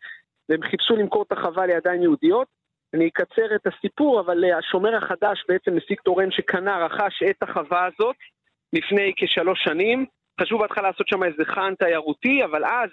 והם 0.50 0.62
חיפשו 0.62 0.96
למכור 0.96 1.24
את 1.28 1.32
החווה 1.32 1.66
לידיים 1.66 2.02
יהודיות. 2.02 2.48
אני 2.94 3.08
אקצר 3.08 3.56
את 3.56 3.68
הסיפור, 3.68 4.20
אבל 4.20 4.44
השומר 4.54 4.96
החדש, 4.96 5.46
בעצם 5.48 5.76
נשיא 5.76 5.96
תורן 6.04 6.32
שקנה, 6.32 6.86
רכש 6.86 7.24
את 7.30 7.44
החווה 7.44 7.86
הזאת 7.86 8.16
לפני 8.74 9.14
כשלוש 9.18 9.64
שנים. 9.64 10.06
חשבו 10.40 10.58
בהתחלה 10.58 10.90
לעשות 10.90 11.08
שם 11.08 11.24
איזה 11.24 11.46
חאן 11.46 11.74
תיירותי, 11.80 12.44
אבל 12.44 12.66
אז 12.66 12.90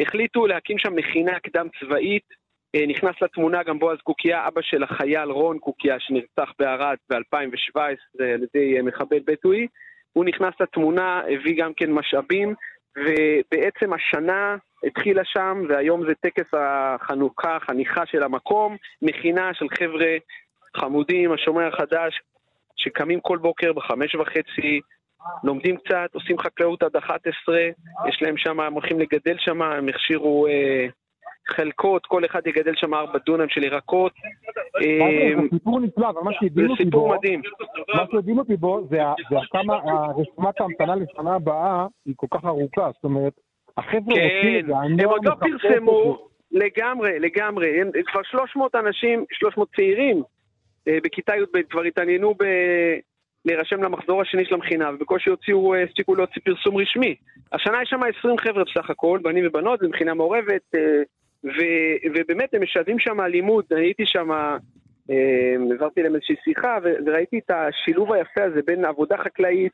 החליטו 0.00 0.46
להקים 0.46 0.78
שם 0.78 0.96
מכינה 0.96 1.40
קדם 1.40 1.66
צבאית. 1.80 2.42
אה, 2.74 2.86
נכנס 2.86 3.14
לתמונה 3.22 3.62
גם 3.62 3.78
בועז 3.78 3.98
קוקיה, 3.98 4.48
אבא 4.48 4.60
של 4.62 4.82
החייל 4.82 5.30
רון 5.30 5.58
קוקיה, 5.58 6.00
שנרצח 6.00 6.52
בערד 6.58 6.96
ב-2017 7.10 7.78
על 8.34 8.42
ידי 8.42 8.76
אה, 8.76 8.82
מחבל 8.82 9.20
בדואי. 9.26 9.66
הוא 10.12 10.24
נכנס 10.24 10.54
לתמונה, 10.60 11.22
הביא 11.30 11.62
גם 11.62 11.72
כן 11.74 11.92
משאבים, 11.92 12.54
ובעצם 12.96 13.92
השנה 13.92 14.56
התחילה 14.84 15.22
שם, 15.24 15.62
והיום 15.68 16.06
זה 16.06 16.14
טקס 16.14 16.46
החנוכה, 16.52 17.58
חניכה 17.60 18.06
של 18.06 18.22
המקום, 18.22 18.76
מכינה 19.02 19.54
של 19.54 19.66
חבר'ה 19.78 20.16
חמודים, 20.76 21.32
השומר 21.32 21.68
החדש, 21.68 22.20
שקמים 22.76 23.20
כל 23.20 23.38
בוקר 23.38 23.72
בחמש 23.72 24.14
וחצי, 24.14 24.80
לומדים 25.44 25.76
קצת, 25.76 26.14
עושים 26.14 26.38
חקלאות 26.38 26.82
עד 26.82 26.96
11, 26.96 27.56
יש 28.08 28.22
להם 28.22 28.36
שם, 28.36 28.60
הם 28.60 28.72
הולכים 28.72 29.00
לגדל 29.00 29.36
שם, 29.38 29.62
הם 29.62 29.88
הכשירו 29.88 30.46
אה, 30.46 30.86
חלקות, 31.48 32.06
כל 32.06 32.24
אחד 32.24 32.46
יגדל 32.46 32.72
שם 32.76 32.94
ארבע 32.94 33.18
דונם 33.26 33.48
של 33.48 33.64
ירקות. 33.64 34.12
אה, 34.76 35.42
זה 35.42 35.48
סיפור 35.54 35.80
נפלא, 35.80 36.08
אבל 36.08 36.20
מה 36.24 36.30
שהדהים 36.32 36.70
אותי 36.70 36.84
בו. 36.84 37.14
מה 37.94 38.04
שהדהים 38.12 38.38
אותי 38.38 38.56
בו 38.56 38.86
זה 38.90 38.98
כמה 39.50 39.76
רשימת 40.16 40.60
ההמתנה 40.60 40.94
לשנה 40.96 41.34
הבאה 41.34 41.86
היא 42.06 42.14
כל 42.16 42.26
כך 42.30 42.44
ארוכה, 42.44 42.90
זאת 42.94 43.04
אומרת, 43.04 43.32
החבר'ה 43.76 44.00
רוצים 44.00 44.42
כן, 44.42 44.58
את 44.60 44.66
זה, 44.66 44.76
הם 44.76 44.82
הנוער 44.82 45.10
עוד 45.10 45.24
לא. 45.24 45.34
פרסמו, 45.40 46.28
לגמרי, 46.50 47.18
לגמרי. 47.18 47.80
כבר 48.06 48.22
300 48.22 48.74
אנשים, 48.74 49.24
300 49.32 49.68
צעירים 49.76 50.22
אה, 50.88 50.98
בכיתה 51.04 51.36
י"ב 51.36 51.62
כבר 51.70 51.82
התעניינו 51.82 52.34
ב... 52.34 52.44
להירשם 53.44 53.82
למחזור 53.82 54.22
השני 54.22 54.44
של 54.44 54.54
המכינה, 54.54 54.90
ובקושי 54.94 55.30
הוציאו, 55.30 55.74
אה, 55.74 55.82
הספיקו 55.82 56.14
להוציא 56.14 56.42
פרסום 56.44 56.76
רשמי. 56.76 57.14
השנה 57.52 57.82
יש 57.82 57.88
שם 57.88 58.00
20 58.18 58.38
חבר'ה 58.38 58.64
בסך 58.64 58.90
הכל, 58.90 59.18
בנים 59.22 59.44
ובנות, 59.46 59.80
זו 59.80 59.88
מכינה 59.88 60.14
מעורבת, 60.14 60.74
אה, 60.74 61.02
ו- 61.44 62.08
ובאמת 62.14 62.54
הם 62.54 62.62
משלבים 62.62 62.98
שם 62.98 63.20
לימוד, 63.20 63.64
אני 63.72 63.80
הייתי 63.80 64.06
שם, 64.06 64.30
אה, 64.32 64.56
העברתי 65.70 66.02
להם 66.02 66.14
איזושהי 66.14 66.36
שיחה, 66.44 66.78
וראיתי 67.06 67.38
את 67.38 67.50
השילוב 67.50 68.12
היפה 68.12 68.44
הזה 68.44 68.60
בין 68.66 68.84
עבודה 68.84 69.16
חקלאית 69.16 69.72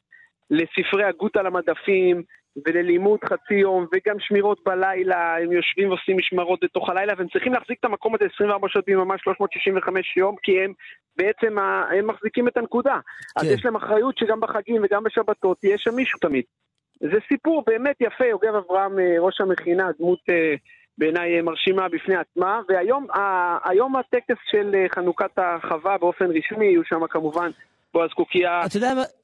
לספרי 0.51 1.05
הגות 1.05 1.37
על 1.37 1.47
המדפים, 1.47 2.23
וללימוד 2.67 3.21
חצי 3.25 3.55
יום, 3.55 3.87
וגם 3.93 4.17
שמירות 4.19 4.61
בלילה, 4.67 5.37
הם 5.37 5.53
יושבים 5.53 5.89
ועושים 5.89 6.17
משמרות 6.17 6.61
בתוך 6.63 6.91
הלילה, 6.91 7.13
והם 7.17 7.29
צריכים 7.29 7.53
להחזיק 7.53 7.79
את 7.81 7.85
המקום 7.85 8.15
הזה 8.15 8.25
24 8.35 8.69
שעות 8.69 8.85
ביממה, 8.87 9.15
365 9.19 10.17
יום, 10.17 10.37
כי 10.43 10.61
הם 10.65 10.73
בעצם, 11.17 11.59
הם 11.99 12.07
מחזיקים 12.07 12.49
את 12.49 12.57
הנקודה. 12.57 12.99
אז 13.37 13.43
כן. 13.43 13.55
יש 13.55 13.65
להם 13.65 13.77
אחריות 13.77 14.19
שגם 14.19 14.41
בחגים 14.41 14.83
וגם 14.85 15.03
בשבתות 15.05 15.65
יהיה 15.65 15.79
שם 15.79 15.95
מישהו 15.95 16.19
תמיד. 16.19 16.45
זה 17.01 17.19
סיפור 17.29 17.63
באמת 17.67 17.97
יפה, 18.01 18.25
יוגב 18.25 18.55
אברהם, 18.55 18.99
אה, 18.99 19.15
ראש 19.19 19.41
המכינה, 19.41 19.91
דמות 19.99 20.19
אה, 20.31 20.55
בעיניי 20.99 21.37
אה, 21.37 21.43
מרשימה 21.43 21.89
בפני 21.89 22.17
עצמה, 22.17 22.61
והיום 22.69 23.07
היום 23.65 23.97
הטקס 23.97 24.37
של 24.51 24.75
חנוכת 24.95 25.31
החווה 25.37 25.99
באופן 25.99 26.25
רשמי, 26.25 26.65
יהיו 26.65 26.85
שם 26.85 27.07
כמובן 27.07 27.51
בועז? 27.95 28.11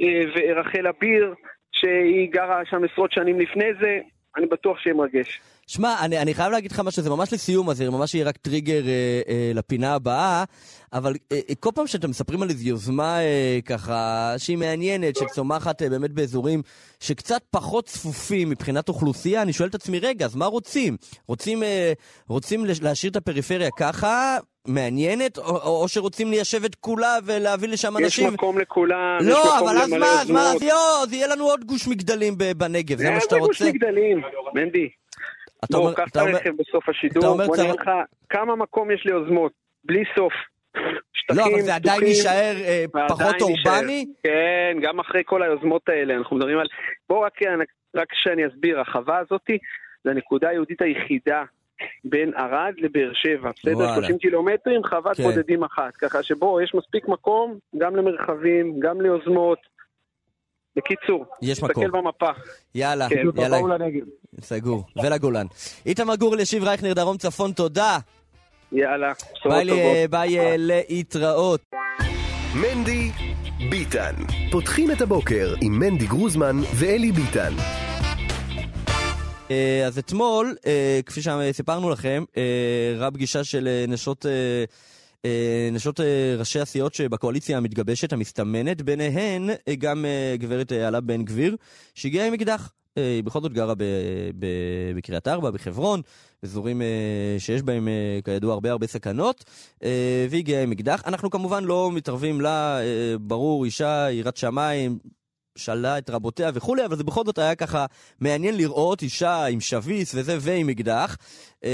אה, 0.02 0.20
ורחל 0.34 0.86
אביר, 0.86 1.34
שהיא 1.74 2.30
גרה 2.30 2.60
שם 2.70 2.84
עשרות 2.92 3.12
שנים 3.12 3.40
לפני 3.40 3.74
זה, 3.80 3.98
אני 4.36 4.46
בטוח 4.46 4.78
שיהיה 4.78 4.94
מרגש. 4.94 5.40
שמע, 5.66 5.96
אני, 6.04 6.18
אני 6.18 6.34
חייב 6.34 6.52
להגיד 6.52 6.72
לך 6.72 6.80
משהו, 6.80 7.02
זה 7.02 7.10
ממש 7.10 7.32
לסיום, 7.32 7.70
אז 7.70 7.76
זה 7.76 7.90
ממש 7.90 8.14
יהיה 8.14 8.26
רק 8.26 8.36
טריגר 8.36 8.86
אה, 8.86 9.20
אה, 9.28 9.50
לפינה 9.54 9.94
הבאה, 9.94 10.44
אבל 10.92 11.14
אה, 11.32 11.40
אה, 11.50 11.54
כל 11.60 11.70
פעם 11.74 11.86
שאתם 11.86 12.10
מספרים 12.10 12.42
על 12.42 12.50
איזו 12.50 12.68
יוזמה 12.68 13.20
אה, 13.20 13.58
ככה, 13.66 14.34
שהיא 14.38 14.58
מעניינת, 14.58 15.16
שצומחת 15.16 15.82
אה, 15.82 15.90
באמת 15.90 16.10
באזורים 16.10 16.62
שקצת 17.00 17.42
פחות 17.50 17.86
צפופים 17.86 18.50
מבחינת 18.50 18.88
אוכלוסייה, 18.88 19.42
אני 19.42 19.52
שואל 19.52 19.68
את 19.68 19.74
עצמי, 19.74 19.98
רגע, 19.98 20.24
אז 20.24 20.36
מה 20.36 20.46
רוצים? 20.46 20.96
רוצים, 21.28 21.62
אה, 21.62 21.92
רוצים 22.28 22.64
להשאיר 22.82 23.10
את 23.10 23.16
הפריפריה 23.16 23.68
ככה, 23.78 24.38
מעניינת, 24.66 25.38
או, 25.38 25.82
או, 25.82 25.88
שרוצים 25.88 26.30
ליישב 26.30 26.64
את 26.64 26.74
כולה 26.74 27.16
ולהביא 27.24 27.68
לשם 27.68 27.94
יש 27.98 28.04
אנשים? 28.04 28.32
מקום 28.32 28.58
לכולם, 28.58 29.18
יש 29.20 29.26
לא, 29.26 29.44
מקום 29.56 29.68
אבל 29.68 29.78
אז 29.78 29.92
למלא 29.92 30.06
מה, 30.06 30.20
אז 30.22 30.30
מה, 30.30 30.40
יוזמות. 30.40 30.56
אז 30.56 30.62
יהיה, 30.62 30.74
אז 31.02 31.12
יהיה 31.12 31.26
לנו 31.26 31.44
עוד 31.44 31.64
גוש 31.64 31.88
מגדלים 31.88 32.34
בנגב, 32.56 32.96
זה 32.98 33.10
מה 33.10 33.20
שאתה 33.20 33.34
איזה 33.36 33.46
גוש 33.46 33.62
רוצה? 33.62 33.72
מגדלים, 33.74 34.22
מנדי. 34.54 34.88
אתה 35.64 35.76
אומר- 35.76 35.94
קח 35.94 36.08
את 36.08 36.16
הרכב 36.16 36.50
בסוף 36.58 36.88
השידור, 36.88 37.36
בוא 37.46 37.56
נראה 37.56 37.72
לך 37.72 37.90
כמה 38.28 38.56
מקום 38.56 38.90
יש 38.90 39.02
ליוזמות, 39.04 39.52
בלי 39.84 40.02
סוף. 40.16 40.32
לא, 40.74 40.82
שטחים 41.12 41.54
אבל 41.54 41.62
זה 41.62 41.74
עדיין 41.74 42.02
יישאר 42.02 42.54
אה, 42.64 42.84
פחות. 43.08 43.42
אורבני? 43.42 44.06
כן, 44.22 44.78
גם 44.82 45.00
אחרי 45.00 45.22
כל 45.24 45.42
היוזמות 45.42 45.88
האלה, 45.88 46.14
אנחנו 46.14 46.36
מדברים 46.36 46.58
על... 46.58 46.66
בואו 47.08 47.20
רק, 47.20 47.32
רק 47.96 48.08
שאני 48.12 48.46
אסביר, 48.46 48.80
החווה 48.80 49.18
הזאתי 49.18 49.58
זה 50.04 50.10
הנקודה 50.10 50.48
היהודית 50.48 50.82
היחידה 50.82 51.42
בין 52.04 52.32
ערד 52.36 52.72
לבאר 52.78 53.10
שבע, 53.14 53.50
בסדר? 53.56 53.76
וואלה. 53.76 53.94
30 53.94 54.18
קילומטרים, 54.18 54.80
חוות 54.84 55.16
כן. 55.16 55.22
בודדים 55.22 55.64
אחת. 55.64 55.96
ככה 55.96 56.22
שבו 56.22 56.60
יש 56.60 56.74
מספיק 56.74 57.08
מקום 57.08 57.58
גם 57.78 57.96
למרחבים, 57.96 58.80
גם 58.80 59.00
ליוזמות. 59.00 59.58
בקיצור, 60.76 61.24
יש 61.42 61.62
מקום. 61.62 61.84
תסתכל 61.84 61.98
במפה. 61.98 62.30
יאללה, 62.74 63.08
כן. 63.08 63.16
יאללה. 63.36 63.58
סגור. 64.40 64.84
ולגולן. 65.02 65.46
איתמר 65.86 66.16
גור 66.16 66.34
אלישיב 66.34 66.64
רייכנר, 66.64 66.92
דרום 66.92 67.16
צפון, 67.16 67.52
תודה. 67.52 67.98
יאללה, 68.72 69.12
בשורות 69.12 69.58
טובות. 69.68 69.78
ל- 70.04 70.06
ביי 70.10 70.38
אה, 70.40 70.54
להתראות. 70.58 71.60
מנדי 72.54 73.10
ביטן. 73.70 74.14
פותחים 74.52 74.90
את 74.90 75.00
הבוקר 75.00 75.54
עם 75.62 75.72
מנדי 75.78 76.06
גרוזמן 76.06 76.56
ואלי 76.80 77.12
ביטן. 77.12 77.52
אה, 79.50 79.86
אז 79.86 79.98
אתמול, 79.98 80.56
אה, 80.66 81.00
כפי 81.06 81.20
שסיפרנו 81.22 81.90
לכם, 81.90 82.24
אה, 82.36 82.94
ראה 82.96 83.10
פגישה 83.10 83.44
של 83.44 83.68
אה, 83.68 83.84
נשות, 83.88 84.26
נשות 85.72 86.00
ראשי 86.38 86.60
הסיעות 86.60 86.94
שבקואליציה 86.94 87.56
המתגבשת, 87.56 88.12
המסתמנת, 88.12 88.82
ביניהן 88.82 89.50
גם 89.78 90.04
גברת 90.34 90.72
איילה 90.72 91.00
בן 91.00 91.24
גביר, 91.24 91.56
שהגיעה 91.94 92.26
עם 92.26 92.34
אקדח. 92.34 92.72
היא 92.96 93.24
בכל 93.24 93.40
זאת 93.40 93.52
גרה 93.52 93.74
בקריית 94.96 95.28
ארבע, 95.28 95.50
בחברון, 95.50 96.02
אזורים 96.42 96.82
שיש 97.38 97.62
בהם 97.62 97.88
כידוע 98.24 98.52
הרבה 98.52 98.70
הרבה 98.70 98.86
סכנות, 98.86 99.44
והיא 100.30 100.38
הגיעה 100.38 100.62
עם 100.62 100.72
אקדח. 100.72 101.02
אנחנו 101.06 101.30
כמובן 101.30 101.64
לא 101.64 101.90
מתערבים 101.92 102.40
לה, 102.40 102.78
ברור, 103.20 103.64
אישה, 103.64 104.06
יראת 104.10 104.36
שמיים, 104.36 104.98
שאלה 105.56 105.98
את 105.98 106.10
רבותיה 106.10 106.50
וכולי, 106.54 106.84
אבל 106.86 106.96
זה 106.96 107.04
בכל 107.04 107.22
זאת 107.26 107.38
היה 107.38 107.54
ככה 107.54 107.86
מעניין 108.20 108.56
לראות 108.56 109.02
אישה 109.02 109.44
עם 109.46 109.60
שביס 109.60 110.14
וזה 110.14 110.36
ועם 110.40 110.68
אקדח, 110.68 111.16
אה, 111.64 111.70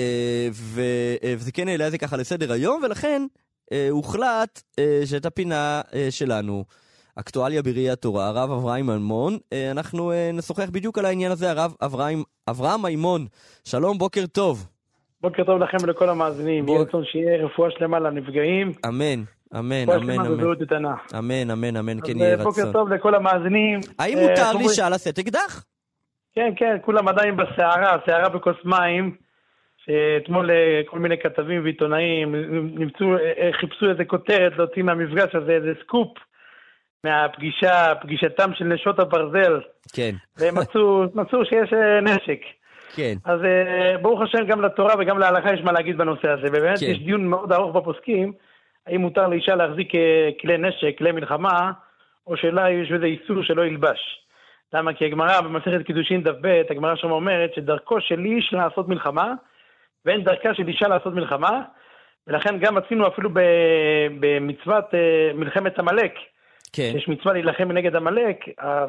אה, 1.25 1.35
וזה 1.39 1.53
כן 1.53 1.69
העלה 1.69 1.87
את 1.87 1.93
זה 1.93 1.99
ככה 1.99 2.17
לסדר 2.17 2.53
היום, 2.53 2.83
ולכן 2.85 3.27
אה, 3.73 3.87
הוחלט 3.91 4.63
שאת 5.05 5.27
הפינה 5.27 5.81
שלנו, 6.11 6.65
אקטואליה 7.17 7.63
בראי 7.63 7.91
התורה, 7.91 8.27
הרב 8.29 8.51
אברהם 8.51 8.87
מימון, 8.87 9.39
אה, 9.53 9.71
אנחנו 9.71 10.13
נשוחח 10.33 10.69
בדיוק 10.73 10.99
על 10.99 11.05
העניין 11.05 11.33
הזה, 11.33 11.51
הרב 11.51 11.75
אברהם, 11.83 12.23
אברהם 12.51 12.83
מימון, 12.83 13.27
שלום, 13.65 13.99
בוקר 13.99 14.27
טוב. 14.27 14.67
בוקר 15.23 15.45
טוב 15.45 15.61
לכם 15.63 15.77
ולכל 15.83 16.09
המאזינים. 16.09 16.67
בוק- 16.67 16.77
יהי 16.77 16.85
רצון 16.85 17.05
שיהיה 17.05 17.45
רפואה 17.47 17.71
שלמה 17.79 17.99
לנפגעים. 18.01 18.73
אמן, 18.89 19.23
אמן, 19.59 19.91
אמן, 19.97 20.11
אמן. 20.11 20.95
אמן, 21.19 21.51
אמן, 21.51 21.77
אמן, 21.77 22.01
כן 22.01 22.21
אה, 22.21 22.27
יהי 22.27 22.37
בוקר 22.37 22.61
רצון. 22.61 22.73
טוב 22.73 22.93
לכל 22.93 23.15
המאזינים. 23.15 23.81
האם 23.99 24.19
אה, 24.19 24.29
מותר 24.29 24.43
אומרים? 24.49 24.67
לאישה 24.67 24.89
לשאת 24.89 25.19
אקדח? 25.19 25.65
כן, 26.35 26.53
כן, 26.57 26.77
כולם 26.83 27.09
עדיין 27.09 27.37
בסערה, 27.37 27.97
סערה 28.07 28.29
בכוס 28.29 28.57
מים. 28.65 29.17
שאתמול 29.87 30.51
אה, 30.51 30.81
כל 30.87 30.99
מיני 30.99 31.19
כתבים 31.19 31.63
ועיתונאים 31.63 32.35
נמצאו, 32.79 33.07
חיפשו 33.61 33.91
איזה 33.91 34.05
כותרת 34.05 34.53
להוציא 34.57 34.83
מהמפגש 34.83 35.35
הזה, 35.35 35.53
איזה 35.53 35.73
סקופ 35.83 36.19
מהפגישה, 37.05 37.93
פגישתם 38.03 38.51
של 38.55 38.65
נשות 38.65 38.99
הברזל, 38.99 39.61
כן, 39.93 40.15
והם 40.39 40.55
מצאו, 40.61 41.05
מצאו 41.15 41.45
שיש 41.45 41.73
נשק. 42.03 42.41
כן, 42.95 43.15
אז 43.25 43.41
ברוך 44.03 44.21
השם 44.21 44.47
גם 44.47 44.63
לתורה 44.63 44.95
וגם 44.99 45.19
להלכה 45.19 45.55
יש 45.55 45.61
מה 45.65 45.73
להגיד 45.73 45.99
בנושא 45.99 46.29
הזה. 46.29 46.47
ובאמת 46.49 46.79
כן. 46.79 46.87
יש 46.87 46.99
דיון 46.99 47.27
מאוד 47.27 47.53
ארוך 47.53 47.77
בפוסקים, 47.77 48.33
האם 48.87 49.01
מותר 49.01 49.29
לאישה 49.29 49.55
להחזיק 49.55 49.95
אה, 49.95 50.31
כלי 50.41 50.59
נשק, 50.59 50.99
כלי 50.99 51.13
מלחמה, 51.13 51.73
או 52.27 52.37
שאולי 52.37 52.71
יש 52.71 52.93
איזה 52.93 53.07
איסור 53.07 53.43
שלא 53.43 53.67
ילבש. 53.67 54.21
למה? 54.73 54.93
כי 54.93 55.05
הגמרא 55.05 55.41
במסכת 55.41 55.87
קידושין 55.87 56.23
דף 56.23 56.35
ב', 56.41 56.63
הגמרא 56.71 56.97
שם 56.97 57.11
אומרת 57.11 57.55
שדרכו 57.55 58.01
של 58.01 58.25
איש 58.25 58.53
לעשות 58.53 58.89
מלחמה, 58.89 59.35
ואין 60.05 60.25
דרכה 60.25 60.55
של 60.55 60.69
אישה 60.69 60.89
לעשות 60.89 61.15
מלחמה, 61.15 61.63
ולכן 62.27 62.59
גם 62.59 62.77
עשינו 62.79 63.09
אפילו 63.09 63.31
במצוות 64.21 64.95
אה, 64.95 65.31
מלחמת 65.35 65.79
עמלק, 65.79 66.15
כן, 66.73 66.93
יש 66.97 67.09
מצווה 67.09 67.33
להילחם 67.33 67.73
נגד 67.73 67.97
עמלק, 67.97 68.37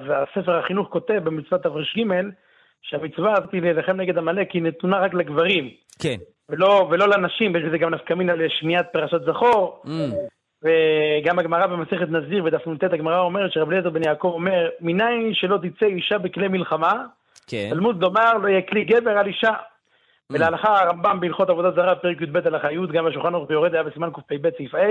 והספר 0.07 0.59
החינוך 0.59 0.87
כותב 0.89 1.19
במצוות 1.23 1.63
תר"ג, 1.63 2.03
שהמצווה 2.81 3.31
הזאת 3.31 3.53
להילחם 3.53 3.97
נגד 3.97 4.17
עמלק 4.17 4.51
היא 4.51 4.61
נתונה 4.61 4.99
רק 4.99 5.13
לגברים, 5.13 5.69
כן. 6.01 6.17
ולא, 6.49 6.87
ולא 6.91 7.07
לנשים, 7.07 7.55
יש 7.55 7.63
בזה 7.63 7.77
גם 7.77 7.89
נפקא 7.89 8.13
מינה 8.13 8.33
לשמיעת 8.35 8.87
פרשת 8.93 9.21
זכור, 9.25 9.81
Mm, 9.85 9.89
וגם 10.63 11.39
הגמרא 11.39 11.67
במסכת 11.67 12.09
נזיר 12.09 12.43
בדף 12.43 12.67
נ"ט 12.67 12.83
הגמרא 12.83 13.19
אומרת 13.19 13.53
שרב 13.53 13.69
אליעזר 13.69 13.89
בן 13.89 14.03
יעקב 14.03 14.31
אומר, 14.33 14.69
מניין 14.79 15.33
שלא 15.33 15.57
תצא 15.57 15.85
אישה 15.85 16.17
בכלי 16.17 16.47
מלחמה, 16.47 16.93
כן. 17.47 17.67
תלמוד 17.69 18.01
לומר 18.01 18.33
לא 18.33 18.47
יהיה 18.47 18.61
כלי 18.61 18.83
גבר 18.83 19.17
על 19.17 19.27
אישה. 19.27 19.53
ולהלכה 20.29 20.81
הרמב"ם 20.81 21.19
בהלכות 21.19 21.49
עבודה 21.49 21.71
זרה, 21.71 21.95
פרק 21.95 22.21
י"ב 22.21 22.37
הלכה 22.47 22.71
י', 22.71 22.87
גם 22.93 23.05
בשולחן 23.05 23.35
ערוך 23.35 23.49
ביורד 23.49 23.73
היה 23.73 23.83
בסימן 23.83 24.09
קפ"ב 24.11 24.49
סעיף 24.57 24.75
ה', 24.75 24.87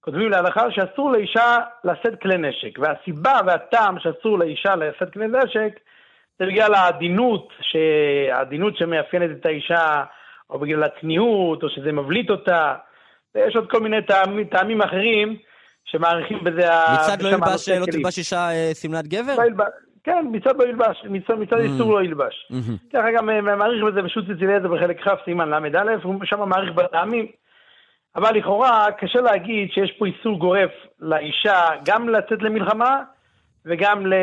כותבים 0.00 0.30
להלכה 0.30 0.70
שאסור 0.70 1.12
לאישה 1.12 1.58
לשאת 1.84 2.20
כלי 2.22 2.38
נשק. 2.38 2.78
והסיבה 2.78 3.38
והטעם 3.46 3.98
שאסור 3.98 4.38
לאישה 4.38 4.76
לשאת 4.76 5.12
כלי 5.12 5.26
נשק, 5.26 5.80
זה 6.38 6.46
בגלל 6.46 6.74
העדינות, 6.74 7.48
העדינות 8.32 8.76
שמאפיינת 8.76 9.30
את 9.40 9.46
האישה, 9.46 10.04
או 10.50 10.58
בגלל 10.58 10.82
הצניעות, 10.82 11.62
או 11.62 11.68
שזה 11.68 11.92
מבליט 11.92 12.30
אותה, 12.30 12.74
ויש 13.34 13.56
עוד 13.56 13.70
כל 13.70 13.80
מיני 13.80 14.02
טעמים, 14.02 14.44
טעמים 14.44 14.82
אחרים 14.82 15.36
שמעריכים 15.84 16.44
בזה... 16.44 16.68
מצד 16.94 17.22
לא 17.22 17.28
ילבש, 17.28 17.68
הנושא 17.68 17.70
לא. 17.70 17.86
תלבש 17.86 18.18
אישה 18.18 18.50
אה, 18.50 18.70
שמלת 18.74 19.08
גבר? 19.08 19.36
לא 19.38 19.44
ילבש. 19.44 19.66
כן, 20.04 20.26
מצד 20.32 20.56
לא 20.56 20.64
ילבש, 20.64 21.04
מצד, 21.04 21.34
מצד 21.34 21.58
איסור 21.58 21.92
לא 21.92 22.02
ילבש. 22.02 22.46
מהמם. 22.50 22.76
ככה 22.92 23.12
גם 23.16 23.30
אה, 23.30 23.40
מעריך 23.40 23.84
בזה 23.84 24.02
בשו"ת 24.02 24.42
אליעזר 24.42 24.68
בחלק 24.68 25.08
כ' 25.08 25.24
סימן 25.24 25.48
ל"א, 25.48 25.92
הוא 26.02 26.24
שם 26.24 26.48
מעריך 26.48 26.72
בטעמים. 26.74 27.26
אבל 28.16 28.34
לכאורה 28.34 28.86
קשה 28.98 29.20
להגיד 29.20 29.70
שיש 29.70 29.92
פה 29.98 30.06
איסור 30.06 30.38
גורף 30.38 30.70
לאישה 31.00 31.68
גם 31.84 32.08
לצאת 32.08 32.42
למלחמה 32.42 33.02
וגם 33.66 34.06
ל... 34.06 34.14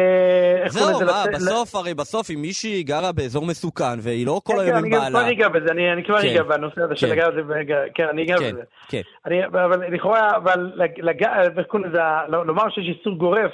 זהו? 0.67 0.99
מה, 0.99 1.05
לצאת- 1.05 1.33
בסוף, 1.35 1.75
הרי 1.75 1.93
בסוף 1.93 2.29
אם 2.31 2.41
מישהי 2.41 2.83
גרה 2.83 3.11
באזור 3.11 3.45
מסוכן 3.45 3.99
והיא 4.01 4.25
לא 4.25 4.41
כל 4.43 4.53
כן, 4.53 4.59
היום 4.59 4.71
כן, 4.71 4.77
עם 4.77 4.83
אני 4.85 4.89
גם 4.91 4.99
בעלה... 5.01 5.09
כבר 5.19 5.31
אגע 5.31 5.47
בזה, 5.49 5.71
אני 5.71 5.93
אני 5.93 6.03
כבר 6.03 6.21
כן. 6.21 6.27
אגע 6.27 6.43
בנושא 6.43 6.81
הזה 6.81 6.95
של 6.95 7.07
כן. 7.07 7.11
לגעת 7.13 7.33
בזה, 7.33 7.53
כן, 7.95 8.07
אני 8.09 8.23
אגע 8.23 8.37
כן, 8.37 8.51
בזה. 8.51 8.61
כן. 8.89 9.01
אני, 9.25 9.45
אבל 9.45 9.93
לכאורה, 9.93 10.35
אבל 10.35 10.71
לג- 10.75 10.99
לג- 10.99 11.23
איך 11.57 11.67
קוראים 11.67 11.89
לזה, 11.89 12.01
לומר 12.27 12.69
שיש 12.69 12.97
איסור 12.97 13.13
גורף 13.17 13.51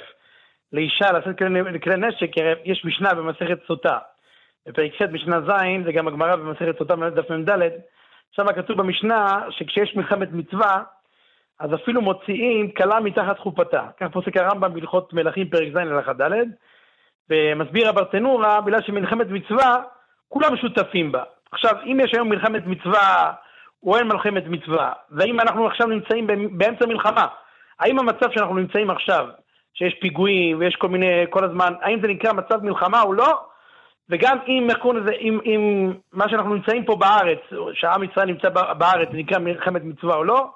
לאישה 0.72 1.12
לשאת 1.12 1.38
כלי, 1.38 1.96
נשק, 1.96 2.30
יש 2.64 2.82
משנה 2.84 3.14
במסכת 3.14 3.58
סוטה. 3.66 3.98
בפרק 4.68 4.90
ח' 4.98 5.12
משנה 5.12 5.40
ז', 5.40 5.84
זה 5.86 5.92
גם 5.92 6.08
הגמרא 6.08 6.36
במסכת 6.36 6.78
סוטה 6.78 6.94
דף 6.96 7.30
מ"ד, 7.30 7.50
שם 8.36 8.46
כתוב 8.56 8.76
במשנה 8.78 9.26
שכשיש 9.50 9.96
מלחמת 9.96 10.28
מצווה, 10.32 10.82
אז 11.60 11.74
אפילו 11.74 12.02
מוציאים 12.02 12.70
כלה 12.70 13.00
מתחת 13.00 13.38
חופתה. 13.38 13.86
כך 14.00 14.06
פוסק 14.12 14.36
הרמב"ם 14.36 14.74
בהלכות 14.74 15.12
מלכים 15.12 15.48
פרק 15.48 15.68
ז' 15.72 15.76
הלכה 15.76 16.12
ד', 16.12 16.32
ומסביר 17.30 17.88
הברטנורה, 17.88 18.60
בגלל 18.60 18.82
שמלחמת 18.82 19.26
מצווה, 19.26 19.76
כולם 20.28 20.56
שותפים 20.56 21.12
בה. 21.12 21.22
עכשיו, 21.52 21.72
אם 21.84 22.00
יש 22.04 22.14
היום 22.14 22.28
מלחמת 22.28 22.66
מצווה, 22.66 23.32
או 23.82 23.96
אין 23.96 24.08
מלחמת 24.08 24.46
מצווה, 24.46 24.92
והאם 25.10 25.40
אנחנו 25.40 25.66
עכשיו 25.66 25.86
נמצאים 25.86 26.26
באמצע 26.50 26.86
מלחמה, 26.86 27.26
האם 27.80 27.98
המצב 27.98 28.30
שאנחנו 28.30 28.54
נמצאים 28.54 28.90
עכשיו, 28.90 29.26
שיש 29.74 29.94
פיגועים 30.00 30.58
ויש 30.58 30.76
כל 30.76 30.88
מיני, 30.88 31.24
כל 31.30 31.44
הזמן, 31.44 31.72
האם 31.82 32.00
זה 32.02 32.08
נקרא 32.08 32.32
מצב 32.32 32.64
מלחמה 32.64 33.02
או 33.02 33.12
לא? 33.12 33.40
וגם 34.10 34.38
אם, 34.48 34.66
איך 34.70 34.78
קוראים 34.78 35.02
לזה, 35.02 35.12
אם, 35.12 35.40
אם 35.44 35.92
מה 36.12 36.28
שאנחנו 36.28 36.54
נמצאים 36.54 36.84
פה 36.84 36.96
בארץ, 36.96 37.38
שעם 37.72 38.02
ישראל 38.02 38.26
נמצא 38.26 38.48
בארץ, 38.48 39.08
זה 39.12 39.16
נקרא 39.16 39.38
מלחמת 39.38 39.84
מצווה 39.84 40.16
או 40.16 40.24
לא, 40.24 40.50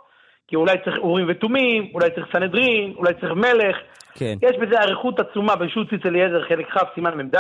כי 0.49 0.57
אולי 0.57 0.77
צריך 0.85 0.99
אורים 0.99 1.27
ותומים, 1.29 1.91
אולי 1.95 2.11
צריך 2.11 2.27
סנהדרין, 2.33 2.93
אולי 2.97 3.15
צריך 3.15 3.33
מלך. 3.33 3.77
כן. 4.15 4.35
יש 4.43 4.57
בזה 4.57 4.81
אריכות 4.81 5.21
עצומה 5.21 5.57
בשו"ת 5.57 5.91
ציץ 5.91 6.07
אליעזר, 6.07 6.49
חלק 6.49 6.71
כ', 6.71 6.95
סימן 6.95 7.15
מ"ד. 7.19 7.37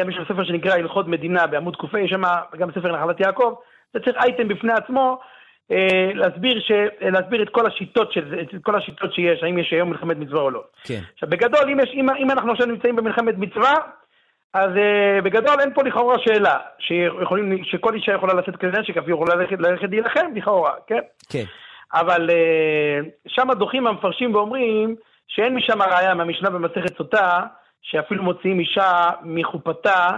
גם 0.00 0.10
יש 0.10 0.16
שם 0.16 0.24
ספר 0.24 0.44
שנקרא 0.44 0.74
הלכות 0.74 1.08
מדינה 1.08 1.46
בעמוד 1.46 1.76
ק"ה, 1.76 2.00
יש 2.00 2.10
שם 2.10 2.22
גם 2.58 2.70
ספר 2.70 2.92
נחלת 2.96 3.20
יעקב. 3.20 3.54
זה 3.94 4.00
צריך 4.00 4.16
אייטם 4.16 4.48
בפני 4.48 4.72
עצמו, 4.72 5.18
אה, 5.72 6.10
להסביר, 6.14 6.60
ש, 6.60 6.70
אה, 6.70 7.10
להסביר 7.10 7.42
את 7.42 7.48
כל 7.48 7.66
השיטות 7.66 8.12
של 8.12 8.40
את 8.40 8.62
כל 8.62 8.76
השיטות 8.76 9.14
שיש, 9.14 9.42
האם 9.42 9.58
יש 9.58 9.72
היום 9.72 9.88
מלחמת 9.90 10.16
מצווה 10.16 10.42
או 10.42 10.50
לא. 10.50 10.62
כן. 10.84 11.00
עכשיו, 11.12 11.28
בגדול, 11.30 11.70
אם, 11.72 11.80
יש, 11.80 11.90
אם, 11.94 12.10
אם 12.10 12.30
אנחנו 12.30 12.52
עכשיו 12.52 12.66
נמצאים 12.66 12.96
במלחמת 12.96 13.34
מצווה, 13.38 13.74
אז 14.54 14.70
uh, 14.70 15.24
בגדול 15.24 15.60
אין 15.60 15.74
פה 15.74 15.82
לכאורה 15.82 16.16
שאלה, 16.18 16.58
שיכולים, 16.78 17.64
שכל 17.64 17.94
אישה 17.94 18.12
יכולה 18.12 18.34
לשאת 18.34 18.56
כלי 18.56 18.70
נשק, 18.80 18.96
אפילו 18.96 19.16
יכולה 19.16 19.34
ללכת, 19.34 19.56
ללכת 19.58 19.88
להילחם, 19.90 20.26
לכאורה, 20.34 20.72
כן? 20.86 21.00
כן. 21.30 21.44
אבל 21.94 22.30
uh, 22.30 23.28
שם 23.28 23.48
דוחים 23.52 23.86
המפרשים 23.86 24.34
ואומרים 24.34 24.96
שאין 25.28 25.54
משם 25.54 25.82
ראיה 25.82 26.14
מהמשנה 26.14 26.50
במסכת 26.50 26.96
סוטה, 26.96 27.40
שאפילו 27.82 28.22
מוציאים 28.22 28.60
אישה 28.60 29.10
מחופתה 29.22 30.08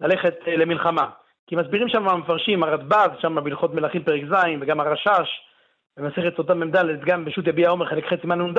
ללכת 0.00 0.34
uh, 0.42 0.50
למלחמה. 0.50 1.06
כי 1.46 1.56
מסבירים 1.56 1.88
שם 1.88 2.08
המפרשים, 2.08 2.62
הרדב"ז, 2.62 3.10
שם 3.20 3.44
בהלכות 3.44 3.74
מלכים 3.74 4.02
פרק 4.02 4.22
ז', 4.30 4.44
וגם 4.60 4.80
הרשש, 4.80 5.28
במסכת 5.96 6.36
סוטה 6.36 6.54
מ"ד, 6.54 7.04
גם 7.04 7.24
בשו"ת 7.24 7.46
יביע 7.46 7.70
עומר 7.70 7.86
חלק 7.86 8.04
ח' 8.04 8.20
סימן 8.20 8.40
נ"ד, 8.40 8.58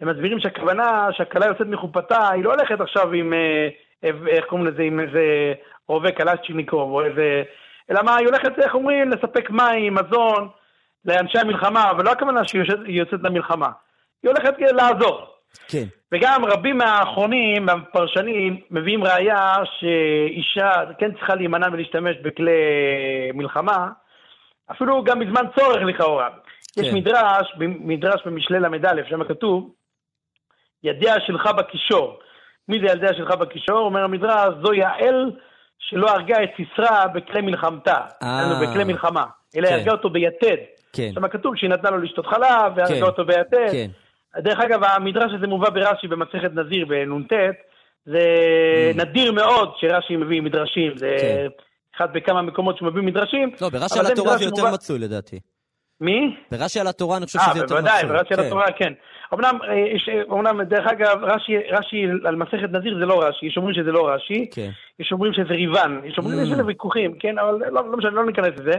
הם 0.00 0.08
מסבירים 0.08 0.40
שהכוונה 0.40 1.08
שהכלה 1.12 1.46
יוצאת 1.46 1.66
מחופתה, 1.66 2.28
היא 2.28 2.44
לא 2.44 2.50
הולכת 2.50 2.80
עכשיו 2.80 3.12
עם, 3.12 3.32
אה, 3.32 3.68
איך 4.26 4.44
קוראים 4.44 4.66
לזה, 4.66 4.82
עם 4.82 5.00
איזה 5.00 5.54
רובה 5.88 6.10
קלצ'ניקוב 6.10 6.92
או 6.92 7.04
איזה... 7.04 7.42
אלא 7.90 8.02
מה, 8.02 8.16
היא 8.16 8.26
הולכת, 8.26 8.58
איך 8.58 8.74
אומרים, 8.74 9.10
לספק 9.10 9.50
מים, 9.50 9.94
מזון 9.94 10.48
לאנשי 11.08 11.38
המלחמה, 11.38 11.90
אבל 11.90 12.04
לא 12.04 12.10
הכוונה 12.10 12.40
שהיא 12.44 12.60
יוצאת, 12.62 12.78
יוצאת 12.86 13.20
למלחמה. 13.22 13.68
היא 14.22 14.30
הולכת 14.30 14.54
לעזור. 14.58 15.26
כן. 15.68 15.84
וגם 16.12 16.44
רבים 16.44 16.78
מהאחרונים, 16.78 17.66
מהפרשנים, 17.66 18.60
מביאים 18.70 19.04
ראייה 19.04 19.54
שאישה 19.78 20.70
כן 20.98 21.12
צריכה 21.12 21.34
להימנע 21.34 21.68
מלהשתמש 21.68 22.16
בכלי 22.22 22.52
מלחמה, 23.34 23.88
אפילו 24.70 25.04
גם 25.04 25.18
בזמן 25.18 25.42
צורך 25.58 25.82
לכאורה. 25.82 26.28
כן. 26.74 26.82
יש 26.82 26.92
מדרש, 26.92 27.54
מדרש 27.58 28.26
במשלי 28.26 28.60
ל"א, 28.60 29.08
שם 29.08 29.24
כתוב, 29.24 29.70
ידיה 30.82 31.14
שלך 31.26 31.46
בכישור. 31.46 32.18
מי 32.68 32.78
זה 32.80 32.86
ידיה 32.86 33.14
שלך 33.14 33.30
בכישור? 33.30 33.78
אומר 33.78 34.04
המדרש, 34.04 34.54
זו 34.64 34.74
יעל 34.74 35.32
שלא 35.78 36.10
הרגה 36.10 36.42
את 36.42 36.50
סיסרא 36.56 37.06
בכלי 37.06 37.40
מלחמתה, 37.40 37.96
אה. 38.22 38.60
בכלי 38.62 38.84
מלחמה, 38.84 39.24
אלא 39.56 39.66
כן. 39.66 39.74
הרגה 39.74 39.92
אותו 39.92 40.10
ביתד. 40.10 40.56
כן. 40.92 41.10
שם 41.14 41.28
כתוב 41.28 41.56
שהיא 41.56 41.70
נתנה 41.70 41.90
לו 41.90 41.98
לשתות 41.98 42.26
חלב, 42.26 42.72
והרגה 42.76 42.94
כן. 42.94 43.02
אותו 43.02 43.24
ביתד. 43.24 43.68
כן. 43.72 43.88
דרך 44.38 44.60
אגב, 44.60 44.80
המדרש 44.84 45.32
הזה 45.38 45.46
מובא 45.46 45.70
ברש"י 45.70 46.08
במסכת 46.08 46.50
נזיר 46.54 46.86
בנ"ט, 46.86 47.32
זה 48.06 48.22
נדיר 48.94 49.32
מאוד 49.32 49.72
שרש"י 49.76 50.16
מביא 50.16 50.42
מדרשים, 50.42 50.92
זה 50.96 51.16
Mm. 51.16 51.20
כן. 51.20 51.46
אחד 51.96 52.12
בכמה 52.12 52.42
מקומות 52.42 52.78
שמביא 52.78 53.02
מדרשים. 53.02 53.50
לא, 53.60 53.68
ברש"י 53.68 53.98
על 53.98 54.06
התורה 54.06 54.36
זה 54.38 54.44
יותר 54.44 54.62
מובא- 54.62 54.74
מצוי 54.74 54.98
לדעתי. 54.98 55.40
מי? 56.00 56.36
ברש"י 56.52 56.80
על 56.80 56.86
התורה 56.86 57.16
אני 57.16 57.26
חושב 57.26 57.38
אה, 57.38 57.44
שזה 57.50 57.58
יותר 57.58 57.74
מצוי. 57.74 57.90
בוודאי, 57.90 58.06
ברש"י 58.08 58.34
על 58.34 58.40
כן. 58.40 58.46
התורה, 58.46 58.66
כן. 58.78 58.92
אמנם, 59.34 59.58
אה, 59.68 59.74
יש- 59.96 60.08
אמנם, 60.32 60.62
דרך 60.62 60.86
אגב, 60.86 61.24
רש"י, 61.24 61.52
רש"י 61.70 61.96
על 62.24 62.36
מסכת 62.36 62.70
נזיר 62.72 62.98
זה 63.00 63.06
לא 63.06 63.22
רש"י, 63.22 63.46
יש 63.46 63.56
אומרים 63.56 63.74
שזה 63.74 63.92
לא 63.92 64.08
רש"י, 64.08 64.50
כן. 64.54 64.70
יש 65.00 65.12
אומרים 65.12 65.32
שזה 65.32 65.54
ריבן, 65.54 66.00
יש 66.04 66.18
אומרים, 66.18 66.38
Mm. 66.38 66.42
יש 66.42 66.50
לזה 66.52 66.64
ויכוחים, 66.66 67.18
כן, 67.18 67.38
אבל 67.38 67.54
לא, 67.70 67.90
לא 67.90 67.96
משנה, 67.96 68.10
לא 68.10 68.26
ניכנס 68.26 68.48
לזה. 68.60 68.72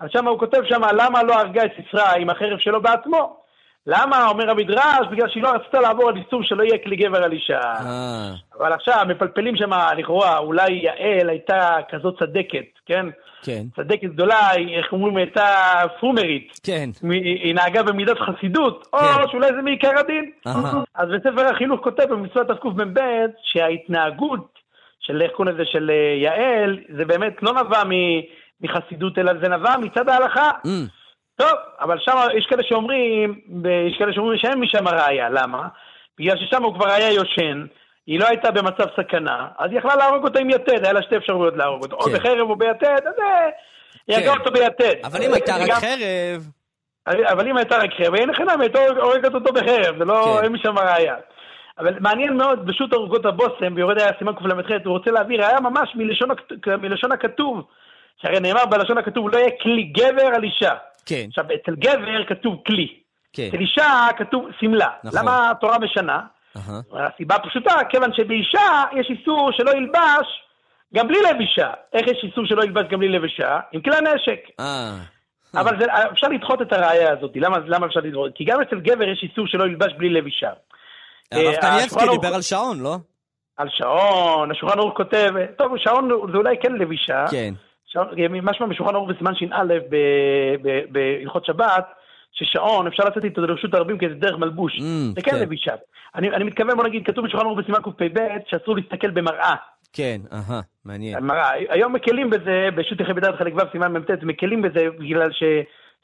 אז 0.00 0.08
שם 0.12 0.28
הוא 0.28 0.38
כותב 0.38 0.58
שם, 0.68 0.80
למה 0.92 1.22
לא 1.22 1.34
הרגה 1.34 1.64
את 1.64 1.70
סיסרא 1.76 2.12
עם 2.18 2.30
החרב 2.30 2.58
שלו 2.58 2.82
בעצמו? 2.82 3.36
למה, 3.86 4.28
אומר 4.28 4.50
המדרש, 4.50 5.06
בגלל 5.10 5.28
שהיא 5.28 5.42
לא 5.42 5.50
רצתה 5.50 5.80
לעבור 5.80 6.08
על 6.08 6.16
איסור 6.16 6.42
שלא 6.42 6.62
יהיה 6.62 6.78
כלי 6.78 6.96
גבר 6.96 7.24
על 7.24 7.32
אישה. 7.32 7.60
אה, 7.60 8.30
אבל 8.58 8.72
עכשיו 8.72 9.04
מפלפלים 9.08 9.56
שם, 9.56 9.70
לכאורה, 9.96 10.38
אולי 10.38 10.72
יעל 10.72 11.28
הייתה 11.28 11.76
כזאת 11.88 12.18
צדקת, 12.18 12.66
כן? 12.86 13.06
כן. 13.42 13.62
צדקת 13.76 14.08
גדולה, 14.08 14.54
איך 14.78 14.92
אומרים, 14.92 15.16
הייתה 15.16 15.46
פרומרית. 16.00 16.60
כן. 16.62 16.88
היא 17.10 17.54
נהגה 17.54 17.82
במידת 17.82 18.18
חסידות, 18.18 18.88
או 18.92 18.98
כן. 18.98 19.28
שאולי 19.30 19.48
זה 19.56 19.62
מעיקר 19.62 19.98
הדין. 19.98 20.30
אז 20.94 21.08
בספר 21.08 21.46
החינוך 21.46 21.80
כותב 21.82 22.04
במצוות 22.10 22.46
תקמ"ב 22.46 23.00
שההתנהגות 23.42 24.58
של, 25.00 25.22
איך 25.22 25.32
קוראים 25.32 25.54
לזה, 25.54 25.64
של 25.64 25.90
אה, 25.90 26.16
יעל, 26.22 26.78
זה 26.96 27.04
באמת 27.04 27.42
לא 27.42 27.52
נבע 27.52 27.84
מ- 27.84 28.20
מחסידות, 28.60 29.18
אלא 29.18 29.32
זה 29.42 29.48
נבע 29.48 29.76
מצד 29.76 30.08
ההלכה. 30.08 30.50
Mm, 30.50 30.90
טוב, 31.36 31.52
אבל 31.80 31.98
שם 31.98 32.16
יש 32.38 32.46
כאלה 32.46 32.62
שאומרים, 32.62 33.40
יש 33.88 33.98
כאלה 33.98 34.12
שאומרים 34.12 34.38
שאין 34.38 34.60
משם 34.60 34.88
ראיה, 34.88 35.28
למה? 35.30 35.68
בגלל 36.18 36.36
ששם 36.36 36.62
הוא 36.62 36.74
כבר 36.74 36.88
היה 36.88 37.12
יושן, 37.12 37.66
היא 38.06 38.20
לא 38.20 38.26
הייתה 38.26 38.50
במצב 38.50 38.86
סכנה, 39.00 39.48
אז 39.58 39.70
היא 39.70 39.78
יכלה 39.78 39.96
להרוג 39.96 40.24
אותו 40.24 40.38
עם 40.38 40.50
יתד, 40.50 40.84
היה 40.84 40.92
לה 40.92 41.02
שתי 41.02 41.16
אפשרויות 41.16 41.56
להרוג 41.56 41.82
אותו, 41.82 41.96
או 41.96 42.02
כן. 42.02 42.12
בחרב 42.12 42.50
או 42.50 42.56
ביתד, 42.56 43.06
אז 43.06 43.14
אה, 43.18 43.48
היא 44.06 44.16
הרגה 44.16 44.32
כן. 44.32 44.38
אותו 44.38 44.50
ביתד. 44.50 44.94
אבל 45.04 45.22
אם 45.22 45.32
הייתה 45.34 45.56
רק 45.56 45.70
חרב... 45.70 46.50
אבל 47.06 47.48
אם 47.48 47.56
הייתה 47.56 47.78
רק 47.78 47.90
חרב, 47.98 48.14
אין 48.14 48.34
חינם, 48.34 48.60
הייתה 48.60 48.78
הורגת 49.00 49.34
אותו 49.34 49.52
בחרב, 49.52 49.98
זה 49.98 50.04
לא, 50.04 50.36
כן. 50.38 50.44
אין 50.44 50.52
משם 50.52 50.78
ראיה. 50.78 51.14
אבל 51.78 51.94
מעניין 52.00 52.36
מאוד, 52.36 52.70
פשוט 52.70 52.94
ארוכות 52.94 53.26
הבושם, 53.26 53.74
ביורד 53.74 53.98
היה 53.98 54.12
סימן 54.18 54.32
קל"ח, 54.34 54.70
הוא 54.84 54.98
רוצה 54.98 55.10
להביא 55.10 55.38
ראיה 55.38 55.60
ממש 55.60 55.92
מלשון, 55.94 56.28
מלשון 56.82 57.12
הכתוב. 57.12 57.62
שהרי 58.22 58.40
נאמר 58.40 58.66
בלשון 58.66 58.98
הכתוב, 58.98 59.28
לא 59.34 59.38
יהיה 59.38 59.50
כלי 59.62 59.82
גבר 59.82 60.26
על 60.34 60.44
אישה. 60.44 60.72
כן, 61.06 61.24
עכשיו, 61.28 61.44
אצל 61.44 61.74
גבר 61.76 62.24
כתוב 62.28 62.62
כלי. 62.66 62.88
כן. 63.32 63.48
אצל 63.48 63.56
אישה 63.60 64.06
כתוב 64.16 64.46
שמלה. 64.60 64.88
נכון. 65.04 65.20
למה 65.20 65.50
התורה 65.50 65.78
משנה? 65.78 66.20
אהה. 66.56 66.80
הסיבה 66.92 67.38
פשוטה, 67.38 67.74
כיוון 67.88 68.10
שבאישה 68.14 68.60
יש 69.00 69.06
איסור 69.10 69.50
שלא 69.56 69.70
ילבש 69.70 70.26
גם 70.94 71.08
בלי 71.08 71.18
לבישה. 71.30 71.70
איך 71.92 72.06
יש 72.06 72.18
איסור 72.24 72.46
שלא 72.46 72.62
ילבש 72.64 72.84
גם 72.90 72.98
בלי 72.98 73.08
לבישה? 73.08 73.58
עם 73.72 73.80
כלי 73.80 73.96
נשק. 74.00 74.40
אה, 74.60 74.96
אבל 75.54 75.80
זה, 75.80 75.84
אפשר 76.12 76.28
לדחות 76.28 76.62
את 76.62 76.72
הראייה 76.72 77.12
הזאת. 77.12 77.30
למה, 77.34 77.56
למה 77.66 77.86
אפשר 77.86 78.00
לדחות? 78.00 78.32
כי 78.34 78.44
גם 78.44 78.60
אצל 78.62 78.80
גבר 78.80 79.08
יש 79.08 79.20
איסור 79.22 79.46
שלא 79.46 79.64
ילבש 79.64 79.92
בלי 79.98 80.08
לבישה. 80.08 80.50
הרב 81.32 81.44
אה, 81.54 81.60
קניאבסקי 81.60 82.00
ערוך- 82.04 82.20
דיבר 82.20 82.34
על 82.34 82.42
שעון, 82.42 82.80
לא? 82.80 82.96
על 83.56 83.68
שעון, 83.70 84.50
השולחן 84.50 84.78
ערוך 84.78 84.96
כותב, 84.96 85.30
טוב, 85.58 85.72
שעון 85.78 86.08
זה 86.32 86.36
אולי 86.38 86.56
כן 86.62 86.72
לבישה. 86.72 87.24
כן. 87.30 87.54
משמע 88.42 88.66
בשולחן 88.66 88.94
ערוך 88.94 89.10
בסימן 89.10 89.34
ש"א 89.34 89.74
בהלכות 90.90 91.44
שבת, 91.44 91.84
ששעון 92.32 92.86
אפשר 92.86 93.04
לצאת 93.04 93.24
איתו 93.24 93.40
לרשות 93.40 93.74
הרבים 93.74 93.98
כי 93.98 94.08
זה 94.08 94.14
דרך 94.14 94.38
מלבוש. 94.38 94.72
Mm, 94.78 94.82
זה 95.14 95.22
כן 95.22 95.30
כן. 95.30 95.40
לבישה. 95.42 95.72
אני, 96.14 96.44
מתכוון, 96.44 96.76
בוא 96.76 96.84
נגיד, 96.84 97.06
כתוב 97.06 97.24
בשולחן 97.24 97.46
ערוך 97.46 97.58
בסימן 97.58 97.78
קפ"ב 97.82 98.18
שאסור 98.48 98.76
להסתכל 98.76 99.10
במראה. 99.10 99.54
כן, 99.92 100.20
אהה, 100.32 100.60
מעניין. 100.84 101.18
מראה. 101.18 101.50
היום 101.68 101.92
מקלים 101.92 102.30
בזה, 102.30 102.68
בשו"ת 102.76 103.00
יחי 103.00 103.12
בדעת 103.12 103.34
חלק 103.38 103.54
ו' 103.56 103.60
סימן 103.72 103.92
מ"ט, 103.92 104.10
מקלים 104.22 104.62
בזה 104.62 104.86
בגלל 104.98 105.32
ש... 105.32 105.42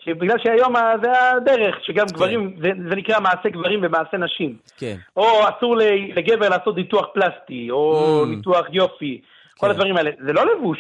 שבגלל 0.04 0.38
שהיום 0.38 0.74
זה 1.02 1.30
הדרך, 1.30 1.76
שגם 1.82 2.06
גברים, 2.12 2.56
זה, 2.62 2.70
זה 2.88 2.96
נקרא 2.96 3.20
מעשה 3.20 3.48
גברים 3.48 3.80
ומעשה 3.82 4.16
נשים. 4.16 4.56
כן. 4.78 4.96
או 5.16 5.26
אסור 5.48 5.76
לגבר 6.16 6.48
לעשות 6.48 6.76
ניתוח 6.76 7.06
פלסטי, 7.14 7.70
או 7.70 8.22
Mm. 8.24 8.28
ניתוח 8.28 8.66
יופי, 8.72 9.20
כל 9.58 9.66
כן. 9.66 9.70
הדברים 9.70 9.96
האלה. 9.96 10.10
זה 10.26 10.32
לא 10.32 10.42
לבוש, 10.46 10.78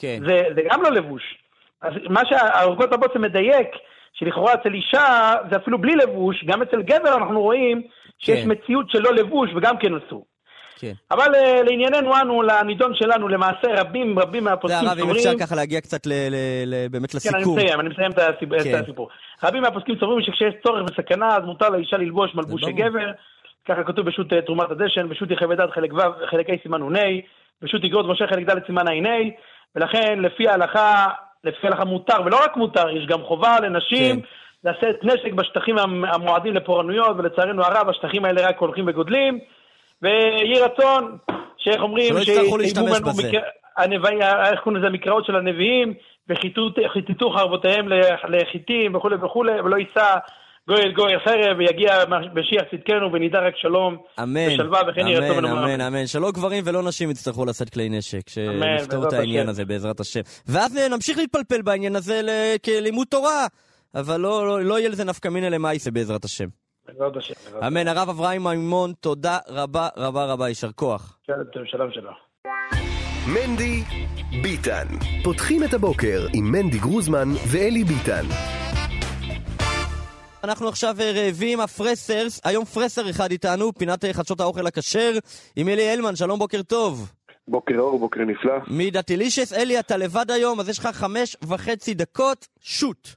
כן. 0.00 0.18
זה, 0.26 0.42
זה 0.54 0.60
גם 0.70 0.82
לא 0.82 0.90
לבוש. 0.90 1.22
אז 1.82 1.92
מה 2.08 2.20
שהאורגות 2.28 2.92
הבושם 2.92 3.22
מדייק, 3.22 3.68
שלכאורה 4.12 4.54
אצל 4.54 4.74
אישה 4.74 5.34
זה 5.50 5.56
אפילו 5.56 5.78
בלי 5.78 5.96
לבוש, 5.96 6.44
גם 6.44 6.62
אצל 6.62 6.82
גבר 6.82 7.14
אנחנו 7.16 7.40
רואים 7.42 7.82
שיש 8.18 8.42
כן. 8.44 8.50
מציאות 8.50 8.90
של 8.90 8.98
לא 9.02 9.14
לבוש 9.14 9.50
וגם 9.56 9.78
כן 9.78 9.92
אסור. 9.94 10.24
כן. 10.80 10.92
אבל 11.10 11.34
אה, 11.34 11.62
לענייננו 11.62 12.20
אנו, 12.20 12.42
לנידון 12.42 12.94
שלנו, 12.94 13.28
למעשה 13.28 13.80
רבים 13.80 14.18
רבים 14.18 14.44
זה 14.44 14.50
מהפוסקים 14.50 14.88
הרב, 14.88 14.98
אם 14.98 15.04
סוברים... 15.04 15.16
אפשר 15.16 15.46
ככה 15.46 15.54
להגיע 15.56 15.80
קצת 15.80 16.06
ל- 16.06 16.12
ל- 16.12 16.64
ל- 16.66 16.88
באמת 16.90 17.10
כן, 17.10 17.18
אני 17.34 17.38
לסיכום. 17.38 17.58
מסיים, 17.58 17.80
אני 17.80 17.88
מסיים 17.88 18.10
את 18.10 18.18
הסיפור. 18.18 18.58
כן. 18.58 18.78
את 18.78 18.82
הסיפור. 18.84 19.08
רבים 19.44 19.62
מהפוסקים 19.62 19.94
סוברים 20.00 20.22
שכשיש 20.22 20.54
צורך 20.66 20.82
וסכנה, 20.90 21.36
אז 21.36 21.42
מותר 21.44 21.68
לאישה 21.68 21.96
ללבוש 21.96 22.34
מלבושי 22.34 22.72
ברור. 22.72 22.78
גבר. 22.78 23.10
ככה 23.68 23.84
כתוב 23.84 24.06
בשו"ת 24.06 24.32
אה, 24.32 24.42
תרומת 24.42 24.70
הדשן, 24.70 25.08
בשו"ת 25.08 25.30
יחי 25.30 25.44
ודעת 25.44 25.70
חלק 25.70 25.92
ו', 25.92 26.26
חלק 26.30 26.50
ה' 26.50 26.52
סימן 26.62 26.82
נ"ה, 26.92 27.00
בשו"ת 27.62 27.84
אגרות 27.84 28.06
משה 28.06 28.26
חלק 28.26 28.50
ד' 28.50 28.66
סימן 28.66 28.88
ע"ה, 28.88 29.18
ולכן 29.76 30.18
לפי 30.22 30.48
ההלכה, 30.48 31.06
לפי 31.44 31.66
ההלכה 31.66 31.84
מותר, 31.84 32.16
ולא 32.24 32.44
רק 32.44 32.56
מותר, 32.56 32.90
יש 32.90 33.06
גם 33.06 33.22
חובה 33.22 33.60
לנשים 33.60 34.20
כן. 34.20 34.26
לשאת 34.70 35.04
נשק 35.04 35.32
בשטחים 35.32 35.78
המ- 35.78 36.04
המועדים 36.04 36.54
לפורענויות, 36.54 37.16
ולצערנו 37.18 37.62
הרב, 37.64 37.88
השטחים 37.88 38.24
האלה 38.24 38.48
רק 38.48 38.58
הולכים 38.58 38.84
וגודלים, 38.88 39.38
ויהי 40.02 40.60
רצון, 40.60 41.16
שאיך 41.58 41.82
אומרים, 41.82 42.14
שלא 42.14 42.20
יצטרכו 42.20 42.56
להשתמש 42.58 43.00
בזה. 43.00 43.30
הנביאים, 43.76 44.18
איך 44.22 44.60
קוראים 44.60 44.76
לזה, 44.80 44.86
המקראות 44.86 45.24
של 45.26 45.36
הנביאים, 45.36 45.94
וחיטטו 46.28 47.30
חרבותיהם 47.30 47.88
לח- 47.88 48.24
לחיטים 48.28 48.94
וכולי 48.94 49.16
וכולי, 49.22 49.60
ולא 49.60 49.76
יישא 49.76 50.14
גוי 50.70 50.82
אל 50.82 50.92
גוי 50.92 51.12
חרב, 51.24 51.58
ויגיע 51.58 51.90
משיח 52.34 52.62
צדקנו 52.70 53.12
ונדע 53.12 53.38
רק 53.38 53.54
שלום 53.56 53.96
אמן, 54.22 54.40
ושלווה 54.48 54.80
וכן 54.88 55.06
יהי 55.06 55.16
רצון 55.16 55.30
אמן, 55.30 55.38
ונאמר 55.44 55.62
אמן, 55.64 55.80
אמן. 55.80 55.96
אמן. 55.96 56.06
שלא 56.06 56.30
גברים 56.30 56.62
ולא 56.66 56.82
נשים 56.82 57.10
יצטרכו 57.10 57.44
לשאת 57.44 57.70
כלי 57.70 57.88
נשק, 57.88 58.28
שנפתור 58.28 59.08
את 59.08 59.12
העניין 59.12 59.40
השם. 59.42 59.48
הזה 59.50 59.64
בעזרת 59.64 60.00
השם. 60.00 60.20
ואז 60.46 60.76
אה, 60.76 60.88
נמשיך 60.88 61.18
להתפלפל 61.18 61.62
בעניין 61.62 61.96
הזה 61.96 62.20
ל- 62.22 62.56
כלימוד 62.64 63.06
תורה, 63.10 63.46
אבל 63.94 64.20
לא- 64.20 64.46
לא 64.46 64.64
לא 64.64 64.78
יהיה 64.78 64.88
לזה 64.88 65.04
נפקא 65.04 65.28
מינא 65.28 65.46
למעשה 65.46 65.90
בעזרת 65.90 66.24
השם. 66.24 66.46
בעזרת 66.88 67.16
השם. 67.16 67.34
בעזרת 67.44 67.62
אמן, 67.64 67.88
הרב 67.88 68.08
אברהם 68.08 68.44
מימון, 68.48 68.92
תודה 69.00 69.38
רבה 69.48 69.88
רבה 69.96 70.24
רבה, 70.24 70.48
יישר 70.48 70.72
כוח. 70.72 71.18
שלום 71.66 71.90
שלום. 71.92 72.14
מנדי 73.34 73.82
ביטן. 74.42 74.86
פותחים 75.24 75.64
את 75.64 75.74
הבוקר 75.74 76.26
עם 76.34 76.52
מנדי 76.52 76.78
גרוזמן 76.78 77.28
ואלי 77.52 77.84
ביטן. 77.84 78.24
אנחנו 80.44 80.68
עכשיו 80.68 80.96
אה, 81.00 81.12
רעבים, 81.12 81.60
הפרסרס, 81.60 82.40
היום 82.44 82.64
פרסר 82.64 83.10
אחד 83.10 83.30
איתנו, 83.30 83.74
פינת 83.74 84.04
אה, 84.04 84.12
חדשות 84.12 84.40
האוכל 84.40 84.66
הכשר, 84.66 85.12
עם 85.56 85.68
אלי 85.68 85.90
הלמן, 85.90 86.16
שלום 86.16 86.38
בוקר 86.38 86.62
טוב. 86.62 87.12
בוקר 87.48 87.74
אור, 87.78 87.98
בוקר 87.98 88.20
נפלא. 88.20 88.52
מדתילישס, 88.68 89.52
אלי, 89.52 89.78
אתה 89.78 89.96
לבד 89.96 90.30
היום, 90.30 90.60
אז 90.60 90.68
יש 90.68 90.78
לך 90.78 90.86
חמש 90.86 91.36
וחצי 91.48 91.94
דקות, 91.94 92.48
שוט. 92.60 93.08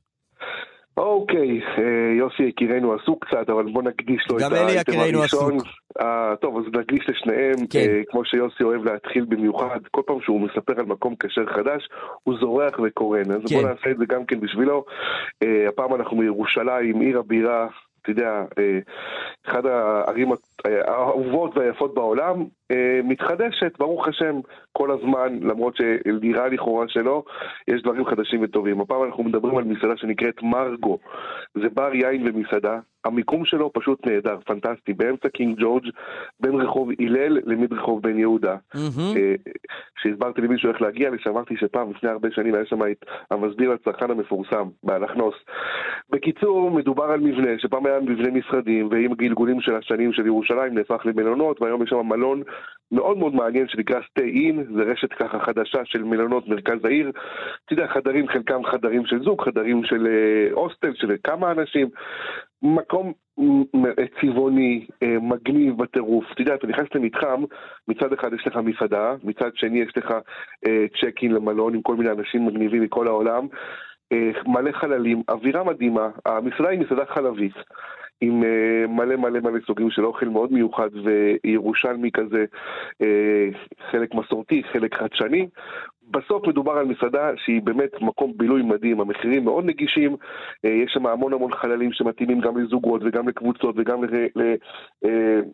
אוקיי, 0.97 1.61
אה, 1.77 2.13
יוסי 2.17 2.43
יקירנו 2.43 2.93
עסוק 2.93 3.25
קצת, 3.25 3.49
אבל 3.49 3.71
בוא 3.71 3.83
נקדיש 3.83 4.27
לו 4.29 4.37
את 4.37 4.41
גם 4.43 4.53
אלי 4.53 4.59
האייטם 4.59 4.91
יקירנו 4.91 5.19
הראשון. 5.19 5.55
עסוק. 5.55 5.67
אה, 6.01 6.33
טוב, 6.41 6.57
אז 6.57 6.63
נקדיש 6.73 7.05
לשניהם, 7.09 7.67
כן. 7.69 7.79
אה, 7.79 8.01
כמו 8.09 8.25
שיוסי 8.25 8.63
אוהב 8.63 8.85
להתחיל 8.85 9.25
במיוחד, 9.25 9.79
כל 9.91 10.01
פעם 10.05 10.21
שהוא 10.21 10.41
מספר 10.41 10.73
על 10.79 10.85
מקום 10.85 11.15
כשר 11.19 11.45
חדש, 11.45 11.89
הוא 12.23 12.35
זורח 12.39 12.79
וקורן. 12.83 13.31
אז 13.31 13.41
כן. 13.49 13.55
בוא 13.55 13.69
נעשה 13.69 13.91
את 13.91 13.97
זה 13.97 14.05
גם 14.05 14.25
כן 14.25 14.39
בשבילו. 14.39 14.85
אה, 15.43 15.69
הפעם 15.69 15.95
אנחנו 15.95 16.17
מירושלים, 16.17 17.01
עיר 17.01 17.19
הבירה. 17.19 17.67
אתה 18.01 18.11
יודע, 18.11 18.43
אה, 18.59 18.79
אחת 19.47 19.65
הערים 19.65 20.31
האהובות 20.65 21.57
והיפות 21.57 21.93
בעולם, 21.93 22.35
אה, 22.39 22.45
מתחדשת, 23.03 23.77
ברוך 23.79 24.07
השם, 24.07 24.39
כל 24.71 24.91
הזמן, 24.91 25.39
למרות 25.41 25.75
שנראה 25.75 26.47
לכאורה 26.47 26.85
שלא, 26.87 27.23
יש 27.67 27.81
דברים 27.81 28.05
חדשים 28.05 28.43
וטובים. 28.43 28.81
הפעם 28.81 29.03
אנחנו 29.03 29.23
מדברים 29.23 29.57
על 29.57 29.63
מסעדה 29.63 29.97
שנקראת 29.97 30.43
מרגו. 30.43 30.97
זה 31.53 31.69
בר 31.69 31.93
יין 31.93 32.27
ומסעדה. 32.27 32.79
המיקום 33.05 33.45
שלו 33.45 33.73
פשוט 33.73 34.07
נהדר, 34.07 34.37
פנטסטי, 34.45 34.93
באמצע 34.93 35.29
קינג 35.29 35.59
ג'ורג', 35.61 35.89
בין 36.39 36.55
רחוב 36.55 36.89
הלל 36.99 37.39
למדרחוב 37.45 38.01
בן 38.01 38.19
יהודה. 38.19 38.55
כשהסברתי 39.95 40.41
mm-hmm. 40.41 40.43
למישהו 40.43 40.69
איך 40.69 40.81
להגיע 40.81 41.09
לשם, 41.09 41.29
אמרתי 41.29 41.57
שפעם, 41.57 41.91
לפני 41.91 42.09
הרבה 42.09 42.29
שנים, 42.31 42.55
היה 42.55 42.65
שם 42.65 42.81
את 42.81 43.05
המסדיר 43.31 43.71
הצרכן 43.71 44.11
המפורסם, 44.11 44.67
באלכנוס. 44.83 45.35
בקיצור, 46.09 46.71
מדובר 46.71 47.03
על 47.03 47.19
מבנה, 47.19 47.49
שפעם 47.57 47.85
היה 47.85 47.99
מבנה 47.99 48.31
משרדים, 48.31 48.87
ועם 48.91 49.11
הגלגולים 49.11 49.61
של 49.61 49.75
השנים 49.75 50.13
של 50.13 50.25
ירושלים 50.25 50.73
נהפך 50.73 51.01
למלונות, 51.05 51.61
והיום 51.61 51.83
יש 51.83 51.89
שם 51.89 51.99
מלון 52.05 52.43
מאוד 52.93 53.17
מאוד 53.17 53.35
מעניין 53.35 53.67
שנקרא 53.67 53.99
stay 53.99 54.35
in, 54.35 54.73
זה 54.75 54.83
רשת 54.83 55.13
ככה 55.13 55.39
חדשה 55.39 55.85
של 55.85 56.03
מלונות 56.03 56.47
מרכז 56.47 56.85
העיר. 56.85 57.11
אתה 57.65 57.73
יודע, 57.73 57.87
חדרים, 57.87 58.27
חלקם 58.27 58.63
חדרים 58.63 59.05
של 59.05 59.23
זוג, 59.23 59.41
חדרים 59.41 59.83
של 59.83 60.07
אה, 60.07 60.53
הוסטל, 60.53 60.93
של 60.93 61.15
כמה 61.23 61.51
אנשים. 61.51 61.89
מקום 62.61 63.13
צבעוני, 64.21 64.85
אה, 65.03 65.15
מגניב 65.21 65.77
בטירוף. 65.77 66.25
אתה 66.31 66.41
יודע, 66.41 66.55
אתה 66.55 66.67
נכנס 66.67 66.87
למתחם, 66.95 67.43
מצד 67.87 68.13
אחד 68.13 68.33
יש 68.33 68.47
לך 68.47 68.57
מסעדה, 68.57 69.15
מצד 69.23 69.55
שני 69.55 69.81
יש 69.81 69.97
לך 69.97 70.13
צ'ק 71.01 71.23
אין 71.23 71.31
למלון 71.31 71.73
עם 71.73 71.81
כל 71.81 71.95
מיני 71.95 72.11
אנשים 72.11 72.45
מגניבים 72.45 72.83
מכל 72.83 73.07
העולם. 73.07 73.47
מלא 74.45 74.71
חללים, 74.71 75.21
אווירה 75.29 75.63
מדהימה, 75.63 76.07
המסעדה 76.25 76.69
היא 76.69 76.79
מסעדה 76.79 77.05
חלבית. 77.05 77.53
עם 78.23 78.43
uh, 78.43 78.87
מלא 78.87 79.15
מלא 79.15 79.39
מלא 79.39 79.59
סוגים 79.67 79.89
של 79.91 80.05
אוכל 80.05 80.25
מאוד 80.25 80.53
מיוחד 80.53 80.89
וירושלמי 81.03 82.11
כזה, 82.11 82.45
uh, 83.03 83.05
חלק 83.91 84.13
מסורתי, 84.13 84.63
חלק 84.71 84.95
חדשני. 84.95 85.47
בסוף 86.11 86.47
מדובר 86.47 86.71
על 86.71 86.85
מסעדה 86.85 87.31
שהיא 87.37 87.61
באמת 87.61 88.01
מקום 88.01 88.33
בילוי 88.37 88.61
מדהים, 88.61 89.01
המחירים 89.01 89.43
מאוד 89.43 89.65
נגישים, 89.65 90.13
uh, 90.13 90.67
יש 90.67 90.91
שם 90.93 91.07
המון 91.07 91.33
המון 91.33 91.53
חללים 91.53 91.91
שמתאימים 91.93 92.39
גם 92.39 92.57
לזוגות 92.57 93.01
וגם 93.05 93.27
לקבוצות 93.27 93.75
וגם 93.77 94.01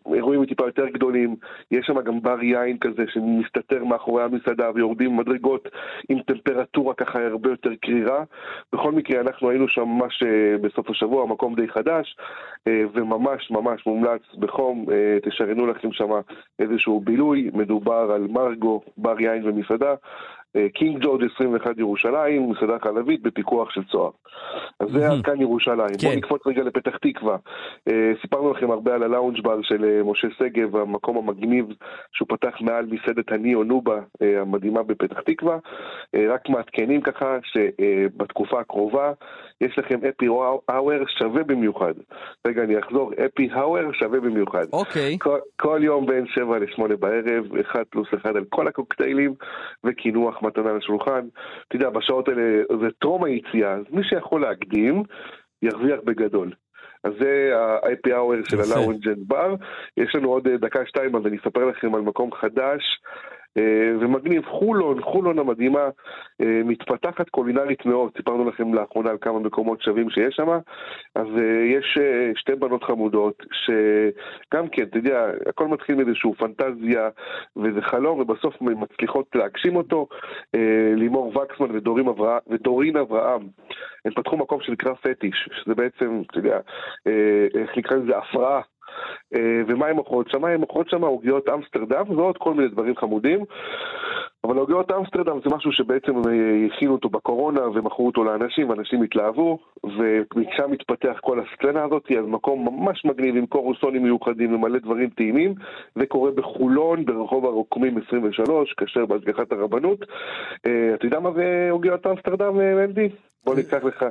לאירועים 0.06 0.46
טיפה 0.46 0.66
יותר 0.66 0.88
גדולים, 0.88 1.36
יש 1.70 1.86
שם 1.86 2.00
גם 2.00 2.20
בר 2.20 2.42
יין 2.42 2.78
כזה 2.78 3.04
שמסתתר 3.08 3.84
מאחורי 3.84 4.22
המסעדה 4.22 4.70
ויורדים 4.74 5.16
מדרגות 5.16 5.68
עם 6.08 6.22
טמפרטורה 6.22 6.94
ככה 6.94 7.26
הרבה 7.26 7.50
יותר 7.50 7.70
קרירה. 7.82 8.24
בכל 8.72 8.92
מקרה 8.92 9.20
אנחנו 9.20 9.50
היינו 9.50 9.68
שם 9.68 9.82
ממש 9.82 10.22
uh, 10.22 10.62
בסוף 10.62 10.90
השבוע, 10.90 11.26
מקום 11.26 11.54
די 11.54 11.68
חדש, 11.68 12.16
אה, 12.68 12.82
וממש 12.94 13.50
ממש 13.50 13.86
מומלץ 13.86 14.22
בחום, 14.38 14.86
אה, 14.92 15.18
תשריינו 15.22 15.66
לכם 15.66 15.92
שם 15.92 16.10
איזשהו 16.58 17.00
בילוי, 17.00 17.50
מדובר 17.54 18.12
על 18.14 18.26
מרגו, 18.30 18.80
בר 18.96 19.20
יין 19.20 19.48
ומסעדה. 19.48 19.94
אה, 20.56 20.66
קינג 20.74 21.04
ג'ורג' 21.04 21.24
21 21.34 21.78
ירושלים, 21.78 22.50
מסעדה 22.50 22.78
חלבית 22.82 23.22
בפיקוח 23.22 23.70
של 23.70 23.84
צוהר. 23.84 24.10
אז 24.80 24.88
זה 24.92 25.08
עד 25.08 25.22
כאן 25.24 25.40
ירושלים. 25.40 25.94
כן. 26.00 26.06
בואו 26.06 26.16
נקפוץ 26.16 26.46
רגע 26.46 26.62
לפתח 26.62 26.96
תקווה. 26.96 27.36
סיפרנו 28.22 28.52
לכם 28.52 28.70
הרבה 28.70 28.94
על 28.94 29.02
הלאונג' 29.02 29.42
בר 29.42 29.62
של 29.62 30.02
משה 30.04 30.28
שגב, 30.38 30.76
המקום 30.76 31.16
המגניב 31.16 31.66
שהוא 32.12 32.28
פתח 32.28 32.60
מעל 32.60 32.86
מסעדת 32.86 33.32
הניאו 33.32 33.64
נובה 33.64 34.00
המדהימה 34.20 34.82
בפתח 34.82 35.20
תקווה. 35.20 35.58
רק 36.16 36.48
מעדכנים 36.48 37.00
ככה 37.00 37.38
שבתקופה 37.42 38.60
הקרובה 38.60 39.12
יש 39.60 39.78
לכם 39.78 39.98
אפי 40.08 40.26
האואר 40.68 41.02
שווה 41.18 41.42
במיוחד. 41.42 41.94
רגע, 42.46 42.62
אני 42.62 42.78
אחזור, 42.78 43.12
אפי 43.26 43.48
האואר 43.52 43.92
שווה 43.92 44.20
במיוחד. 44.20 44.64
אוקיי. 44.72 45.16
כל, 45.20 45.38
כל 45.56 45.80
יום 45.82 46.06
בין 46.06 46.26
7 46.26 46.58
ל-8 46.58 46.96
בערב, 46.96 47.56
1 47.60 47.86
פלוס 47.90 48.08
1 48.14 48.36
על 48.36 48.44
כל 48.48 48.68
הקוקטיילים, 48.68 49.34
וקינוח 49.84 50.42
מתנה 50.42 50.72
לשולחן. 50.72 51.26
אתה 51.68 51.76
יודע, 51.76 51.90
בשעות 51.90 52.28
האלה 52.28 52.62
זה 52.80 52.86
טרום 52.98 53.24
היציאה, 53.24 53.72
אז 53.72 53.84
מי 53.90 54.04
שיכול 54.04 54.40
להקדים, 54.40 55.02
ירוויח 55.62 56.00
בגדול. 56.04 56.52
אז 57.04 57.12
זה 57.20 57.50
ה-IP 57.56 58.10
hour 58.10 58.50
של 58.50 58.56
הלאונג'ן 58.60 59.14
בר. 59.26 59.54
יש 59.96 60.14
לנו 60.14 60.28
עוד 60.28 60.48
דקה-שתיים, 60.48 61.16
אז 61.16 61.26
אני 61.26 61.36
אספר 61.36 61.64
לכם 61.64 61.94
על 61.94 62.00
מקום 62.00 62.32
חדש 62.32 62.82
אה, 63.58 63.92
ומגניב. 64.00 64.44
חולון, 64.46 65.02
חולון 65.02 65.38
המדהימה, 65.38 65.88
אה, 66.40 66.60
מתפתחת 66.64 67.28
קולינרית 67.28 67.86
מאוד. 67.86 68.12
סיפרנו 68.16 68.48
לכם 68.48 68.74
לאחרונה 68.74 69.10
על 69.10 69.16
כמה 69.20 69.38
מקומות 69.38 69.82
שווים 69.82 70.10
שיש 70.10 70.34
שם. 70.34 70.48
אז 71.14 71.26
אה, 71.38 71.64
יש 71.64 71.98
שתי 72.34 72.54
בנות 72.54 72.84
חמודות, 72.84 73.42
שגם 73.52 74.68
כן, 74.68 74.82
אתה 74.82 74.98
יודע, 74.98 75.30
הכל 75.46 75.68
מתחיל 75.68 75.94
מאיזושהי 75.94 76.34
פנטזיה 76.34 77.08
ואיזה 77.56 77.82
חלום, 77.82 78.20
ובסוף 78.20 78.54
מצליחות 78.60 79.26
להגשים 79.34 79.76
אותו. 79.76 80.08
לימור 80.96 81.36
וקסמן 81.36 81.76
ודורין 81.76 82.08
אברהם, 82.08 82.40
ודורין 82.50 82.96
אברהם. 82.96 83.42
הם 84.04 84.12
פתחו 84.12 84.36
מקום 84.36 84.60
שנקרא 84.60 84.94
פטיש, 84.94 85.48
שזה 85.52 85.74
בעצם, 85.74 86.22
אתה 86.30 86.38
יודע, 86.38 86.58
איך 87.54 87.76
נקרא 87.76 87.96
לזה 87.96 88.18
הפרעה. 88.18 88.60
אה, 89.34 89.62
ומה 89.68 89.86
הן 89.86 89.96
מוכרות 89.96 90.30
שם? 90.30 90.44
הן 90.44 90.60
מוכרות 90.60 90.88
שם 90.88 91.04
עוגיות 91.04 91.48
אמסטרדם 91.48 92.10
ועוד 92.10 92.38
כל 92.38 92.54
מיני 92.54 92.68
דברים 92.68 92.96
חמודים. 92.96 93.44
אבל 94.44 94.56
עוגיות 94.56 94.90
אמסטרדם 94.90 95.38
זה 95.44 95.56
משהו 95.56 95.72
שבעצם 95.72 96.16
אה, 96.16 96.66
הכינו 96.66 96.92
אותו 96.92 97.08
בקורונה 97.08 97.60
ומכרו 97.68 98.06
אותו 98.06 98.24
לאנשים, 98.24 98.70
ואנשים 98.70 99.02
התלהבו, 99.02 99.58
ומשם 99.84 100.70
מתפתח 100.70 101.18
כל 101.20 101.40
הסצנה 101.40 101.84
הזאת, 101.84 102.06
אז 102.18 102.24
מקום 102.26 102.68
ממש 102.68 103.04
מגניב 103.04 103.36
עם 103.36 103.46
קורוסונים 103.46 104.02
מיוחדים 104.02 104.54
ומלא 104.54 104.78
דברים 104.78 105.10
טעימים, 105.10 105.54
זה 105.94 106.06
קורה 106.06 106.30
בחולון, 106.30 107.04
ברחוב 107.04 107.44
הרוקמים 107.44 107.98
23, 108.06 108.74
כאשר 108.76 109.06
בהשגחת 109.06 109.52
הרבנות. 109.52 109.98
אה, 110.66 110.94
אתה 110.94 111.06
יודע 111.06 111.20
מה 111.20 111.30
זה 111.32 111.68
עוגיות 111.70 112.06
אמסטרדם, 112.06 112.56
מנדי? 112.56 113.08
בוא 113.44 113.54
ניקח 113.54 113.84
לך, 113.84 114.04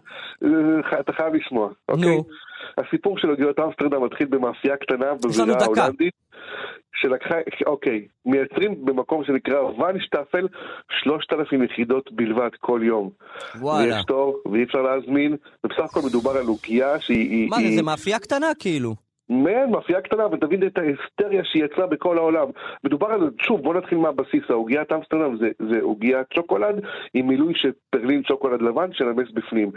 אתה 1.00 1.14
חייב 1.14 1.34
לשמוע, 1.34 1.70
אוקיי? 1.90 2.18
הסיפור 2.78 3.18
של 3.18 3.30
עוגיות 3.30 3.60
אמסטרדם 3.60 4.04
מתחיל 4.04 4.28
במאפייה 4.28 4.78
קטנה 4.78 5.14
בבירה 5.14 5.58
ההולנדית. 5.62 6.14
שלקחה, 7.02 7.36
אוקיי, 7.66 8.08
מייצרים 8.26 8.86
במקום 8.86 9.24
שנקרא 9.24 9.62
ואנשטפל 9.62 10.48
3,000 11.04 11.64
יחידות 11.64 12.12
בלבד 12.12 12.50
כל 12.60 12.82
יום. 12.84 13.10
וואלה. 13.62 13.96
ויש 13.96 14.06
תור, 14.06 14.42
ואי 14.52 14.64
אפשר 14.64 14.82
להזמין, 14.82 15.36
ובסך 15.64 15.80
הכל 15.80 16.00
מדובר 16.08 16.32
על 16.32 16.46
עוגיה 16.46 17.00
שהיא... 17.00 17.50
מה 17.50 17.58
זה, 17.58 17.76
זה 17.76 17.84
מאפייה 17.84 18.20
קטנה 18.20 18.48
כאילו? 18.60 18.96
מעין 19.30 19.70
מאפייה 19.70 20.02
קטנה, 20.02 20.28
ותבין 20.28 20.68
את 20.68 20.78
ההיסטריה 20.78 21.44
שהיא 21.44 21.64
יצרה 21.66 21.88
בכל 21.88 22.18
העולם. 22.18 22.48
מדובר 22.84 23.08
על, 23.08 23.30
שוב, 23.42 23.62
בוא 23.62 23.74
נתחיל 23.74 23.98
מהבסיס, 23.98 24.44
העוגיית 24.50 24.92
אמסטרדם 24.92 25.38
זה, 25.38 25.50
זה 25.70 25.82
עוגיית 25.82 26.28
שוקולד 26.34 26.76
עם 27.14 27.28
מילוי 27.28 27.54
של 27.56 27.72
פרלין 27.90 28.24
שוקולד 28.24 28.62
לבן 28.62 28.94
שנמס 28.94 29.32
בפנים. 29.34 29.72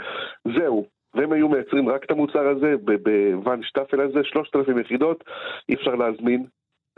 זהו, 0.58 0.86
והם 1.14 1.32
היו 1.32 1.48
מייצרים 1.48 1.88
רק 1.88 2.04
את 2.04 2.10
המוצר 2.10 2.48
הזה, 2.48 2.74
בוואן 2.84 3.62
שטאפל 3.62 4.00
הזה, 4.00 4.20
3,000 4.24 4.78
יחידות, 4.78 5.24
אי 5.68 5.74
אפשר 5.74 5.94
להזמין. 5.94 6.46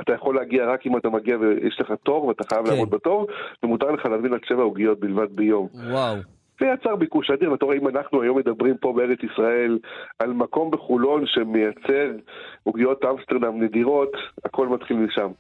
אתה 0.01 0.13
יכול 0.13 0.35
להגיע 0.35 0.67
רק 0.67 0.87
אם 0.87 0.97
אתה 0.97 1.09
מגיע 1.09 1.37
ויש 1.39 1.81
לך 1.81 1.93
תור 2.03 2.25
ואתה 2.25 2.45
חייב 2.49 2.67
כן. 2.67 2.73
לעמוד 2.73 2.91
בתור, 2.91 3.27
ומותר 3.63 3.91
לך 3.91 4.07
להזמין 4.07 4.35
עד 4.35 4.41
שבע 4.45 4.63
עוגיות 4.63 5.01
בלבד 5.01 5.37
ביום. 5.37 5.69
וואו. 5.91 6.17
זה 6.61 6.67
יצר 6.67 6.97
ביקוש 6.97 7.31
אדיר, 7.31 7.53
ואתה 7.53 7.65
רואה, 7.65 7.77
אם 7.77 7.89
אנחנו 7.89 8.23
היום 8.23 8.39
מדברים 8.39 8.77
פה 8.77 8.93
בארץ 8.93 9.19
ישראל 9.33 9.79
על 10.19 10.33
מקום 10.33 10.71
בחולון 10.71 11.27
שמייצר 11.27 12.11
עוגיות 12.63 13.05
אמסטרדם 13.05 13.63
נדירות, 13.63 14.13
הכל 14.45 14.69
מתחיל 14.69 14.97
משם. 14.97 15.31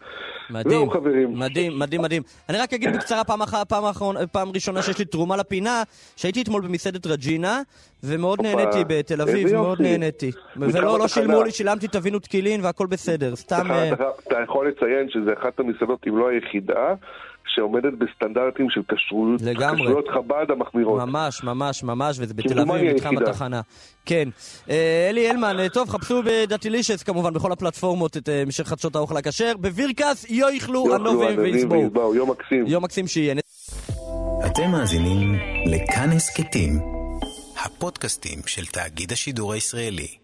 מדהים, 0.50 0.70
זהו 0.70 0.90
חברים. 0.90 1.38
מדהים, 1.38 1.78
מדהים, 1.78 2.02
מדהים. 2.02 2.22
אני 2.48 2.58
רק 2.58 2.72
אגיד 2.72 2.96
בקצרה, 2.96 3.24
פעם, 3.24 3.42
אחר, 3.42 3.62
פעם, 3.68 3.84
אחרון, 3.84 4.16
פעם 4.32 4.48
ראשונה 4.54 4.82
שיש 4.82 4.98
לי 4.98 5.04
תרומה 5.04 5.36
לפינה, 5.36 5.82
שהייתי 6.16 6.42
אתמול 6.42 6.62
במסעדת 6.62 7.06
רג'ינה, 7.06 7.62
ומאוד 8.04 8.42
נהניתי 8.42 8.84
בתל 8.88 9.22
אביב, 9.22 9.52
מאוד 9.52 9.82
נהניתי. 9.82 10.30
ולא 10.56 10.98
לא 10.98 11.08
שילמו 11.08 11.42
לי, 11.42 11.50
שילמתי 11.50 11.88
טבין 11.88 12.14
ותקילין 12.14 12.60
והכל 12.64 12.86
בסדר, 12.86 13.36
סתם... 13.36 13.70
אה, 13.70 13.92
אתה 13.92 14.40
יכול 14.44 14.68
לציין 14.68 15.10
שזה 15.10 15.32
אחת 15.32 15.60
המסעדות, 15.60 16.06
אם 16.08 16.18
לא 16.18 16.28
היחידה, 16.28 16.94
שעומדת 17.46 17.92
בסטנדרטים 17.98 18.70
של 18.70 18.80
כשרות, 18.88 19.42
לגמרי. 19.42 19.82
כשרויות 19.82 20.08
חב"ד 20.08 20.50
המחמירות. 20.50 21.02
ממש, 21.02 21.44
ממש, 21.44 21.82
ממש, 21.82 22.16
וזה 22.20 22.34
בתל 22.34 22.60
אביב, 22.60 22.94
מתחם 22.94 23.18
התחנה. 23.18 23.60
כן. 24.06 24.28
אה, 24.70 25.06
אלי 25.10 25.30
הלמן, 25.30 25.60
אה, 25.60 25.68
טוב, 25.68 25.88
חפשו 25.88 26.22
בדאטילישס 26.22 27.02
כמובן, 27.02 27.32
בכל 27.32 27.52
הפלטפורמות 27.52 28.16
את 28.16 28.28
המשך 28.28 28.68
חדשות 28.68 28.96
האוכל 28.96 29.16
הכשר. 29.16 29.52
בבירקס 29.60 30.30
יאכלו 30.30 30.94
ענבים 30.94 31.38
ויסבואו. 31.38 32.14
יום 32.14 32.30
מקסים. 32.30 32.66
יום 32.66 32.84
מקסים 32.84 33.06
שיהיה. 33.06 33.34
אתם 34.46 34.70
מאזינים 34.70 35.34
לכאן 35.66 36.10
הסכתים, 36.16 36.70
הפודקאסטים 37.64 38.38
של 38.46 38.66
תאגיד 38.66 39.12
השידור 39.12 39.52
הישראלי. 39.52 40.23